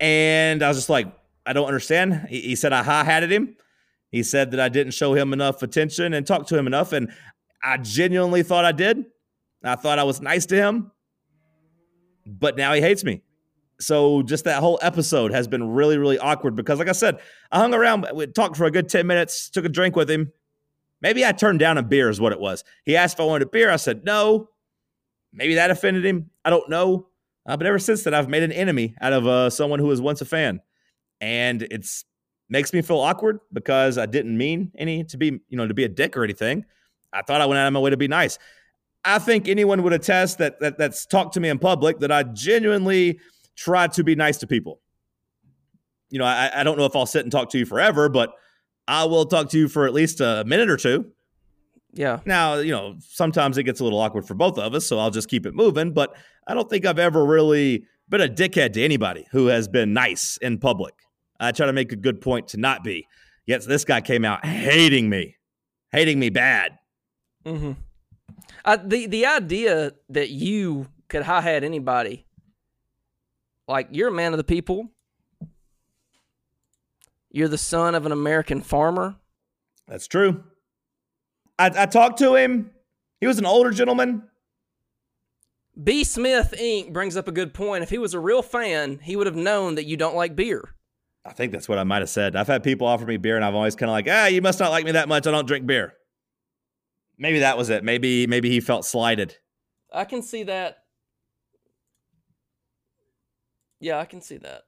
And 0.00 0.62
I 0.62 0.68
was 0.68 0.76
just 0.76 0.88
like, 0.88 1.06
I 1.46 1.52
don't 1.52 1.66
understand. 1.66 2.26
He, 2.28 2.40
he 2.40 2.56
said 2.56 2.72
I 2.72 2.82
hi 2.82 3.04
hatted 3.04 3.30
him. 3.30 3.56
He 4.10 4.22
said 4.22 4.52
that 4.52 4.60
I 4.60 4.68
didn't 4.68 4.92
show 4.92 5.14
him 5.14 5.32
enough 5.32 5.62
attention 5.62 6.14
and 6.14 6.26
talk 6.26 6.46
to 6.48 6.58
him 6.58 6.66
enough. 6.66 6.92
And 6.92 7.12
I 7.62 7.78
genuinely 7.78 8.42
thought 8.42 8.64
I 8.64 8.72
did. 8.72 9.04
I 9.62 9.76
thought 9.76 9.98
I 9.98 10.04
was 10.04 10.20
nice 10.20 10.46
to 10.46 10.56
him. 10.56 10.90
But 12.26 12.56
now 12.56 12.72
he 12.72 12.80
hates 12.80 13.04
me. 13.04 13.22
So 13.80 14.22
just 14.22 14.44
that 14.44 14.60
whole 14.60 14.78
episode 14.82 15.32
has 15.32 15.48
been 15.48 15.68
really, 15.68 15.98
really 15.98 16.18
awkward 16.18 16.54
because, 16.54 16.78
like 16.78 16.88
I 16.88 16.92
said, 16.92 17.20
I 17.50 17.58
hung 17.58 17.74
around, 17.74 18.06
we 18.14 18.26
talked 18.26 18.56
for 18.56 18.64
a 18.64 18.70
good 18.70 18.88
10 18.88 19.06
minutes, 19.06 19.50
took 19.50 19.64
a 19.64 19.68
drink 19.68 19.96
with 19.96 20.10
him. 20.10 20.32
Maybe 21.00 21.24
I 21.24 21.32
turned 21.32 21.58
down 21.58 21.76
a 21.76 21.82
beer, 21.82 22.08
is 22.08 22.20
what 22.20 22.32
it 22.32 22.40
was. 22.40 22.64
He 22.84 22.96
asked 22.96 23.16
if 23.16 23.20
I 23.20 23.24
wanted 23.24 23.48
a 23.48 23.50
beer. 23.50 23.70
I 23.70 23.76
said 23.76 24.04
no. 24.04 24.48
Maybe 25.32 25.56
that 25.56 25.70
offended 25.70 26.04
him. 26.04 26.30
I 26.44 26.50
don't 26.50 26.68
know. 26.70 27.08
Uh, 27.46 27.56
but 27.56 27.66
ever 27.66 27.78
since 27.78 28.04
then, 28.04 28.14
I've 28.14 28.28
made 28.28 28.42
an 28.42 28.52
enemy 28.52 28.94
out 29.00 29.12
of 29.12 29.26
uh, 29.26 29.50
someone 29.50 29.80
who 29.80 29.86
was 29.86 30.00
once 30.00 30.20
a 30.20 30.24
fan. 30.24 30.60
And 31.20 31.62
it's 31.62 32.04
makes 32.48 32.72
me 32.72 32.82
feel 32.82 33.00
awkward 33.00 33.40
because 33.52 33.98
I 33.98 34.06
didn't 34.06 34.36
mean 34.36 34.70
any 34.76 35.04
to 35.04 35.16
be, 35.16 35.40
you 35.48 35.56
know, 35.56 35.66
to 35.66 35.74
be 35.74 35.84
a 35.84 35.88
dick 35.88 36.16
or 36.16 36.24
anything. 36.24 36.64
I 37.12 37.22
thought 37.22 37.40
I 37.40 37.46
went 37.46 37.58
out 37.58 37.66
of 37.66 37.72
my 37.72 37.80
way 37.80 37.90
to 37.90 37.96
be 37.96 38.08
nice. 38.08 38.38
I 39.04 39.18
think 39.18 39.48
anyone 39.48 39.82
would 39.82 39.92
attest 39.92 40.38
that, 40.38 40.60
that 40.60 40.78
that's 40.78 41.04
talked 41.04 41.34
to 41.34 41.40
me 41.40 41.48
in 41.48 41.58
public 41.58 41.98
that 41.98 42.10
I 42.10 42.22
genuinely 42.22 43.20
try 43.56 43.86
to 43.88 44.04
be 44.04 44.14
nice 44.14 44.38
to 44.38 44.46
people. 44.46 44.80
You 46.10 46.18
know, 46.18 46.24
I, 46.24 46.60
I 46.60 46.64
don't 46.64 46.78
know 46.78 46.84
if 46.84 46.94
I'll 46.94 47.06
sit 47.06 47.24
and 47.24 47.32
talk 47.32 47.50
to 47.50 47.58
you 47.58 47.66
forever, 47.66 48.08
but 48.08 48.32
I 48.86 49.04
will 49.04 49.26
talk 49.26 49.50
to 49.50 49.58
you 49.58 49.68
for 49.68 49.86
at 49.86 49.94
least 49.94 50.20
a 50.20 50.44
minute 50.46 50.70
or 50.70 50.76
two. 50.76 51.06
Yeah. 51.92 52.20
Now, 52.24 52.56
you 52.56 52.72
know, 52.72 52.96
sometimes 53.00 53.56
it 53.56 53.62
gets 53.64 53.80
a 53.80 53.84
little 53.84 54.00
awkward 54.00 54.26
for 54.26 54.34
both 54.34 54.58
of 54.58 54.74
us, 54.74 54.86
so 54.86 54.98
I'll 54.98 55.10
just 55.10 55.28
keep 55.28 55.46
it 55.46 55.54
moving. 55.54 55.92
But 55.92 56.14
I 56.46 56.54
don't 56.54 56.68
think 56.68 56.84
I've 56.84 56.98
ever 56.98 57.24
really 57.24 57.84
been 58.08 58.20
a 58.20 58.28
dickhead 58.28 58.72
to 58.74 58.84
anybody 58.84 59.26
who 59.30 59.46
has 59.46 59.68
been 59.68 59.92
nice 59.92 60.36
in 60.38 60.58
public. 60.58 60.94
I 61.40 61.52
try 61.52 61.66
to 61.66 61.72
make 61.72 61.92
a 61.92 61.96
good 61.96 62.20
point 62.20 62.48
to 62.48 62.56
not 62.58 62.84
be. 62.84 63.06
Yet 63.46 63.64
this 63.64 63.84
guy 63.84 64.00
came 64.00 64.24
out 64.24 64.44
hating 64.44 65.08
me, 65.08 65.36
hating 65.92 66.18
me 66.18 66.30
bad. 66.30 66.78
Mm-hmm. 67.44 67.72
Uh, 68.64 68.78
the 68.82 69.06
the 69.06 69.26
idea 69.26 69.92
that 70.08 70.30
you 70.30 70.86
could 71.08 71.22
hi 71.22 71.40
hat 71.40 71.62
anybody, 71.62 72.26
like 73.68 73.88
you're 73.90 74.08
a 74.08 74.12
man 74.12 74.32
of 74.32 74.38
the 74.38 74.44
people, 74.44 74.90
you're 77.30 77.48
the 77.48 77.58
son 77.58 77.94
of 77.94 78.06
an 78.06 78.12
American 78.12 78.60
farmer. 78.60 79.16
That's 79.88 80.06
true. 80.06 80.44
I, 81.58 81.70
I 81.74 81.86
talked 81.86 82.18
to 82.18 82.34
him. 82.34 82.70
He 83.20 83.26
was 83.26 83.38
an 83.38 83.46
older 83.46 83.70
gentleman. 83.70 84.24
B. 85.82 86.04
Smith 86.04 86.54
Inc. 86.56 86.92
brings 86.92 87.16
up 87.16 87.26
a 87.26 87.32
good 87.32 87.52
point. 87.52 87.82
If 87.82 87.90
he 87.90 87.98
was 87.98 88.14
a 88.14 88.20
real 88.20 88.42
fan, 88.42 89.00
he 89.02 89.16
would 89.16 89.26
have 89.26 89.36
known 89.36 89.74
that 89.74 89.84
you 89.86 89.96
don't 89.96 90.14
like 90.14 90.36
beer. 90.36 90.74
I 91.24 91.32
think 91.32 91.52
that's 91.52 91.68
what 91.68 91.78
I 91.78 91.84
might 91.84 92.02
have 92.02 92.10
said. 92.10 92.36
I've 92.36 92.46
had 92.46 92.62
people 92.62 92.86
offer 92.86 93.06
me 93.06 93.16
beer, 93.16 93.36
and 93.36 93.44
I've 93.44 93.54
always 93.54 93.74
kind 93.74 93.90
of 93.90 93.94
like, 93.94 94.06
ah, 94.08 94.26
you 94.26 94.42
must 94.42 94.60
not 94.60 94.70
like 94.70 94.84
me 94.84 94.92
that 94.92 95.08
much. 95.08 95.26
I 95.26 95.30
don't 95.30 95.46
drink 95.46 95.66
beer. 95.66 95.94
Maybe 97.18 97.40
that 97.40 97.56
was 97.56 97.70
it. 97.70 97.82
Maybe 97.82 98.26
maybe 98.26 98.50
he 98.50 98.60
felt 98.60 98.84
slighted. 98.84 99.36
I 99.92 100.04
can 100.04 100.22
see 100.22 100.42
that. 100.44 100.83
Yeah, 103.84 103.98
I 103.98 104.06
can 104.06 104.22
see 104.22 104.38
that. 104.38 104.62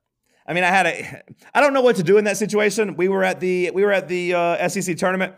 I 0.47 0.53
mean, 0.53 0.63
I 0.63 0.69
had 0.69 0.87
a. 0.87 1.23
I 1.55 1.63
don't 1.63 1.73
know 1.73 1.81
what 1.81 1.97
to 1.97 2.03
do 2.03 2.19
in 2.19 2.25
that 2.25 2.37
situation. 2.37 2.97
We 2.97 3.09
were 3.09 3.25
at 3.25 3.41
the 3.41 3.71
we 3.71 3.83
were 3.83 3.93
at 3.93 4.09
the 4.09 4.35
uh, 4.35 4.69
SEC 4.69 4.99
tournament, 4.99 5.35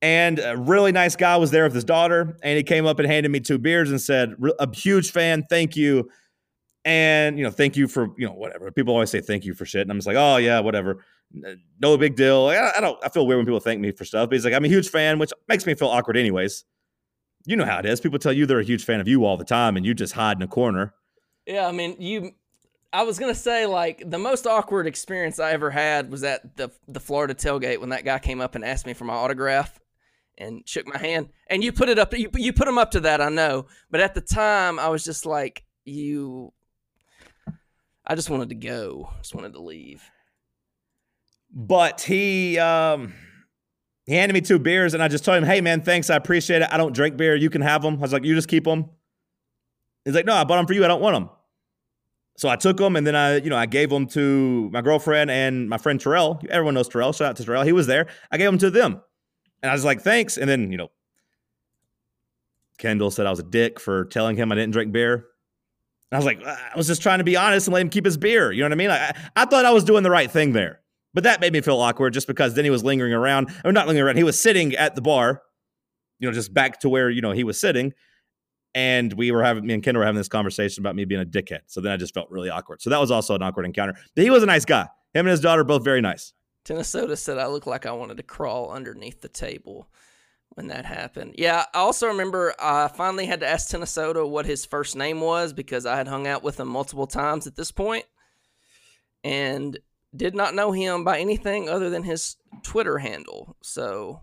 and 0.00 0.38
a 0.38 0.56
really 0.56 0.92
nice 0.92 1.14
guy 1.14 1.36
was 1.36 1.50
there 1.50 1.64
with 1.64 1.74
his 1.74 1.84
daughter, 1.84 2.38
and 2.42 2.56
he 2.56 2.62
came 2.62 2.86
up 2.86 2.98
and 2.98 3.06
handed 3.06 3.30
me 3.30 3.40
two 3.40 3.58
beers 3.58 3.90
and 3.90 4.00
said, 4.00 4.34
"A 4.58 4.74
huge 4.74 5.10
fan, 5.10 5.44
thank 5.50 5.76
you." 5.76 6.08
And 6.86 7.36
you 7.36 7.44
know, 7.44 7.50
thank 7.50 7.76
you 7.76 7.86
for 7.86 8.08
you 8.16 8.26
know 8.26 8.32
whatever. 8.32 8.72
People 8.72 8.94
always 8.94 9.10
say 9.10 9.20
thank 9.20 9.44
you 9.44 9.52
for 9.52 9.66
shit, 9.66 9.82
and 9.82 9.90
I'm 9.90 9.98
just 9.98 10.06
like, 10.06 10.16
oh 10.16 10.38
yeah, 10.38 10.60
whatever, 10.60 11.04
no 11.78 11.98
big 11.98 12.16
deal. 12.16 12.46
I, 12.46 12.72
I 12.78 12.80
don't. 12.80 12.98
I 13.04 13.10
feel 13.10 13.26
weird 13.26 13.36
when 13.36 13.46
people 13.46 13.60
thank 13.60 13.78
me 13.78 13.90
for 13.92 14.06
stuff. 14.06 14.30
But 14.30 14.36
he's 14.36 14.44
like, 14.46 14.54
I'm 14.54 14.64
a 14.64 14.68
huge 14.68 14.88
fan, 14.88 15.18
which 15.18 15.32
makes 15.48 15.66
me 15.66 15.74
feel 15.74 15.88
awkward, 15.88 16.16
anyways. 16.16 16.64
You 17.44 17.56
know 17.56 17.66
how 17.66 17.78
it 17.78 17.84
is. 17.84 18.00
People 18.00 18.18
tell 18.18 18.32
you 18.32 18.46
they're 18.46 18.58
a 18.58 18.64
huge 18.64 18.86
fan 18.86 19.00
of 19.00 19.06
you 19.06 19.26
all 19.26 19.36
the 19.36 19.44
time, 19.44 19.76
and 19.76 19.84
you 19.84 19.92
just 19.92 20.14
hide 20.14 20.38
in 20.38 20.42
a 20.42 20.48
corner. 20.48 20.94
Yeah, 21.46 21.66
I 21.66 21.72
mean, 21.72 21.96
you. 22.00 22.32
I 22.92 23.02
was 23.02 23.18
gonna 23.18 23.34
say 23.34 23.66
like 23.66 24.02
the 24.08 24.18
most 24.18 24.46
awkward 24.46 24.86
experience 24.86 25.38
I 25.38 25.52
ever 25.52 25.70
had 25.70 26.10
was 26.10 26.24
at 26.24 26.56
the 26.56 26.70
the 26.88 27.00
Florida 27.00 27.34
tailgate 27.34 27.80
when 27.80 27.90
that 27.90 28.04
guy 28.04 28.18
came 28.18 28.40
up 28.40 28.54
and 28.54 28.64
asked 28.64 28.86
me 28.86 28.94
for 28.94 29.04
my 29.04 29.14
autograph 29.14 29.78
and 30.38 30.62
shook 30.66 30.86
my 30.86 30.98
hand. 30.98 31.28
And 31.48 31.62
you 31.64 31.72
put 31.72 31.88
it 31.88 31.98
up. 31.98 32.16
You 32.16 32.30
you 32.34 32.52
put 32.52 32.68
him 32.68 32.78
up 32.78 32.92
to 32.92 33.00
that, 33.00 33.20
I 33.20 33.28
know. 33.28 33.66
But 33.90 34.00
at 34.00 34.14
the 34.14 34.20
time, 34.20 34.78
I 34.78 34.88
was 34.88 35.04
just 35.04 35.26
like, 35.26 35.64
you. 35.84 36.52
I 38.06 38.14
just 38.14 38.30
wanted 38.30 38.50
to 38.50 38.54
go. 38.54 39.10
Just 39.18 39.34
wanted 39.34 39.54
to 39.54 39.60
leave. 39.60 40.02
But 41.52 42.02
he 42.02 42.58
um 42.58 43.14
he 44.04 44.14
handed 44.14 44.34
me 44.34 44.40
two 44.40 44.58
beers 44.58 44.94
and 44.94 45.02
I 45.02 45.08
just 45.08 45.24
told 45.24 45.38
him, 45.38 45.44
"Hey 45.44 45.60
man, 45.60 45.82
thanks. 45.82 46.10
I 46.10 46.16
appreciate 46.16 46.62
it. 46.62 46.68
I 46.70 46.76
don't 46.76 46.94
drink 46.94 47.16
beer. 47.16 47.34
You 47.34 47.50
can 47.50 47.62
have 47.62 47.82
them." 47.82 47.94
I 47.96 48.00
was 48.00 48.12
like, 48.12 48.24
"You 48.24 48.34
just 48.34 48.48
keep 48.48 48.64
them." 48.64 48.90
He's 50.04 50.14
like, 50.14 50.26
"No, 50.26 50.34
I 50.34 50.44
bought 50.44 50.56
them 50.56 50.66
for 50.66 50.74
you. 50.74 50.84
I 50.84 50.88
don't 50.88 51.00
want 51.00 51.14
them." 51.14 51.30
So 52.36 52.48
I 52.48 52.56
took 52.56 52.76
them 52.76 52.96
and 52.96 53.06
then 53.06 53.16
I, 53.16 53.36
you 53.36 53.48
know, 53.48 53.56
I 53.56 53.66
gave 53.66 53.88
them 53.88 54.06
to 54.08 54.68
my 54.70 54.82
girlfriend 54.82 55.30
and 55.30 55.68
my 55.68 55.78
friend 55.78 56.00
Terrell. 56.00 56.40
Everyone 56.50 56.74
knows 56.74 56.88
Terrell. 56.88 57.12
Shout 57.12 57.28
out 57.28 57.36
to 57.36 57.44
Terrell. 57.44 57.62
He 57.62 57.72
was 57.72 57.86
there. 57.86 58.08
I 58.30 58.36
gave 58.36 58.46
them 58.46 58.58
to 58.58 58.70
them. 58.70 59.00
And 59.62 59.70
I 59.70 59.74
was 59.74 59.84
like, 59.84 60.02
thanks. 60.02 60.36
And 60.36 60.48
then, 60.48 60.70
you 60.70 60.76
know, 60.76 60.88
Kendall 62.78 63.10
said 63.10 63.26
I 63.26 63.30
was 63.30 63.38
a 63.38 63.44
dick 63.44 63.80
for 63.80 64.04
telling 64.04 64.36
him 64.36 64.52
I 64.52 64.54
didn't 64.54 64.72
drink 64.72 64.92
beer. 64.92 65.14
And 65.14 65.24
I 66.12 66.16
was 66.18 66.26
like, 66.26 66.44
I 66.44 66.76
was 66.76 66.86
just 66.86 67.02
trying 67.02 67.18
to 67.18 67.24
be 67.24 67.36
honest 67.36 67.66
and 67.66 67.74
let 67.74 67.80
him 67.80 67.88
keep 67.88 68.04
his 68.04 68.18
beer. 68.18 68.52
You 68.52 68.60
know 68.60 68.66
what 68.66 68.72
I 68.72 68.76
mean? 68.76 68.90
I, 68.90 69.16
I 69.34 69.46
thought 69.46 69.64
I 69.64 69.72
was 69.72 69.82
doing 69.82 70.02
the 70.02 70.10
right 70.10 70.30
thing 70.30 70.52
there. 70.52 70.80
But 71.14 71.24
that 71.24 71.40
made 71.40 71.54
me 71.54 71.62
feel 71.62 71.80
awkward 71.80 72.12
just 72.12 72.26
because 72.26 72.52
then 72.52 72.64
he 72.64 72.70
was 72.70 72.84
lingering 72.84 73.14
around, 73.14 73.50
or 73.64 73.72
not 73.72 73.86
lingering 73.86 74.06
around. 74.06 74.16
He 74.18 74.24
was 74.24 74.38
sitting 74.38 74.74
at 74.74 74.94
the 74.94 75.00
bar, 75.00 75.42
you 76.18 76.28
know, 76.28 76.34
just 76.34 76.52
back 76.52 76.80
to 76.80 76.90
where, 76.90 77.08
you 77.08 77.22
know, 77.22 77.32
he 77.32 77.42
was 77.42 77.58
sitting 77.58 77.94
and 78.76 79.14
we 79.14 79.32
were 79.32 79.42
having 79.42 79.66
me 79.66 79.72
and 79.72 79.82
Kendall 79.82 80.00
were 80.00 80.04
having 80.04 80.18
this 80.18 80.28
conversation 80.28 80.82
about 80.82 80.94
me 80.94 81.06
being 81.06 81.22
a 81.22 81.24
dickhead. 81.24 81.60
So 81.66 81.80
then 81.80 81.92
I 81.92 81.96
just 81.96 82.12
felt 82.12 82.30
really 82.30 82.50
awkward. 82.50 82.82
So 82.82 82.90
that 82.90 83.00
was 83.00 83.10
also 83.10 83.34
an 83.34 83.42
awkward 83.42 83.64
encounter. 83.64 83.94
But 84.14 84.22
he 84.22 84.28
was 84.28 84.42
a 84.42 84.46
nice 84.46 84.66
guy. 84.66 84.82
Him 85.14 85.24
and 85.24 85.28
his 85.28 85.40
daughter 85.40 85.64
both 85.64 85.82
very 85.82 86.02
nice. 86.02 86.34
Minnesota 86.68 87.16
said 87.16 87.38
I 87.38 87.46
looked 87.46 87.66
like 87.66 87.86
I 87.86 87.92
wanted 87.92 88.18
to 88.18 88.22
crawl 88.22 88.70
underneath 88.70 89.22
the 89.22 89.30
table 89.30 89.88
when 90.50 90.66
that 90.66 90.84
happened. 90.84 91.36
Yeah, 91.38 91.64
I 91.72 91.78
also 91.78 92.08
remember 92.08 92.52
I 92.60 92.88
finally 92.88 93.24
had 93.24 93.40
to 93.40 93.48
ask 93.48 93.72
Minnesota 93.72 94.26
what 94.26 94.44
his 94.44 94.66
first 94.66 94.94
name 94.94 95.22
was 95.22 95.54
because 95.54 95.86
I 95.86 95.96
had 95.96 96.08
hung 96.08 96.26
out 96.26 96.42
with 96.42 96.60
him 96.60 96.68
multiple 96.68 97.06
times 97.06 97.46
at 97.46 97.56
this 97.56 97.70
point 97.70 98.04
and 99.24 99.78
did 100.14 100.34
not 100.34 100.54
know 100.54 100.72
him 100.72 101.02
by 101.02 101.18
anything 101.18 101.70
other 101.70 101.88
than 101.88 102.02
his 102.02 102.36
Twitter 102.62 102.98
handle. 102.98 103.56
So 103.62 104.20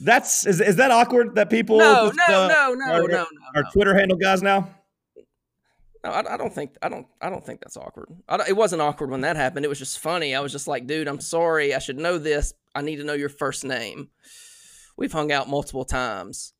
that's 0.00 0.46
is, 0.46 0.60
is 0.60 0.76
that 0.76 0.90
awkward 0.90 1.34
that 1.36 1.48
people 1.48 1.78
no 1.78 2.06
just, 2.06 2.28
no, 2.28 2.42
uh, 2.42 2.48
no 2.48 2.74
no 2.74 2.92
are, 2.92 3.00
no 3.02 3.06
no 3.06 3.26
our 3.54 3.62
no. 3.62 3.70
Twitter 3.72 3.94
handle 3.94 4.18
guys 4.18 4.42
now? 4.42 4.68
No, 6.04 6.10
I, 6.10 6.34
I, 6.34 6.36
don't 6.36 6.52
think 6.52 6.76
I 6.82 6.88
don't 6.88 7.06
I 7.20 7.30
don't 7.30 7.44
think 7.44 7.60
that's 7.60 7.76
awkward. 7.76 8.08
it 8.46 8.56
wasn't 8.56 8.82
awkward 8.82 9.10
when 9.10 9.22
that 9.22 9.36
happened. 9.36 9.64
It 9.64 9.68
was 9.68 9.78
just 9.78 9.98
funny. 9.98 10.34
I 10.34 10.40
was 10.40 10.52
just 10.52 10.68
like, 10.68 10.86
dude, 10.86 11.08
I'm 11.08 11.20
sorry. 11.20 11.74
I 11.74 11.78
should 11.78 11.98
know 11.98 12.18
this. 12.18 12.52
I 12.74 12.82
need 12.82 12.96
to 12.96 13.04
know 13.04 13.14
your 13.14 13.28
first 13.28 13.64
name. 13.64 14.10
We've 14.96 15.12
hung 15.12 15.32
out 15.32 15.48
multiple 15.48 15.84
times. 15.84 16.52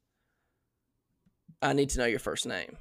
I 1.63 1.73
need 1.73 1.91
to 1.91 1.99
know 1.99 2.07
your 2.07 2.19
first 2.19 2.47
name. 2.47 2.77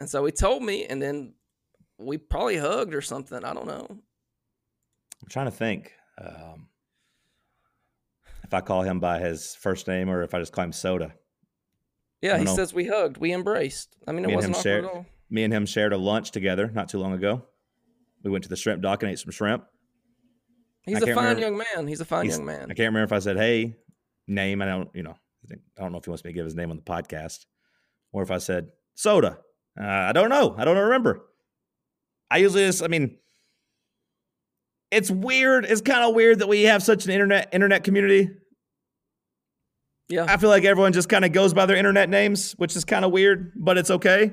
And 0.00 0.08
so 0.08 0.24
he 0.24 0.32
told 0.32 0.62
me, 0.62 0.84
and 0.84 1.00
then 1.00 1.34
we 1.98 2.18
probably 2.18 2.58
hugged 2.58 2.94
or 2.94 3.00
something. 3.00 3.44
I 3.44 3.54
don't 3.54 3.66
know. 3.66 3.86
I'm 3.90 5.28
trying 5.28 5.46
to 5.46 5.52
think. 5.52 5.92
Um, 6.18 6.68
if 8.46 8.54
I 8.54 8.60
call 8.60 8.82
him 8.82 9.00
by 9.00 9.18
his 9.18 9.56
first 9.56 9.88
name 9.88 10.08
or 10.08 10.22
if 10.22 10.32
I 10.32 10.38
just 10.38 10.52
call 10.52 10.64
him 10.64 10.72
Soda. 10.72 11.12
Yeah, 12.22 12.38
he 12.38 12.44
know. 12.44 12.54
says 12.54 12.72
we 12.72 12.86
hugged, 12.86 13.18
we 13.18 13.32
embraced. 13.32 13.96
I 14.06 14.12
mean, 14.12 14.24
it 14.24 14.28
me 14.28 14.34
wasn't 14.34 14.54
awkward 14.54 14.62
shared, 14.62 14.84
at 14.84 14.90
all. 14.90 15.06
Me 15.28 15.42
and 15.42 15.52
him 15.52 15.66
shared 15.66 15.92
a 15.92 15.98
lunch 15.98 16.30
together 16.30 16.70
not 16.72 16.88
too 16.88 16.98
long 16.98 17.12
ago. 17.12 17.44
We 18.22 18.30
went 18.30 18.44
to 18.44 18.48
the 18.48 18.56
shrimp 18.56 18.82
dock 18.82 19.02
and 19.02 19.10
ate 19.10 19.18
some 19.18 19.32
shrimp. 19.32 19.64
He's 20.82 21.02
a 21.02 21.06
fine 21.06 21.36
remember, 21.36 21.40
young 21.40 21.56
man. 21.74 21.88
He's 21.88 22.00
a 22.00 22.04
fine 22.04 22.26
young 22.26 22.44
man. 22.44 22.62
I 22.70 22.74
can't 22.74 22.78
remember 22.94 23.04
if 23.04 23.12
I 23.12 23.18
said, 23.18 23.36
"Hey, 23.36 23.76
name." 24.28 24.62
I 24.62 24.66
don't, 24.66 24.88
you 24.94 25.02
know, 25.02 25.16
I 25.50 25.82
don't 25.82 25.90
know 25.90 25.98
if 25.98 26.04
he 26.04 26.10
wants 26.10 26.24
me 26.24 26.30
to 26.30 26.34
give 26.34 26.44
his 26.44 26.54
name 26.54 26.70
on 26.70 26.76
the 26.76 26.82
podcast, 26.82 27.44
or 28.12 28.22
if 28.22 28.30
I 28.30 28.38
said 28.38 28.68
Soda. 28.94 29.38
Uh, 29.78 29.84
I 29.84 30.12
don't 30.12 30.30
know. 30.30 30.54
I 30.56 30.64
don't 30.64 30.78
remember. 30.78 31.26
I 32.30 32.38
usually 32.38 32.66
just, 32.66 32.82
I 32.82 32.88
mean, 32.88 33.18
it's 34.96 35.10
weird. 35.10 35.66
It's 35.66 35.82
kind 35.82 36.02
of 36.02 36.14
weird 36.14 36.38
that 36.38 36.48
we 36.48 36.62
have 36.62 36.82
such 36.82 37.04
an 37.04 37.10
internet 37.10 37.50
internet 37.52 37.84
community. 37.84 38.30
Yeah. 40.08 40.24
I 40.26 40.38
feel 40.38 40.48
like 40.48 40.64
everyone 40.64 40.94
just 40.94 41.10
kind 41.10 41.24
of 41.24 41.32
goes 41.32 41.52
by 41.52 41.66
their 41.66 41.76
internet 41.76 42.08
names, 42.08 42.52
which 42.52 42.74
is 42.76 42.84
kind 42.84 43.04
of 43.04 43.12
weird, 43.12 43.52
but 43.56 43.76
it's 43.76 43.90
okay. 43.90 44.32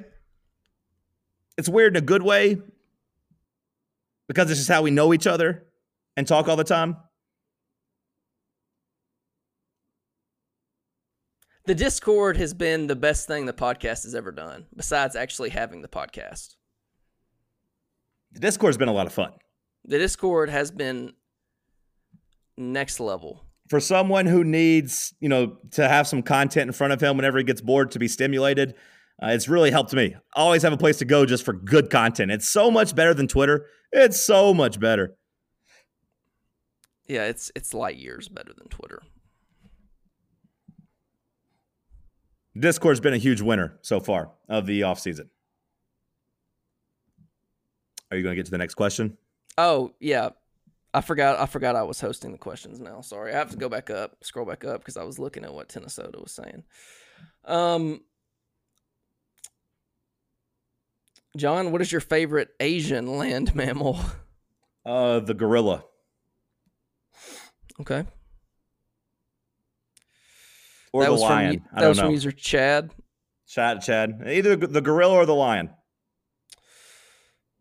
It's 1.57 1.67
weird 1.67 1.97
in 1.97 2.01
a 2.01 2.05
good 2.05 2.23
way 2.23 2.57
because 4.27 4.49
it's 4.49 4.59
just 4.59 4.69
how 4.69 4.81
we 4.81 4.91
know 4.91 5.13
each 5.13 5.27
other 5.27 5.65
and 6.15 6.25
talk 6.25 6.47
all 6.47 6.55
the 6.55 6.63
time. 6.63 6.95
The 11.65 11.75
Discord 11.75 12.37
has 12.37 12.53
been 12.53 12.87
the 12.87 12.95
best 12.95 13.27
thing 13.27 13.45
the 13.45 13.53
podcast 13.53 14.03
has 14.03 14.15
ever 14.15 14.31
done, 14.31 14.65
besides 14.75 15.15
actually 15.15 15.49
having 15.49 15.81
the 15.81 15.87
podcast. 15.87 16.55
The 18.31 18.39
Discord's 18.39 18.77
been 18.77 18.89
a 18.89 18.93
lot 18.93 19.07
of 19.07 19.13
fun 19.13 19.33
the 19.85 19.97
Discord 19.97 20.49
has 20.49 20.71
been 20.71 21.13
next 22.57 22.99
level. 22.99 23.43
For 23.69 23.79
someone 23.79 24.25
who 24.25 24.43
needs, 24.43 25.13
you 25.19 25.29
know, 25.29 25.57
to 25.71 25.87
have 25.87 26.07
some 26.07 26.21
content 26.21 26.67
in 26.67 26.73
front 26.73 26.93
of 26.93 27.01
him 27.01 27.15
whenever 27.15 27.37
he 27.37 27.43
gets 27.43 27.61
bored 27.61 27.91
to 27.91 27.99
be 27.99 28.07
stimulated, 28.07 28.75
uh, 29.21 29.27
it's 29.27 29.47
really 29.47 29.71
helped 29.71 29.93
me. 29.93 30.15
I 30.35 30.39
always 30.39 30.63
have 30.63 30.73
a 30.73 30.77
place 30.77 30.97
to 30.97 31.05
go 31.05 31.25
just 31.25 31.45
for 31.45 31.53
good 31.53 31.89
content. 31.89 32.31
It's 32.31 32.47
so 32.47 32.69
much 32.69 32.95
better 32.95 33.13
than 33.13 33.27
Twitter. 33.27 33.67
It's 33.91 34.19
so 34.19 34.53
much 34.53 34.79
better. 34.79 35.15
Yeah, 37.05 37.25
it's 37.25 37.51
it's 37.55 37.73
light 37.73 37.97
years 37.97 38.27
better 38.29 38.53
than 38.53 38.67
Twitter. 38.69 39.01
Discord's 42.57 42.99
been 42.99 43.13
a 43.13 43.17
huge 43.17 43.41
winner 43.41 43.77
so 43.81 43.99
far 43.99 44.31
of 44.47 44.65
the 44.65 44.81
offseason. 44.81 45.29
Are 48.11 48.17
you 48.17 48.23
going 48.23 48.33
to 48.33 48.35
get 48.35 48.45
to 48.45 48.51
the 48.51 48.59
next 48.59 48.75
question? 48.75 49.17
Oh 49.57 49.93
yeah, 49.99 50.29
I 50.93 51.01
forgot. 51.01 51.39
I 51.39 51.45
forgot 51.45 51.75
I 51.75 51.83
was 51.83 51.99
hosting 52.01 52.31
the 52.31 52.37
questions 52.37 52.79
now. 52.79 53.01
Sorry, 53.01 53.33
I 53.33 53.37
have 53.37 53.51
to 53.51 53.57
go 53.57 53.69
back 53.69 53.89
up, 53.89 54.15
scroll 54.23 54.45
back 54.45 54.65
up 54.65 54.81
because 54.81 54.97
I 54.97 55.03
was 55.03 55.19
looking 55.19 55.43
at 55.43 55.53
what 55.53 55.69
Tennesota 55.69 56.19
was 56.19 56.31
saying. 56.31 56.63
Um, 57.45 58.01
John, 61.37 61.71
what 61.71 61.81
is 61.81 61.91
your 61.91 62.01
favorite 62.01 62.49
Asian 62.59 63.17
land 63.17 63.55
mammal? 63.55 63.99
Uh, 64.85 65.19
the 65.19 65.33
gorilla. 65.33 65.83
Okay, 67.81 68.05
Or 70.93 71.01
that 71.01 71.07
the 71.07 71.11
was 71.13 71.21
lion. 71.21 71.59
From, 71.59 71.67
I 71.71 71.75
that 71.75 71.81
don't 71.81 71.89
was 71.89 71.97
know. 71.97 72.03
from 72.03 72.11
user 72.11 72.31
Chad. 72.31 72.91
Chad, 73.47 73.81
Chad. 73.81 74.23
Either 74.27 74.55
the 74.55 74.79
gorilla 74.81 75.15
or 75.15 75.25
the 75.25 75.33
lion. 75.33 75.71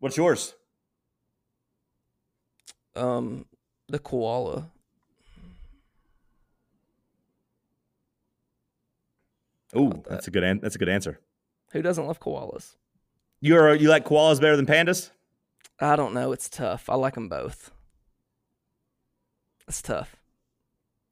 What's 0.01 0.19
yours? 0.19 0.55
Um, 2.95 3.47
the 3.89 3.99
koala. 3.99 4.71
Oh, 9.75 9.89
that? 9.89 10.09
that's 10.09 10.29
a 10.29 10.31
good 10.31 10.43
an- 10.43 10.61
that's 10.61 10.75
a 10.75 10.79
good 10.79 10.89
answer. 10.89 11.19
Who 11.73 11.83
doesn't 11.83 12.07
love 12.07 12.21
koalas? 12.21 12.77
You're 13.41 13.75
you 13.75 13.89
like 13.89 14.05
koalas 14.05 14.41
better 14.41 14.57
than 14.57 14.67
pandas? 14.67 15.11
I 15.81 15.97
don't 15.97 16.15
know. 16.15 16.33
It's 16.33 16.49
tough. 16.49 16.89
I 16.89 16.95
like 16.95 17.15
them 17.15 17.29
both. 17.29 17.71
It's 19.67 19.83
tough. 19.83 20.17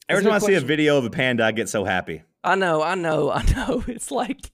Every 0.09 0.23
That's 0.23 0.31
time 0.31 0.37
I 0.37 0.39
good 0.41 0.61
see 0.61 0.65
a 0.65 0.67
video 0.67 0.99
of 0.99 1.05
a 1.05 1.11
panda, 1.11 1.45
I 1.45 1.53
get 1.53 1.69
so 1.69 1.85
happy. 1.85 2.23
I 2.45 2.55
know. 2.57 2.83
I 2.83 2.95
know. 2.95 3.31
I 3.31 3.43
know. 3.55 3.85
It's 3.89 4.11
like, 4.11 4.51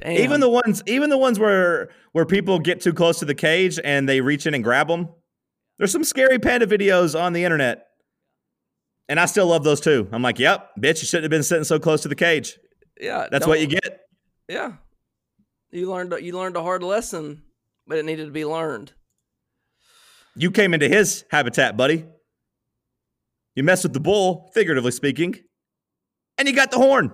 damn. 0.00 0.12
Even 0.12 0.40
the 0.40 0.48
ones, 0.48 0.82
even 0.86 1.10
the 1.10 1.18
ones 1.18 1.38
where 1.38 1.90
where 2.12 2.24
people 2.24 2.58
get 2.58 2.80
too 2.80 2.92
close 2.92 3.18
to 3.18 3.24
the 3.24 3.34
cage 3.34 3.78
and 3.82 4.08
they 4.08 4.20
reach 4.20 4.46
in 4.46 4.54
and 4.54 4.64
grab 4.64 4.88
them. 4.88 5.08
There's 5.80 5.92
some 5.92 6.04
scary 6.04 6.38
panda 6.38 6.66
videos 6.66 7.18
on 7.18 7.32
the 7.32 7.42
internet, 7.42 7.86
and 9.08 9.18
I 9.18 9.24
still 9.24 9.46
love 9.46 9.64
those 9.64 9.80
too. 9.80 10.06
I'm 10.12 10.20
like, 10.20 10.38
yep, 10.38 10.68
bitch, 10.78 11.00
you 11.00 11.06
shouldn't 11.06 11.24
have 11.24 11.30
been 11.30 11.42
sitting 11.42 11.64
so 11.64 11.78
close 11.78 12.02
to 12.02 12.08
the 12.08 12.14
cage. 12.14 12.58
yeah, 13.00 13.28
That's 13.30 13.46
what 13.46 13.60
you 13.60 13.66
get. 13.66 14.00
Yeah, 14.46 14.72
you 15.70 15.90
learned. 15.90 16.12
You 16.20 16.36
learned 16.36 16.56
a 16.56 16.62
hard 16.62 16.82
lesson, 16.82 17.44
but 17.86 17.96
it 17.96 18.04
needed 18.04 18.26
to 18.26 18.30
be 18.30 18.44
learned. 18.44 18.92
You 20.36 20.50
came 20.50 20.74
into 20.74 20.86
his 20.86 21.24
habitat, 21.30 21.78
buddy. 21.78 22.04
You 23.54 23.62
messed 23.62 23.84
with 23.84 23.94
the 23.94 24.00
bull, 24.00 24.50
figuratively 24.52 24.90
speaking, 24.90 25.34
and 26.36 26.46
you 26.46 26.54
got 26.54 26.70
the 26.70 26.76
horn. 26.76 27.10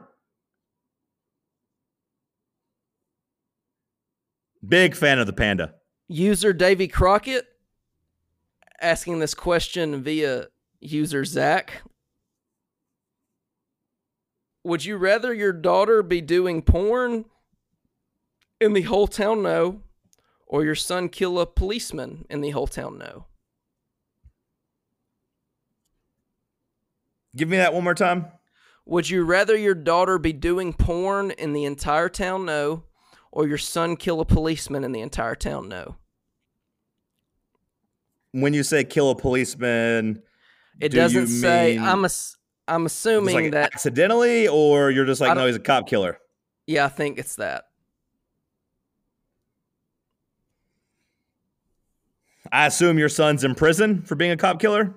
Big 4.66 4.96
fan 4.96 5.20
of 5.20 5.28
the 5.28 5.32
panda. 5.32 5.74
User 6.08 6.52
Davy 6.52 6.88
Crockett 6.88 7.46
asking 8.80 9.18
this 9.18 9.34
question 9.34 10.02
via 10.02 10.46
user 10.80 11.24
Zach. 11.24 11.82
Would 14.64 14.84
you 14.84 14.96
rather 14.96 15.32
your 15.32 15.52
daughter 15.52 16.02
be 16.02 16.20
doing 16.20 16.62
porn 16.62 17.26
in 18.60 18.72
the 18.72 18.82
whole 18.82 19.06
town 19.06 19.42
know, 19.42 19.82
or 20.46 20.64
your 20.64 20.74
son 20.74 21.08
kill 21.08 21.38
a 21.38 21.46
policeman 21.46 22.24
in 22.28 22.40
the 22.40 22.50
whole 22.50 22.66
town 22.66 22.98
know? 22.98 23.26
Give 27.36 27.48
me 27.48 27.58
that 27.58 27.74
one 27.74 27.84
more 27.84 27.94
time. 27.94 28.26
Would 28.86 29.10
you 29.10 29.24
rather 29.24 29.56
your 29.56 29.74
daughter 29.74 30.18
be 30.18 30.32
doing 30.32 30.72
porn 30.72 31.32
in 31.32 31.52
the 31.52 31.64
entire 31.64 32.08
town 32.08 32.46
know, 32.46 32.84
or 33.30 33.46
your 33.46 33.58
son 33.58 33.96
kill 33.96 34.20
a 34.20 34.24
policeman 34.24 34.84
in 34.84 34.92
the 34.92 35.00
entire 35.00 35.34
town 35.34 35.68
know? 35.68 35.96
When 38.36 38.52
you 38.52 38.62
say 38.62 38.84
kill 38.84 39.08
a 39.10 39.14
policeman, 39.16 40.22
It 40.78 40.90
Do 40.90 40.98
doesn't 40.98 41.28
say. 41.28 41.78
I'm 41.78 42.04
ass- 42.04 42.36
I'm 42.68 42.84
assuming 42.84 43.34
like 43.34 43.52
that. 43.52 43.72
accidentally, 43.72 44.46
or 44.46 44.90
you're 44.90 45.06
just 45.06 45.22
like, 45.22 45.34
no, 45.34 45.46
he's 45.46 45.56
a 45.56 45.60
cop 45.60 45.88
killer. 45.88 46.18
Yeah, 46.66 46.84
I 46.84 46.88
think 46.88 47.18
it's 47.18 47.36
that. 47.36 47.64
I 52.52 52.66
assume 52.66 52.98
your 52.98 53.08
son's 53.08 53.42
in 53.42 53.54
prison 53.54 54.02
for 54.02 54.16
being 54.16 54.32
a 54.32 54.36
cop 54.36 54.60
killer. 54.60 54.94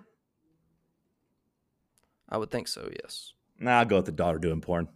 I 2.27 2.37
would 2.37 2.51
think 2.51 2.67
so. 2.67 2.89
Yes. 3.01 3.33
Nah, 3.57 3.79
I'll 3.79 3.85
go 3.85 3.95
with 3.97 4.05
the 4.05 4.11
daughter 4.11 4.37
doing 4.37 4.59
porn. 4.61 4.87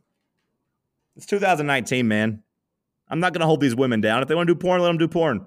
It's 1.16 1.26
2019, 1.28 2.08
man. 2.08 2.44
I'm 3.08 3.20
not 3.22 3.32
gonna 3.34 3.46
hold 3.46 3.62
these 3.62 3.76
women 3.76 4.02
down. 4.02 4.22
If 4.22 4.28
they 4.28 4.36
want 4.36 4.48
to 4.48 4.54
do 4.54 4.60
porn, 4.60 4.82
let 4.82 4.88
them 4.88 4.98
do 4.98 5.08
porn. 5.08 5.46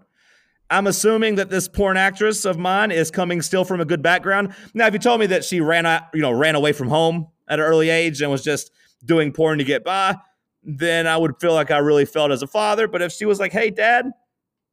I'm 0.69 0.87
assuming 0.87 1.37
that 1.37 1.49
this 1.49 1.69
porn 1.69 1.97
actress 1.97 2.45
of 2.45 2.59
mine 2.59 2.91
is 2.91 3.11
coming 3.11 3.41
still 3.41 3.65
from 3.65 3.81
a 3.81 3.85
good 3.85 4.03
background. 4.03 4.55
Now, 4.75 4.87
if 4.87 4.93
you 4.93 4.99
told 4.99 5.21
me 5.21 5.27
that 5.27 5.45
she 5.45 5.61
ran 5.61 5.87
out, 5.87 6.03
you 6.13 6.21
know, 6.21 6.33
ran 6.33 6.57
away 6.57 6.73
from 6.73 6.89
home 6.89 7.29
at 7.49 7.61
an 7.61 7.65
early 7.65 7.89
age 7.89 8.21
and 8.21 8.31
was 8.31 8.43
just 8.43 8.73
doing 9.05 9.33
porn 9.33 9.59
to 9.59 9.65
get 9.65 9.85
by, 9.85 10.17
then 10.65 11.07
I 11.07 11.17
would 11.17 11.39
feel 11.41 11.55
like 11.55 11.71
I 11.71 11.79
really 11.79 12.05
felt 12.05 12.33
as 12.33 12.43
a 12.43 12.49
father. 12.49 12.89
But 12.89 13.03
if 13.03 13.13
she 13.13 13.25
was 13.25 13.39
like, 13.39 13.53
"Hey, 13.53 13.71
Dad, 13.71 14.11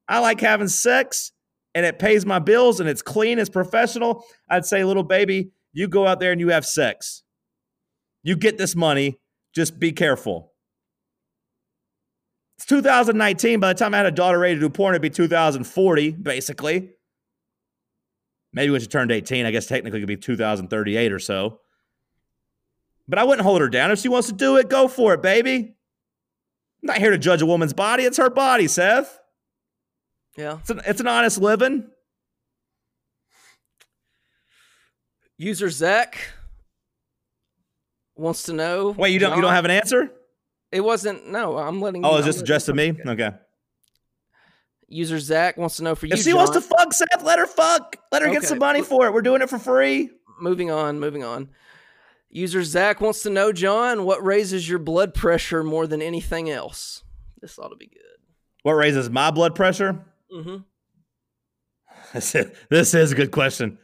I 0.07 0.19
like 0.19 0.41
having 0.41 0.67
sex 0.67 1.31
and 1.75 1.85
it 1.85 1.99
pays 1.99 2.25
my 2.25 2.39
bills 2.39 2.79
and 2.79 2.89
it's 2.89 3.03
clean, 3.03 3.37
it's 3.37 3.49
professional," 3.49 4.25
I'd 4.49 4.65
say, 4.65 4.83
"Little 4.83 5.03
baby, 5.03 5.51
you 5.73 5.87
go 5.87 6.07
out 6.07 6.19
there 6.19 6.31
and 6.31 6.41
you 6.41 6.49
have 6.49 6.65
sex. 6.65 7.21
You 8.23 8.35
get 8.35 8.57
this 8.57 8.75
money. 8.75 9.19
Just 9.53 9.79
be 9.79 9.91
careful." 9.91 10.52
It's 12.63 12.69
2019. 12.69 13.59
By 13.59 13.73
the 13.73 13.77
time 13.77 13.93
I 13.93 13.97
had 13.97 14.05
a 14.05 14.11
daughter 14.11 14.39
ready 14.39 14.55
to 14.55 14.61
do 14.61 14.69
porn, 14.69 14.93
it'd 14.93 15.01
be 15.01 15.09
2040, 15.09 16.11
basically. 16.11 16.91
Maybe 18.53 18.71
when 18.71 18.79
she 18.79 18.87
turned 18.87 19.11
18, 19.11 19.45
I 19.45 19.51
guess 19.51 19.65
technically 19.65 19.99
it 19.99 20.03
could 20.03 20.07
be 20.07 20.15
2038 20.15 21.11
or 21.11 21.19
so. 21.19 21.59
But 23.05 23.19
I 23.19 23.25
wouldn't 23.25 23.45
hold 23.45 23.59
her 23.59 23.67
down. 23.67 23.91
If 23.91 23.99
she 23.99 24.07
wants 24.07 24.29
to 24.29 24.33
do 24.33 24.55
it, 24.55 24.69
go 24.69 24.87
for 24.87 25.13
it, 25.13 25.21
baby. 25.21 25.55
I'm 25.55 25.73
not 26.83 26.99
here 26.99 27.11
to 27.11 27.17
judge 27.17 27.41
a 27.41 27.45
woman's 27.45 27.73
body. 27.73 28.03
It's 28.03 28.15
her 28.15 28.29
body, 28.29 28.69
Seth. 28.69 29.19
Yeah. 30.37 30.59
It's 30.59 30.69
an, 30.69 30.81
it's 30.85 31.01
an 31.01 31.07
honest 31.07 31.41
living. 31.41 31.89
User 35.37 35.69
Zach 35.69 36.31
wants 38.15 38.43
to 38.43 38.53
know. 38.53 38.91
Wait, 38.91 39.09
you 39.09 39.19
don't 39.19 39.35
you 39.35 39.41
don't 39.41 39.51
have 39.51 39.65
an 39.65 39.71
answer? 39.71 40.13
It 40.73 40.81
wasn't. 40.83 41.29
No, 41.29 41.57
I'm 41.57 41.79
letting. 41.81 42.03
Oh, 42.03 42.17
I'm 42.17 42.23
just 42.23 42.41
addressed 42.41 42.65
to 42.65 42.73
me? 42.73 42.93
Okay. 43.05 43.29
User 44.87 45.19
Zach 45.19 45.55
wants 45.55 45.77
to 45.77 45.83
know 45.83 45.93
for 45.93 46.07
you. 46.07 46.13
If 46.13 46.23
she 46.23 46.33
wants 46.33 46.51
to 46.51 46.61
fuck 46.61 46.91
Seth, 46.93 47.23
let 47.23 47.37
her 47.37 47.45
fuck. 47.45 47.95
Let 48.11 48.23
her 48.23 48.31
get 48.31 48.43
some 48.43 48.57
money 48.57 48.81
for 48.81 49.05
it. 49.05 49.13
We're 49.13 49.21
doing 49.21 49.43
it 49.43 49.49
for 49.49 49.59
free. 49.59 50.09
moving 50.41 50.71
on, 50.71 50.99
moving 50.99 51.23
on. 51.23 51.49
User 52.31 52.63
Zach 52.63 53.01
wants 53.01 53.21
to 53.23 53.29
know, 53.29 53.51
John, 53.51 54.03
what 54.05 54.23
raises 54.25 54.67
your 54.67 54.79
blood 54.79 55.13
pressure 55.13 55.63
more 55.63 55.85
than 55.85 56.01
anything 56.01 56.49
else? 56.49 57.03
This 57.39 57.59
ought 57.59 57.69
to 57.69 57.75
be 57.75 57.85
good. 57.85 58.01
What 58.63 58.73
raises 58.73 59.11
my 59.11 59.29
blood 59.29 59.53
pressure? 59.53 60.03
Mm-hmm. 60.33 60.57
This 62.13 62.35
is, 62.35 62.51
this 62.69 62.93
is 62.93 63.11
a 63.11 63.15
good 63.15 63.31
question. 63.31 63.79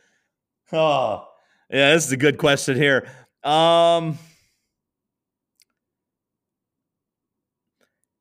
Oh, 0.72 1.26
yeah, 1.72 1.94
this 1.94 2.06
is 2.06 2.12
a 2.12 2.18
good 2.18 2.38
question 2.38 2.76
here. 2.76 3.08
Um, 3.44 4.20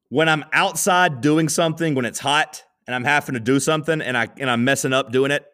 when 0.09 0.29
I'm 0.29 0.45
outside 0.53 1.21
doing 1.21 1.49
something, 1.49 1.95
when 1.95 2.05
it's 2.05 2.19
hot 2.19 2.63
and 2.87 2.95
I'm 2.95 3.05
having 3.05 3.35
to 3.35 3.41
do 3.41 3.61
something 3.61 4.01
and 4.01 4.17
I 4.17 4.29
and 4.39 4.51
I'm 4.51 4.65
messing 4.65 4.93
up 4.93 5.13
doing 5.13 5.31
it, 5.31 5.47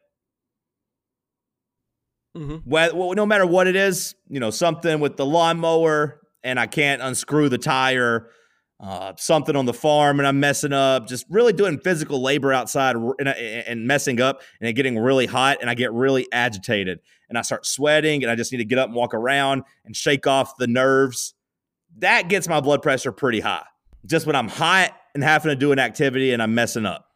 Mm-hmm. 2.37 2.69
well, 2.69 3.15
no 3.15 3.27
matter 3.27 3.47
what 3.47 3.69
it 3.69 3.77
is, 3.77 4.17
you 4.29 4.41
know, 4.41 4.51
something 4.51 4.99
with 4.99 5.17
the 5.17 5.25
lawnmower 5.25 6.21
and 6.43 6.59
I 6.59 6.67
can't 6.67 7.01
unscrew 7.01 7.49
the 7.49 7.59
tire, 7.59 8.29
uh, 8.81 9.13
something 9.17 9.55
on 9.55 9.67
the 9.67 9.73
farm 9.73 10.19
and 10.19 10.27
I'm 10.27 10.41
messing 10.41 10.73
up, 10.73 11.07
just 11.07 11.27
really 11.31 11.53
doing 11.53 11.79
physical 11.79 12.21
labor 12.21 12.53
outside 12.53 12.97
and, 12.97 13.29
and 13.29 13.87
messing 13.87 14.21
up 14.21 14.43
and 14.61 14.69
it 14.69 14.73
getting 14.73 14.99
really 14.99 15.27
hot 15.27 15.59
and 15.61 15.71
I 15.71 15.75
get 15.75 15.93
really 15.93 16.27
agitated 16.33 16.99
and 17.29 17.39
I 17.39 17.43
start 17.43 17.67
sweating 17.67 18.25
and 18.25 18.31
I 18.33 18.35
just 18.35 18.51
need 18.51 18.59
to 18.59 18.65
get 18.65 18.79
up 18.79 18.89
and 18.89 18.97
walk 18.97 19.15
around 19.15 19.63
and 19.85 19.95
shake 19.95 20.27
off 20.27 20.57
the 20.57 20.67
nerves. 20.67 21.35
That 21.99 22.29
gets 22.29 22.49
my 22.49 22.61
blood 22.61 22.83
pressure 22.83 23.13
pretty 23.13 23.41
high. 23.41 23.65
Just 24.07 24.27
when 24.27 24.37
I'm 24.37 24.49
hot 24.49 24.97
and 25.15 25.23
having 25.23 25.51
to 25.51 25.57
do 25.57 25.73
an 25.73 25.79
activity 25.79 26.33
and 26.33 26.43
I'm 26.43 26.55
messing 26.55 26.87
up. 26.87 27.07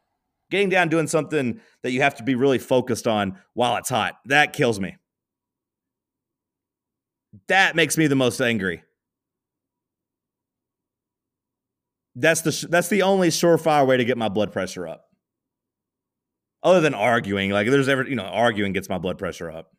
Getting 0.49 0.69
down 0.69 0.89
doing 0.89 1.07
something 1.07 1.61
that 1.83 1.91
you 1.91 2.01
have 2.01 2.15
to 2.15 2.23
be 2.23 2.33
really 2.33 2.57
focused 2.57 3.07
on 3.07 3.37
while 3.53 3.75
it's 3.75 3.89
hot, 3.89 4.15
that 4.25 4.53
kills 4.53 4.79
me. 4.79 4.97
That 7.47 7.75
makes 7.75 7.97
me 7.97 8.07
the 8.07 8.15
most 8.15 8.41
angry. 8.41 8.83
That's 12.15 12.41
the 12.41 12.67
that's 12.69 12.89
the 12.89 13.03
only 13.03 13.29
surefire 13.29 13.85
way 13.85 13.97
to 13.97 14.05
get 14.05 14.17
my 14.17 14.29
blood 14.29 14.51
pressure 14.51 14.87
up. 14.87 15.05
Other 16.63 16.81
than 16.81 16.93
arguing, 16.93 17.51
like 17.51 17.67
there's 17.67 17.87
ever 17.87 18.07
you 18.07 18.15
know 18.15 18.23
arguing 18.23 18.73
gets 18.73 18.89
my 18.89 18.97
blood 18.97 19.17
pressure 19.17 19.51
up. 19.51 19.71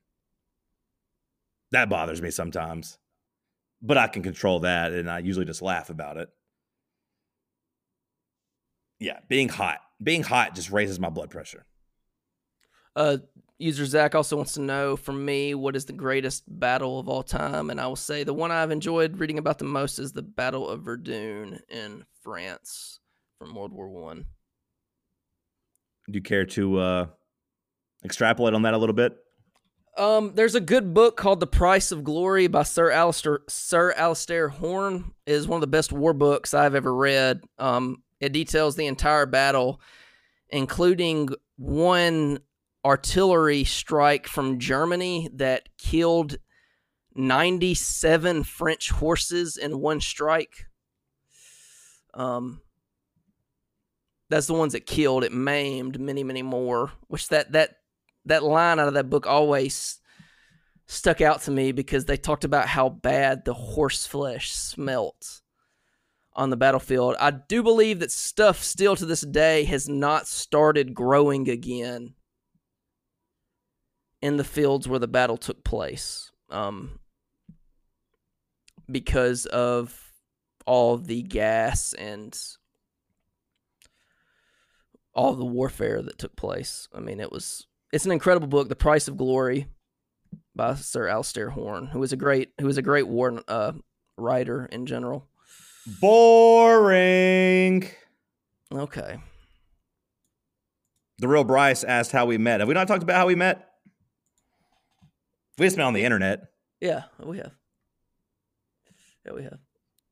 That 1.72 1.90
bothers 1.90 2.22
me 2.22 2.30
sometimes, 2.30 2.98
but 3.82 3.98
I 3.98 4.06
can 4.06 4.22
control 4.22 4.60
that, 4.60 4.92
and 4.92 5.10
I 5.10 5.18
usually 5.18 5.44
just 5.44 5.62
laugh 5.62 5.90
about 5.90 6.16
it. 6.16 6.28
Yeah, 9.00 9.18
being 9.28 9.48
hot, 9.48 9.80
being 10.02 10.22
hot 10.22 10.54
just 10.54 10.70
raises 10.70 11.00
my 11.00 11.08
blood 11.08 11.30
pressure. 11.30 11.64
Uh, 12.94 13.16
user 13.58 13.86
Zach 13.86 14.14
also 14.14 14.36
wants 14.36 14.54
to 14.54 14.60
know 14.60 14.96
from 14.96 15.24
me 15.24 15.54
what 15.54 15.74
is 15.74 15.86
the 15.86 15.92
greatest 15.92 16.44
battle 16.46 17.00
of 17.00 17.08
all 17.08 17.22
time, 17.22 17.70
and 17.70 17.80
I 17.80 17.86
will 17.86 17.96
say 17.96 18.24
the 18.24 18.34
one 18.34 18.50
I've 18.50 18.70
enjoyed 18.70 19.18
reading 19.18 19.38
about 19.38 19.58
the 19.58 19.64
most 19.64 19.98
is 19.98 20.12
the 20.12 20.22
Battle 20.22 20.68
of 20.68 20.82
Verdun 20.82 21.60
in 21.68 22.04
France 22.22 23.00
from 23.38 23.54
World 23.54 23.72
War 23.72 23.88
One. 23.88 24.26
Do 26.10 26.16
you 26.16 26.22
care 26.22 26.44
to 26.44 26.78
uh, 26.78 27.06
extrapolate 28.04 28.54
on 28.54 28.62
that 28.62 28.74
a 28.74 28.78
little 28.78 28.94
bit? 28.94 29.16
Um, 29.96 30.32
there's 30.34 30.54
a 30.54 30.60
good 30.60 30.94
book 30.94 31.16
called 31.16 31.40
The 31.40 31.46
Price 31.46 31.92
of 31.92 32.04
Glory 32.04 32.46
by 32.48 32.64
Sir 32.64 32.90
Alistair 32.90 33.40
Sir 33.48 33.92
Alistair 33.96 34.48
Horne. 34.48 35.12
It 35.26 35.32
is 35.32 35.48
one 35.48 35.58
of 35.58 35.60
the 35.60 35.66
best 35.66 35.92
war 35.92 36.12
books 36.12 36.54
I've 36.54 36.74
ever 36.74 36.94
read. 36.94 37.42
Um, 37.58 38.02
it 38.20 38.32
details 38.32 38.76
the 38.76 38.86
entire 38.86 39.26
battle, 39.26 39.80
including 40.50 41.30
one 41.56 42.40
artillery 42.84 43.64
strike 43.64 44.26
from 44.26 44.58
Germany 44.58 45.28
that 45.34 45.68
killed 45.78 46.36
97 47.14 48.44
French 48.44 48.90
horses 48.90 49.56
in 49.56 49.80
one 49.80 50.00
strike. 50.00 50.66
Um, 52.14 52.60
that's 54.28 54.46
the 54.46 54.54
ones 54.54 54.72
that 54.72 54.86
killed. 54.86 55.24
It 55.24 55.32
maimed 55.32 56.00
many, 56.00 56.22
many 56.22 56.42
more. 56.42 56.92
Which 57.08 57.28
that 57.28 57.52
that 57.52 57.78
that 58.26 58.44
line 58.44 58.78
out 58.78 58.88
of 58.88 58.94
that 58.94 59.10
book 59.10 59.26
always 59.26 60.00
stuck 60.86 61.20
out 61.20 61.42
to 61.42 61.50
me 61.50 61.72
because 61.72 62.04
they 62.04 62.16
talked 62.16 62.44
about 62.44 62.66
how 62.68 62.88
bad 62.88 63.44
the 63.44 63.54
horse 63.54 64.06
flesh 64.06 64.52
smelt 64.52 65.40
on 66.34 66.50
the 66.50 66.56
battlefield. 66.56 67.16
I 67.18 67.30
do 67.30 67.62
believe 67.62 67.98
that 68.00 68.12
stuff 68.12 68.62
still 68.62 68.96
to 68.96 69.06
this 69.06 69.22
day 69.22 69.64
has 69.64 69.88
not 69.88 70.26
started 70.26 70.94
growing 70.94 71.48
again 71.48 72.14
in 74.22 74.36
the 74.36 74.44
fields 74.44 74.86
where 74.86 74.98
the 74.98 75.08
battle 75.08 75.36
took 75.36 75.64
place 75.64 76.30
um, 76.50 77.00
because 78.90 79.46
of 79.46 80.12
all 80.66 80.96
the 80.98 81.22
gas 81.22 81.94
and 81.94 82.38
all 85.14 85.34
the 85.34 85.44
warfare 85.44 86.02
that 86.02 86.18
took 86.18 86.36
place. 86.36 86.88
I 86.94 87.00
mean, 87.00 87.20
it 87.20 87.32
was 87.32 87.66
it's 87.92 88.06
an 88.06 88.12
incredible 88.12 88.46
book, 88.46 88.68
The 88.68 88.76
Price 88.76 89.08
of 89.08 89.16
Glory 89.16 89.66
by 90.54 90.74
Sir 90.74 91.08
Alistair 91.08 91.50
Horne, 91.50 91.86
who 91.88 91.98
was 91.98 92.12
a 92.12 92.16
great 92.16 92.52
who 92.60 92.66
was 92.66 92.78
a 92.78 92.82
great 92.82 93.08
war 93.08 93.42
uh, 93.48 93.72
writer 94.16 94.66
in 94.66 94.86
general. 94.86 95.26
Boring. 95.86 97.88
Okay. 98.72 99.18
The 101.18 101.28
real 101.28 101.44
Bryce 101.44 101.84
asked 101.84 102.12
how 102.12 102.26
we 102.26 102.38
met. 102.38 102.60
Have 102.60 102.68
we 102.68 102.74
not 102.74 102.88
talked 102.88 103.02
about 103.02 103.16
how 103.16 103.26
we 103.26 103.34
met? 103.34 103.66
We 105.58 105.66
just 105.66 105.76
met 105.76 105.84
on 105.84 105.92
the 105.92 106.04
internet. 106.04 106.44
Yeah, 106.80 107.02
we 107.22 107.38
have. 107.38 107.52
Yeah, 109.26 109.32
we 109.32 109.42
have. 109.42 109.58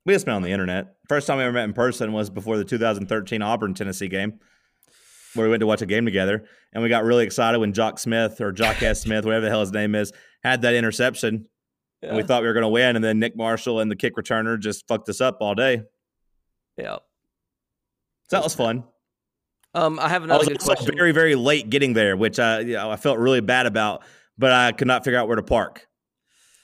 We 0.04 0.12
just 0.12 0.26
met 0.26 0.36
on 0.36 0.42
the 0.42 0.50
internet. 0.50 0.96
First 1.08 1.26
time 1.26 1.38
we 1.38 1.44
ever 1.44 1.52
met 1.52 1.64
in 1.64 1.72
person 1.72 2.12
was 2.12 2.28
before 2.28 2.58
the 2.58 2.64
2013 2.64 3.40
Auburn 3.40 3.74
Tennessee 3.74 4.08
game, 4.08 4.40
where 5.34 5.46
we 5.46 5.50
went 5.50 5.60
to 5.60 5.66
watch 5.66 5.80
a 5.80 5.86
game 5.86 6.04
together, 6.04 6.44
and 6.74 6.82
we 6.82 6.90
got 6.90 7.04
really 7.04 7.24
excited 7.24 7.58
when 7.58 7.72
Jock 7.72 7.98
Smith 7.98 8.40
or 8.40 8.52
Jock 8.52 8.82
S. 8.82 9.02
Smith, 9.02 9.24
whatever 9.24 9.46
the 9.46 9.50
hell 9.50 9.60
his 9.60 9.72
name 9.72 9.94
is, 9.94 10.12
had 10.42 10.62
that 10.62 10.74
interception, 10.74 11.46
Yeah. 12.02 12.08
and 12.10 12.16
we 12.16 12.22
thought 12.22 12.42
we 12.42 12.48
were 12.48 12.54
going 12.54 12.62
to 12.62 12.68
win, 12.68 12.94
and 12.96 13.04
then 13.04 13.18
Nick 13.18 13.36
Marshall 13.36 13.80
and 13.80 13.90
the 13.90 13.96
kick 13.96 14.14
returner 14.16 14.58
just 14.58 14.86
fucked 14.86 15.08
us 15.08 15.20
up 15.20 15.38
all 15.40 15.54
day. 15.54 15.82
yeah. 16.76 16.98
So 18.30 18.36
that 18.36 18.44
was 18.44 18.54
fun. 18.54 18.84
Um, 19.74 19.98
I 19.98 20.08
have 20.08 20.22
I 20.22 20.24
another 20.26 20.38
was 20.40 20.48
good 20.48 20.60
also 20.60 20.74
question. 20.74 20.96
very, 20.96 21.12
very 21.12 21.34
late 21.34 21.70
getting 21.70 21.94
there, 21.94 22.16
which 22.16 22.38
I, 22.38 22.60
you 22.60 22.74
know, 22.74 22.90
I 22.90 22.96
felt 22.96 23.18
really 23.18 23.40
bad 23.40 23.64
about, 23.66 24.02
but 24.36 24.52
I 24.52 24.72
could 24.72 24.86
not 24.86 25.02
figure 25.02 25.18
out 25.18 25.28
where 25.28 25.36
to 25.36 25.42
park. 25.42 25.86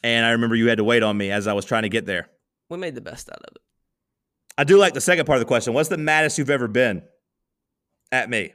And 0.03 0.27
I 0.27 0.33
remember 0.33 0.57
you 0.57 0.69
had 0.69 0.77
to 0.79 0.85
wait 0.85 1.03
on 1.03 1.17
me 1.17 1.31
as 1.31 1.47
I 1.47 1.55
was 1.55 1.65
trying 1.65 1.83
to 1.85 1.89
get 1.89 2.05
there. 2.07 2.29
we 2.69 2.77
made 2.77 2.95
the 2.95 3.01
best 3.01 3.31
out 3.31 3.39
of 3.39 3.57
it. 3.57 3.63
I 4.59 4.65
do 4.65 4.77
like 4.77 4.93
the 4.95 5.01
second 5.01 5.25
part 5.25 5.37
of 5.37 5.41
the 5.41 5.47
question. 5.47 5.73
What's 5.73 5.89
the 5.89 5.97
maddest 5.99 6.37
you've 6.39 6.51
ever 6.51 6.69
been 6.69 7.03
at 8.13 8.29
me? 8.29 8.53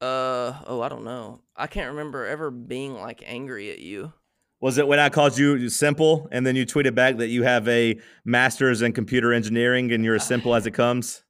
Uh 0.00 0.54
oh, 0.66 0.80
I 0.82 0.88
don't 0.88 1.04
know. 1.04 1.40
I 1.56 1.66
can't 1.66 1.90
remember 1.90 2.24
ever 2.24 2.50
being 2.50 2.94
like 2.94 3.22
angry 3.26 3.70
at 3.70 3.80
you. 3.80 4.12
Was 4.60 4.76
it 4.78 4.88
when 4.88 4.98
I 4.98 5.08
called 5.08 5.38
you 5.38 5.68
simple 5.68 6.28
and 6.32 6.44
then 6.44 6.56
you 6.56 6.66
tweeted 6.66 6.94
back 6.94 7.18
that 7.18 7.28
you 7.28 7.44
have 7.44 7.68
a 7.68 8.00
master's 8.24 8.82
in 8.82 8.92
computer 8.92 9.32
engineering 9.32 9.92
and 9.92 10.04
you're 10.04 10.16
as 10.16 10.22
ah. 10.22 10.26
simple 10.26 10.54
as 10.54 10.66
it 10.66 10.72
comes? 10.72 11.22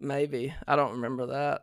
Maybe 0.00 0.54
I 0.66 0.76
don't 0.76 0.92
remember 0.92 1.26
that. 1.26 1.62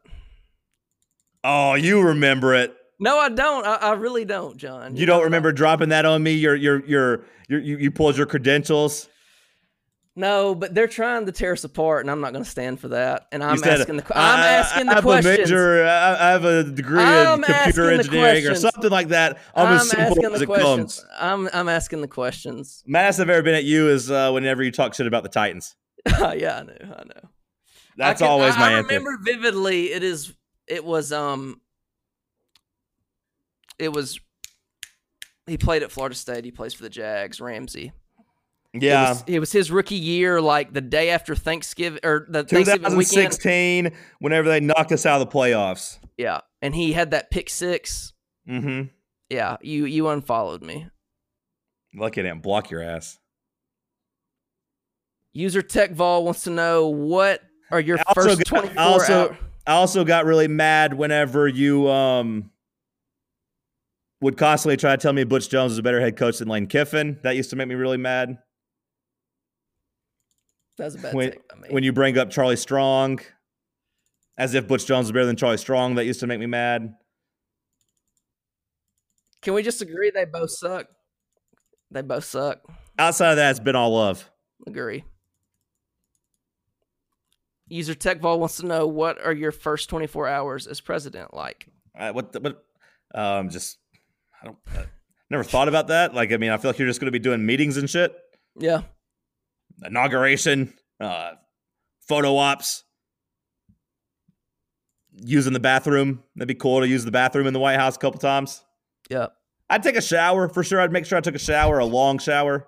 Oh, 1.43 1.75
you 1.75 2.01
remember 2.01 2.55
it. 2.55 2.75
No, 2.99 3.19
I 3.19 3.29
don't. 3.29 3.65
I, 3.65 3.75
I 3.75 3.93
really 3.93 4.25
don't, 4.25 4.57
John. 4.57 4.95
You 4.95 5.05
don't 5.05 5.23
remember 5.23 5.51
dropping 5.51 5.89
that 5.89 6.05
on 6.05 6.23
me? 6.23 6.31
You're, 6.31 6.55
you're, 6.55 6.85
you're, 6.85 7.25
you're 7.49 7.59
you, 7.59 7.77
you 7.77 7.91
pulled 7.91 8.17
your 8.17 8.25
credentials. 8.25 9.09
No, 10.18 10.55
but 10.55 10.74
they're 10.74 10.88
trying 10.88 11.26
to 11.26 11.34
tear 11.34 11.51
us 11.51 11.66
apart, 11.66 12.01
and 12.05 12.09
I'm 12.09 12.22
not 12.22 12.32
going 12.32 12.43
to 12.45 12.49
stand 12.49 12.80
for 12.80 12.88
that. 12.89 13.28
And 13.34 13.43
I'm 13.43 13.61
asking 13.61 13.97
the. 13.97 14.18
I- 14.18 14.34
I'm 14.34 14.39
asking 14.39 14.88
I 14.89 14.93
have 14.93 15.03
questions. 15.03 15.38
A 15.38 15.41
major, 15.41 15.86
I 15.86 16.13
I 16.13 16.32
have 16.32 16.45
a 16.45 16.63
degree 16.63 17.01
I'm 17.03 17.43
in 17.43 17.53
computer 17.53 17.91
engineering 17.91 18.47
or 18.47 18.55
something 18.55 18.89
like 18.89 19.09
that. 19.09 19.39
I'm, 19.53 19.74
as 19.76 19.89
simple 19.89 20.05
asking 20.13 20.26
as 20.26 20.39
the 20.39 20.43
it 20.43 20.45
questions. 20.47 20.99
comes. 21.01 21.05
I'm 21.20 21.49
I'm 21.53 21.68
asking 21.68 21.99
the 21.99 22.07
questions. 22.07 22.82
Maddest 22.88 23.20
I've 23.20 23.30
ever 23.30 23.41
been 23.41 23.55
at 23.55 23.66
you 23.66 23.89
is 23.89 24.09
uh, 24.09 24.32
whenever 24.32 24.63
you 24.63 24.72
talk 24.72 24.93
shit 24.93 25.05
about 25.05 25.24
the 25.24 25.30
Titans. 25.30 25.76
yeah, 26.07 26.22
I 26.59 26.63
know. 26.63 26.74
I 26.82 27.03
know. 27.03 27.30
That's 27.97 28.22
can- 28.22 28.30
always 28.30 28.55
my 28.55 28.70
I 28.70 28.72
answer. 28.78 28.93
I 28.93 28.95
remember 28.95 29.18
vividly. 29.22 29.91
It 29.91 30.01
is. 30.03 30.34
It 30.68 30.86
was. 30.86 31.11
Um. 31.11 31.59
It 33.78 33.91
was. 33.91 34.18
He 35.45 35.57
played 35.57 35.84
at 35.84 35.91
Florida 35.91 36.16
State. 36.16 36.45
He 36.45 36.51
plays 36.51 36.74
for 36.74 36.84
the 36.84 36.89
Jags. 36.89 37.41
Ramsey. 37.41 37.91
It 38.76 38.84
Yeah. 38.84 39.09
was, 39.09 39.23
it 39.28 39.39
was 39.39 39.51
his 39.51 39.71
rookie 39.71 39.95
year, 39.95 40.41
like 40.41 40.73
the 40.73 40.82
day 40.82 41.09
after 41.09 41.34
Thanksgiving 41.36 41.99
or 42.03 42.26
the 42.30 42.43
Thanksgiving 42.43 42.97
weekend. 42.97 43.32
2016, 43.32 43.91
whenever 44.19 44.49
they 44.49 44.59
knocked 44.59 44.91
us 44.91 45.05
out 45.05 45.21
of 45.21 45.30
the 45.30 45.34
playoffs. 45.34 45.97
Yeah, 46.17 46.41
and 46.61 46.76
he 46.76 46.91
had 46.93 47.11
that 47.11 47.32
pick 47.32 47.49
six. 47.49 48.13
Mm-hmm. 48.49 48.88
Yeah, 49.30 49.57
you 49.61 49.86
you 49.86 50.07
unfollowed 50.09 50.61
me. 50.61 50.88
Lucky 51.95 52.21
I 52.21 52.23
didn't 52.26 52.41
block 52.43 52.69
your 52.69 52.82
ass. 52.84 53.17
User 55.34 55.61
TechVol 55.61 56.23
wants 56.23 56.43
to 56.43 56.49
know 56.49 56.88
what 56.88 57.41
are 57.71 57.80
your 57.80 57.97
first 58.13 58.39
got- 58.39 58.45
24 58.45 58.80
I 58.80 58.84
also- 58.86 59.30
hour- 59.30 59.38
I 59.67 59.71
also 59.73 60.03
got 60.03 60.26
really 60.26 60.47
mad 60.47 60.93
whenever 60.93 61.47
you 61.47 61.89
um 61.89 62.51
would 64.21 64.38
constantly 64.38 64.78
try 64.78 64.91
to 64.95 64.97
tell 65.01 65.11
me 65.13 65.23
Butch 65.23 65.49
Jones 65.49 65.71
is 65.73 65.78
a 65.78 65.84
better 65.84 65.99
head 65.99 66.15
coach 66.17 66.38
than 66.38 66.47
Lane 66.47 66.67
Kiffin. 66.67 67.19
That 67.23 67.36
used 67.36 67.49
to 67.49 67.55
make 67.55 67.67
me 67.67 67.76
really 67.76 67.97
mad. 67.97 68.38
That's 70.78 70.95
a 70.95 70.97
bad 70.97 71.13
when, 71.13 71.34
when 71.69 71.84
you 71.84 71.93
bring 71.93 72.17
up 72.17 72.30
Charlie 72.30 72.55
Strong, 72.55 73.19
as 74.38 74.53
if 74.53 74.67
Butch 74.67 74.86
Jones 74.86 75.07
is 75.07 75.11
better 75.11 75.26
than 75.26 75.36
Charlie 75.36 75.57
Strong, 75.57 75.95
that 75.95 76.05
used 76.05 76.19
to 76.19 76.28
make 76.28 76.39
me 76.39 76.45
mad. 76.45 76.95
Can 79.41 79.53
we 79.53 79.63
just 79.63 79.82
agree 79.82 80.09
they 80.09 80.26
both 80.26 80.51
suck? 80.51 80.88
They 81.91 82.01
both 82.01 82.26
suck. 82.26 82.61
Outside 82.97 83.32
of 83.32 83.38
that, 83.38 83.51
it's 83.51 83.59
been 83.59 83.76
all 83.76 83.93
love. 83.93 84.30
Agree. 84.67 85.03
User 87.67 87.93
TechVol 87.93 88.39
wants 88.39 88.57
to 88.57 88.65
know 88.65 88.88
what 88.88 89.23
are 89.23 89.34
your 89.34 89.51
first 89.51 89.89
24 89.89 90.28
hours 90.28 90.67
as 90.67 90.82
president 90.82 91.34
like? 91.34 91.67
I, 91.95 92.11
what? 92.11 92.32
The, 92.32 92.39
what? 92.39 92.65
Um, 93.13 93.49
just 93.49 93.78
I 94.41 94.45
don't. 94.45 94.57
I 94.76 94.86
never 95.30 95.43
thought 95.43 95.67
about 95.67 95.88
that. 95.88 96.13
Like, 96.13 96.32
I 96.32 96.38
mean, 96.38 96.51
I 96.51 96.57
feel 96.57 96.69
like 96.69 96.80
you're 96.80 96.88
just 96.88 96.99
going 96.99 97.07
to 97.07 97.11
be 97.11 97.19
doing 97.19 97.45
meetings 97.45 97.78
and 97.78 97.89
shit. 97.89 98.15
Yeah. 98.57 98.82
Inauguration, 99.84 100.73
uh, 100.99 101.32
photo 102.07 102.38
ops, 102.38 102.84
using 105.17 105.53
the 105.53 105.59
bathroom. 105.59 106.23
That'd 106.36 106.47
be 106.47 106.55
cool 106.55 106.82
to 106.82 106.88
use 106.88 107.05
the 107.05 107.11
bathroom 107.11 107.47
in 107.47 107.53
the 107.53 107.59
White 107.59 107.78
House 107.78 107.95
a 107.95 107.99
couple 107.99 108.19
times. 108.19 108.63
Yeah. 109.09 109.28
I'd 109.69 109.84
take 109.84 109.95
a 109.95 110.01
shower 110.01 110.47
for 110.47 110.63
sure. 110.63 110.80
I'd 110.80 110.91
make 110.91 111.05
sure 111.05 111.17
I 111.17 111.21
took 111.21 111.36
a 111.36 111.39
shower, 111.39 111.80
a 111.80 111.86
long 111.86 112.19
shower. 112.19 112.67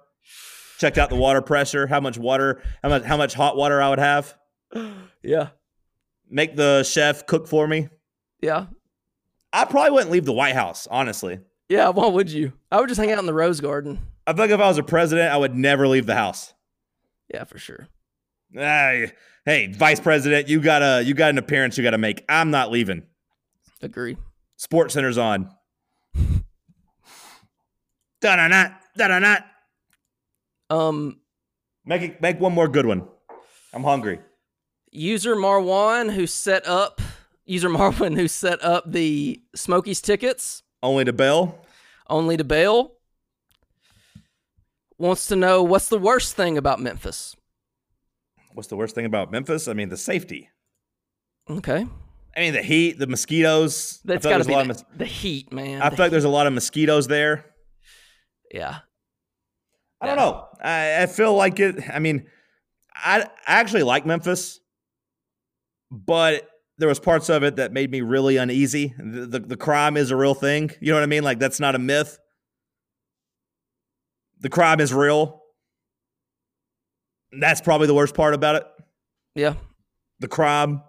Checked 0.80 0.97
out 0.97 1.10
the 1.10 1.16
water 1.16 1.41
pressure, 1.41 1.88
how 1.88 1.99
much 1.99 2.18
water, 2.18 2.62
how 2.84 2.89
much, 2.89 3.03
how 3.03 3.18
much 3.18 3.34
hot 3.34 3.58
water 3.58 3.82
I 3.82 3.89
would 3.89 3.99
have. 3.99 4.36
Yeah. 5.24 5.49
Make 6.30 6.55
the 6.55 6.84
chef 6.84 7.26
cook 7.26 7.47
for 7.47 7.68
me. 7.68 7.89
Yeah. 8.41 8.68
I 9.51 9.66
probably 9.66 9.91
wouldn't 9.91 10.12
leave 10.12 10.24
the 10.24 10.32
White 10.32 10.55
House, 10.55 10.88
honestly. 10.89 11.39
Yeah. 11.68 11.89
Why 11.89 12.08
would 12.08 12.30
you? 12.32 12.53
I 12.72 12.80
would 12.80 12.88
just 12.88 13.01
hang 13.01 13.12
out 13.12 13.20
in 13.20 13.26
the 13.26 13.34
Rose 13.34 13.60
Garden. 13.60 13.99
I 14.26 14.32
feel 14.34 14.43
like 14.43 14.51
if 14.51 14.60
I 14.62 14.68
was 14.68 14.78
a 14.78 14.84
president, 14.84 15.34
I 15.34 15.38
would 15.38 15.55
never 15.55 15.86
leave 15.88 16.05
the 16.05 16.16
house. 16.16 16.53
Yeah, 17.34 17.43
for 17.43 17.57
sure. 17.57 17.88
Hey, 18.53 19.11
hey, 19.45 19.67
vice 19.73 19.99
president, 19.99 20.47
you 20.47 20.61
got 20.61 20.82
a 20.82 21.03
you 21.03 21.13
got 21.13 21.30
an 21.32 21.38
appearance 21.38 21.78
you 21.78 21.84
got 21.84 21.91
to 21.91 21.97
make. 21.97 22.23
I'm 22.30 22.49
not 22.51 22.71
leaving. 22.71 23.03
Agree. 23.82 24.17
Sports 24.55 24.93
Center's 24.93 25.17
on. 25.17 25.49
Da 28.21 28.36
da 28.36 28.47
da 28.47 29.07
da 29.07 29.19
da. 29.19 29.38
Um, 30.69 31.19
Make 31.86 32.01
it, 32.01 32.21
make 32.21 32.39
one 32.39 32.53
more 32.53 32.67
good 32.67 32.86
one. 32.86 33.07
I'm 33.73 33.84
hungry. 33.84 34.19
user 34.91 35.36
Marwan, 35.36 36.11
who 36.11 36.25
set 36.28 36.67
up 36.67 36.99
user 37.45 37.69
Marvin, 37.69 38.15
who 38.15 38.28
set 38.28 38.61
up 38.63 38.91
the 38.91 39.41
Smokies 39.55 40.01
tickets 40.01 40.63
Only 40.84 41.05
to 41.05 41.13
bail. 41.13 41.63
only 42.09 42.36
to 42.38 42.43
bail, 42.43 42.93
wants 44.98 45.28
to 45.28 45.36
know 45.36 45.62
what's 45.64 45.88
the 45.89 46.00
worst 46.00 46.36
thing 46.36 46.58
about 46.58 46.80
Memphis. 46.80 47.36
What's 48.54 48.68
the 48.70 48.76
worst 48.76 48.95
thing 48.95 49.06
about 49.06 49.32
Memphis? 49.32 49.68
I 49.68 49.74
mean, 49.74 49.89
the 49.89 49.98
safety. 49.98 50.50
Okay, 51.50 51.86
I 52.36 52.39
mean, 52.39 52.54
the 52.54 52.62
heat, 52.64 53.00
the 53.00 53.08
mosquitoes. 53.08 54.00
That's 54.04 54.26
got 54.26 54.39
to 54.39 54.45
be 54.45 54.54
a 54.54 54.58
lot 54.58 54.70
of 54.70 54.78
the, 54.78 54.84
mos- 54.84 54.98
the 54.98 55.06
heat, 55.06 55.54
man. 55.54 55.82
I 55.82 55.89
The 55.89 55.95
feel 55.95 56.06
like 56.06 56.12
there's 56.12 56.24
a 56.26 56.30
lot 56.30 56.48
of 56.48 56.54
mosquitoes 56.54 57.08
there. 57.08 57.45
yeah. 58.52 58.80
I 60.02 60.06
don't 60.08 60.18
Yeah. 60.18 60.24
know. 60.26 60.48
I, 60.62 61.04
I 61.04 61.06
feel 61.08 61.34
like 61.34 61.60
it. 61.60 61.76
I 61.91 62.00
mean, 62.00 62.28
I, 62.93 63.22
I 63.48 63.60
actually 63.60 63.84
like 63.84 64.06
Memphis, 64.06 64.60
but 65.89 66.48
there 66.78 66.88
was 66.88 67.00
parts 67.00 67.30
of 67.30 67.43
it 67.43 67.56
that 67.56 67.72
made 67.74 67.89
me 67.89 68.02
really 68.02 68.38
uneasy. 68.38 68.93
The, 69.00 69.26
the 69.26 69.39
the 69.39 69.58
crime 69.58 69.98
is 69.98 70.12
a 70.12 70.16
real 70.16 70.36
thing. 70.36 70.70
You 70.82 70.89
know 70.91 70.98
what 70.98 71.04
I 71.04 71.08
mean? 71.08 71.24
Like 71.24 71.39
that's 71.39 71.60
not 71.60 71.74
a 71.76 71.80
myth. 71.80 72.20
The 74.40 74.50
crime 74.50 74.80
is 74.80 74.94
real. 74.94 75.42
That's 77.40 77.62
probably 77.62 77.88
the 77.88 77.94
worst 77.94 78.14
part 78.14 78.34
about 78.34 78.56
it. 78.56 78.64
Yeah. 79.36 79.56
The 80.20 80.28
crime. 80.28 80.82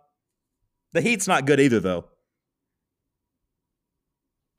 The 0.92 1.00
heat's 1.00 1.26
not 1.28 1.46
good 1.46 1.60
either, 1.60 1.80
though. 1.80 2.06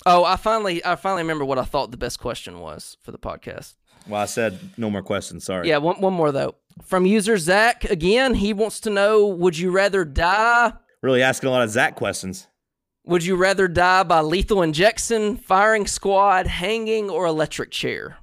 Oh, 0.06 0.24
I 0.24 0.38
finally, 0.38 0.84
I 0.86 0.96
finally 0.96 1.24
remember 1.24 1.46
what 1.46 1.60
I 1.60 1.64
thought 1.64 1.92
the 1.92 1.98
best 1.98 2.20
question 2.20 2.60
was 2.60 2.98
for 3.02 3.12
the 3.12 3.18
podcast. 3.18 3.76
Well, 4.08 4.22
I 4.22 4.26
said 4.26 4.58
no 4.78 4.90
more 4.90 5.04
questions. 5.04 5.44
Sorry. 5.44 5.68
Yeah, 5.68 5.78
one, 5.78 6.00
one 6.00 6.14
more 6.14 6.32
though. 6.32 6.56
From 6.82 7.06
user 7.06 7.38
Zach 7.38 7.84
again, 7.86 8.36
he 8.36 8.54
wants 8.54 8.80
to 8.82 8.90
know: 8.90 9.28
Would 9.28 9.58
you 9.58 9.72
rather 9.72 10.06
die? 10.06 10.74
Really 11.02 11.22
asking 11.22 11.50
a 11.50 11.52
lot 11.52 11.64
of 11.64 11.70
Zach 11.70 11.96
questions. 11.96 12.48
Would 13.06 13.26
you 13.26 13.36
rather 13.36 13.68
die 13.68 14.04
by 14.04 14.22
lethal 14.22 14.62
injection, 14.62 15.36
firing 15.36 15.88
squad, 15.88 16.48
hanging, 16.48 17.10
or 17.10 17.26
electric 17.26 17.72
chair? 17.72 18.18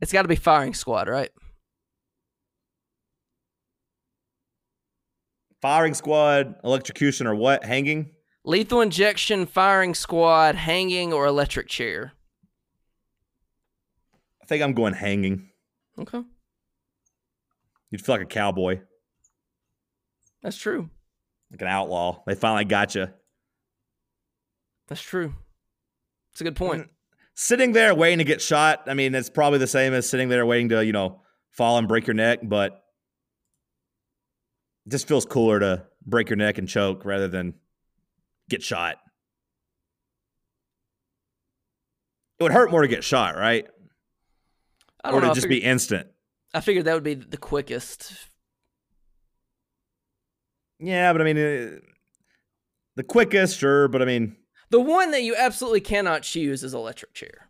It's 0.00 0.12
got 0.12 0.22
to 0.22 0.28
be 0.28 0.36
firing 0.36 0.74
squad, 0.74 1.08
right? 1.08 1.30
Firing 5.62 5.94
squad, 5.94 6.56
electrocution, 6.62 7.26
or 7.26 7.34
what? 7.34 7.64
Hanging? 7.64 8.10
Lethal 8.44 8.80
injection, 8.80 9.46
firing 9.46 9.94
squad, 9.94 10.54
hanging, 10.54 11.12
or 11.12 11.26
electric 11.26 11.68
chair. 11.68 12.12
I 14.42 14.46
think 14.46 14.62
I'm 14.62 14.74
going 14.74 14.92
hanging. 14.92 15.50
Okay, 15.98 16.22
You'd 17.90 18.04
feel 18.04 18.16
like 18.16 18.22
a 18.22 18.26
cowboy, 18.26 18.80
that's 20.42 20.58
true. 20.58 20.90
like 21.50 21.62
an 21.62 21.68
outlaw. 21.68 22.22
They 22.26 22.34
finally 22.34 22.66
got 22.66 22.94
you. 22.94 23.08
That's 24.88 25.00
true. 25.00 25.34
It's 26.32 26.40
a 26.42 26.44
good 26.44 26.54
point. 26.54 26.82
Mm. 26.82 26.88
Sitting 27.38 27.72
there 27.72 27.94
waiting 27.94 28.18
to 28.18 28.24
get 28.24 28.40
shot. 28.40 28.84
I 28.86 28.94
mean, 28.94 29.14
it's 29.14 29.28
probably 29.28 29.58
the 29.58 29.66
same 29.66 29.92
as 29.92 30.08
sitting 30.08 30.30
there 30.30 30.46
waiting 30.46 30.70
to, 30.70 30.82
you 30.84 30.92
know, 30.92 31.20
fall 31.50 31.76
and 31.76 31.86
break 31.86 32.06
your 32.06 32.14
neck, 32.14 32.40
but 32.42 32.82
it 34.86 34.90
just 34.90 35.06
feels 35.06 35.26
cooler 35.26 35.60
to 35.60 35.84
break 36.04 36.30
your 36.30 36.38
neck 36.38 36.56
and 36.56 36.66
choke 36.66 37.04
rather 37.04 37.28
than 37.28 37.52
get 38.48 38.62
shot. 38.62 38.96
It 42.38 42.42
would 42.42 42.52
hurt 42.52 42.70
more 42.70 42.82
to 42.82 42.88
get 42.88 43.04
shot, 43.04 43.36
right? 43.36 43.66
I 45.04 45.10
Or 45.10 45.12
don't 45.12 45.20
to 45.20 45.26
know. 45.28 45.34
Just 45.34 45.46
figured, 45.46 45.62
be 45.62 45.66
instant. 45.66 46.08
I 46.54 46.60
figured 46.60 46.86
that 46.86 46.94
would 46.94 47.02
be 47.02 47.14
the 47.14 47.36
quickest. 47.36 48.14
Yeah, 50.78 51.12
but 51.12 51.20
I 51.20 51.24
mean, 51.24 51.36
uh, 51.36 51.80
the 52.96 53.04
quickest, 53.04 53.58
sure, 53.58 53.88
but 53.88 54.00
I 54.00 54.06
mean, 54.06 54.36
The 54.70 54.80
one 54.80 55.10
that 55.12 55.22
you 55.22 55.34
absolutely 55.36 55.80
cannot 55.80 56.22
choose 56.22 56.62
is 56.62 56.74
electric 56.74 57.14
chair. 57.14 57.48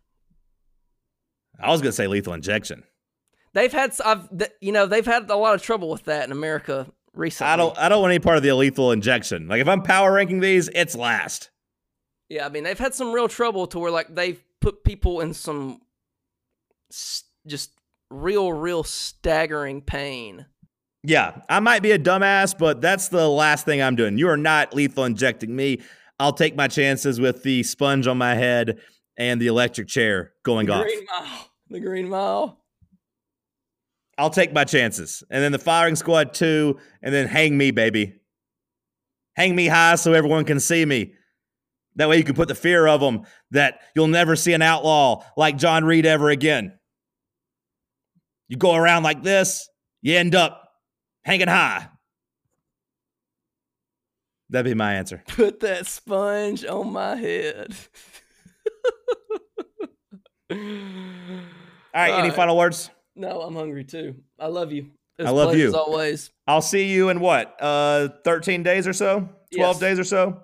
I 1.59 1.71
was 1.71 1.81
gonna 1.81 1.91
say 1.91 2.07
lethal 2.07 2.33
injection. 2.33 2.83
They've 3.53 3.71
had, 3.71 3.93
I've, 4.05 4.29
you 4.61 4.71
know, 4.71 4.85
they've 4.85 5.05
had 5.05 5.29
a 5.31 5.35
lot 5.35 5.55
of 5.55 5.63
trouble 5.63 5.89
with 5.89 6.03
that 6.03 6.25
in 6.25 6.31
America 6.31 6.87
recently. 7.13 7.51
I 7.51 7.55
don't, 7.55 7.77
I 7.77 7.89
don't 7.89 8.01
want 8.01 8.11
any 8.11 8.19
part 8.19 8.37
of 8.37 8.43
the 8.43 8.53
lethal 8.53 8.91
injection. 8.91 9.47
Like 9.47 9.61
if 9.61 9.67
I'm 9.67 9.81
power 9.81 10.13
ranking 10.13 10.41
these, 10.41 10.69
it's 10.69 10.95
last. 10.95 11.49
Yeah, 12.29 12.45
I 12.45 12.49
mean, 12.49 12.63
they've 12.63 12.77
had 12.77 12.93
some 12.93 13.13
real 13.13 13.27
trouble 13.27 13.65
to 13.67 13.79
where 13.79 13.89
like 13.89 14.13
they've 14.13 14.43
put 14.59 14.83
people 14.83 15.21
in 15.21 15.33
some 15.33 15.81
just 17.47 17.71
real, 18.11 18.53
real 18.53 18.83
staggering 18.83 19.81
pain. 19.81 20.45
Yeah, 21.03 21.41
I 21.47 21.59
might 21.59 21.81
be 21.81 21.91
a 21.91 21.99
dumbass, 21.99 22.57
but 22.57 22.81
that's 22.81 23.07
the 23.07 23.29
last 23.29 23.65
thing 23.65 23.81
I'm 23.81 23.95
doing. 23.95 24.17
You 24.17 24.27
are 24.29 24.37
not 24.37 24.75
lethal 24.75 25.05
injecting 25.05 25.55
me. 25.55 25.81
I'll 26.19 26.33
take 26.33 26.55
my 26.55 26.67
chances 26.67 27.19
with 27.19 27.43
the 27.43 27.63
sponge 27.63 28.07
on 28.07 28.17
my 28.17 28.35
head 28.35 28.79
and 29.17 29.41
the 29.41 29.47
electric 29.47 29.87
chair 29.87 30.33
going 30.43 30.67
the 30.67 30.73
off. 30.73 30.83
Green 30.83 31.05
Mile. 31.05 31.51
The 31.69 31.79
Green 31.79 32.09
Mile. 32.09 32.59
I'll 34.17 34.29
take 34.31 34.51
my 34.51 34.63
chances. 34.63 35.23
And 35.29 35.43
then 35.43 35.51
the 35.51 35.59
firing 35.59 35.95
squad 35.95 36.33
two, 36.33 36.79
and 37.03 37.13
then 37.13 37.27
hang 37.27 37.55
me, 37.55 37.71
baby. 37.71 38.15
Hang 39.35 39.55
me 39.55 39.67
high 39.67 39.95
so 39.95 40.13
everyone 40.13 40.43
can 40.45 40.59
see 40.59 40.83
me. 40.83 41.13
That 41.97 42.09
way 42.09 42.17
you 42.17 42.23
can 42.23 42.35
put 42.35 42.47
the 42.47 42.55
fear 42.55 42.87
of 42.87 43.01
them 43.01 43.23
that 43.51 43.79
you'll 43.95 44.07
never 44.07 44.35
see 44.35 44.53
an 44.53 44.61
outlaw 44.61 45.23
like 45.35 45.57
John 45.57 45.83
Reed 45.83 46.05
ever 46.05 46.29
again. 46.29 46.77
You 48.47 48.57
go 48.57 48.73
around 48.73 49.03
like 49.03 49.23
this, 49.23 49.69
you 50.01 50.15
end 50.15 50.33
up 50.33 50.63
hanging 51.23 51.47
high. 51.47 51.89
That'd 54.49 54.69
be 54.71 54.75
my 54.75 54.93
answer. 54.95 55.23
Put 55.27 55.59
that 55.61 55.87
sponge 55.87 56.65
on 56.65 56.91
my 56.93 57.15
head. 57.15 57.75
All 60.49 60.57
right, 62.03 62.09
any 62.09 62.13
All 62.13 62.21
right. 62.21 62.33
final 62.33 62.57
words? 62.57 62.89
No, 63.15 63.41
I'm 63.41 63.55
hungry 63.55 63.83
too. 63.83 64.15
I 64.39 64.47
love 64.47 64.71
you. 64.71 64.91
It's 65.17 65.27
I 65.27 65.31
love 65.31 65.55
you. 65.55 65.67
as 65.69 65.73
always. 65.73 66.31
I'll 66.45 66.61
see 66.61 66.91
you 66.91 67.09
in 67.09 67.19
what? 67.19 67.55
Uh 67.59 68.09
13 68.23 68.63
days 68.63 68.87
or 68.87 68.93
so? 68.93 69.27
12 69.55 69.75
Yes. 69.75 69.79
days 69.79 69.99
or 69.99 70.03
so? 70.03 70.41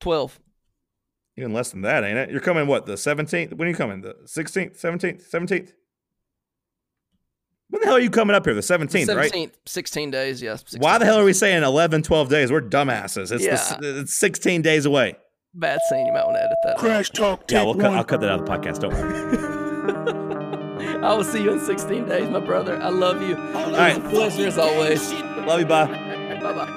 Twelve. 0.00 0.38
Even 1.36 1.52
less 1.52 1.70
than 1.70 1.82
that, 1.82 2.04
ain't 2.04 2.18
it? 2.18 2.30
You're 2.30 2.40
coming 2.40 2.66
what, 2.66 2.86
the 2.86 2.94
17th? 2.94 3.54
When 3.54 3.66
are 3.66 3.70
you 3.70 3.76
coming? 3.76 4.02
The 4.02 4.14
16th, 4.24 4.78
17th, 4.80 5.28
17th? 5.30 5.72
When 7.72 7.80
the 7.80 7.86
hell 7.86 7.96
are 7.96 8.00
you 8.00 8.10
coming 8.10 8.36
up 8.36 8.44
here? 8.44 8.52
The 8.52 8.60
17th, 8.60 9.16
right? 9.16 9.32
17th, 9.32 9.52
16 9.64 10.10
days, 10.10 10.42
yes. 10.42 10.62
Why 10.76 10.98
the 10.98 11.06
hell 11.06 11.18
are 11.18 11.24
we 11.24 11.32
saying 11.32 11.62
11, 11.62 12.02
12 12.02 12.28
days? 12.28 12.52
We're 12.52 12.60
dumbasses. 12.60 13.32
It's, 13.32 13.46
the 13.76 14.00
it's 14.00 14.12
16 14.12 14.60
days 14.60 14.84
away. 14.84 15.16
Bad 15.54 15.80
scene. 15.88 16.04
You 16.04 16.12
might 16.12 16.26
want 16.26 16.36
to 16.36 16.42
edit 16.44 16.58
that. 16.64 16.72
out. 16.72 16.78
Crash 16.78 17.08
Talk 17.08 17.50
Yeah, 17.50 17.62
we'll 17.62 17.76
cut, 17.76 17.94
I'll 17.94 18.04
cut 18.04 18.20
that 18.20 18.30
out 18.30 18.40
of 18.40 18.46
the 18.46 18.52
podcast. 18.52 18.80
Don't 18.80 18.92
worry. 18.92 20.98
I 21.02 21.14
will 21.14 21.24
see 21.24 21.42
you 21.42 21.52
in 21.52 21.60
16 21.60 22.04
days, 22.04 22.28
my 22.28 22.40
brother. 22.40 22.76
I 22.76 22.90
love 22.90 23.22
you. 23.22 23.36
All 23.36 23.72
right. 23.72 23.96
It's 23.96 24.04
a 24.04 24.08
pleasure 24.10 24.48
as 24.48 24.58
always. 24.58 25.10
Love 25.10 25.60
you, 25.60 25.66
bye. 25.66 25.86
Bye 25.86 26.52
bye. 26.52 26.68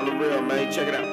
On 0.00 0.06
the 0.06 0.12
real, 0.16 0.42
man. 0.42 0.72
Check 0.72 0.88
it 0.88 0.94
out. 0.96 1.04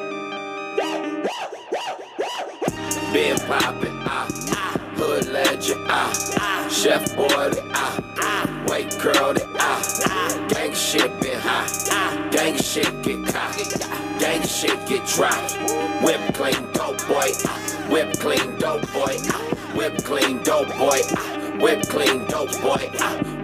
Been 3.13 3.37
poppin', 3.41 3.95
ah, 4.05 4.27
ah, 4.49 4.82
hood 4.95 5.27
legend, 5.29 5.81
ah, 5.89 6.67
chef 6.69 7.15
boy, 7.15 7.51
ah, 7.73 8.65
white 8.67 8.91
curl, 8.99 9.35
ah, 9.59 10.45
gang 10.49 10.73
shit 10.73 11.11
been 11.21 11.39
hot, 11.39 11.69
gang 12.31 12.57
shit 12.57 12.91
get 13.03 13.25
caught, 13.33 14.19
gang 14.19 14.41
shit 14.43 14.77
get 14.87 15.05
dropped, 15.07 15.57
whip 16.03 16.21
clean 16.33 16.63
dope 16.73 16.97
boy, 17.07 17.29
ah, 17.47 17.59
whip 17.89 18.11
clean 18.19 18.57
dope 18.57 18.81
boy, 18.93 19.15
ah, 19.29 19.55
whip 19.75 19.97
clean 20.03 20.41
dope 20.43 20.67
boy, 20.77 20.99
ah, 21.17 21.37
whip 21.59 21.81
clean 21.87 22.25
dope 22.27 22.51
boy, 22.61 22.81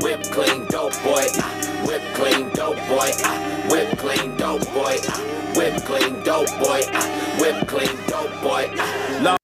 whip 0.02 0.24
clean 0.34 0.66
dope 0.68 0.94
boy, 1.04 1.26
whip 1.86 2.04
clean 2.24 2.50
dope 2.56 2.88
boy, 2.88 3.10
whip 3.70 3.98
clean 3.98 4.36
dope 4.38 4.66
boy, 4.74 4.98
whip 5.56 5.84
clean 5.86 6.24
dope 6.24 6.50
boy, 6.60 6.82
whip 7.40 7.68
clean 7.68 7.96
dope 8.08 8.42
boy, 8.42 9.39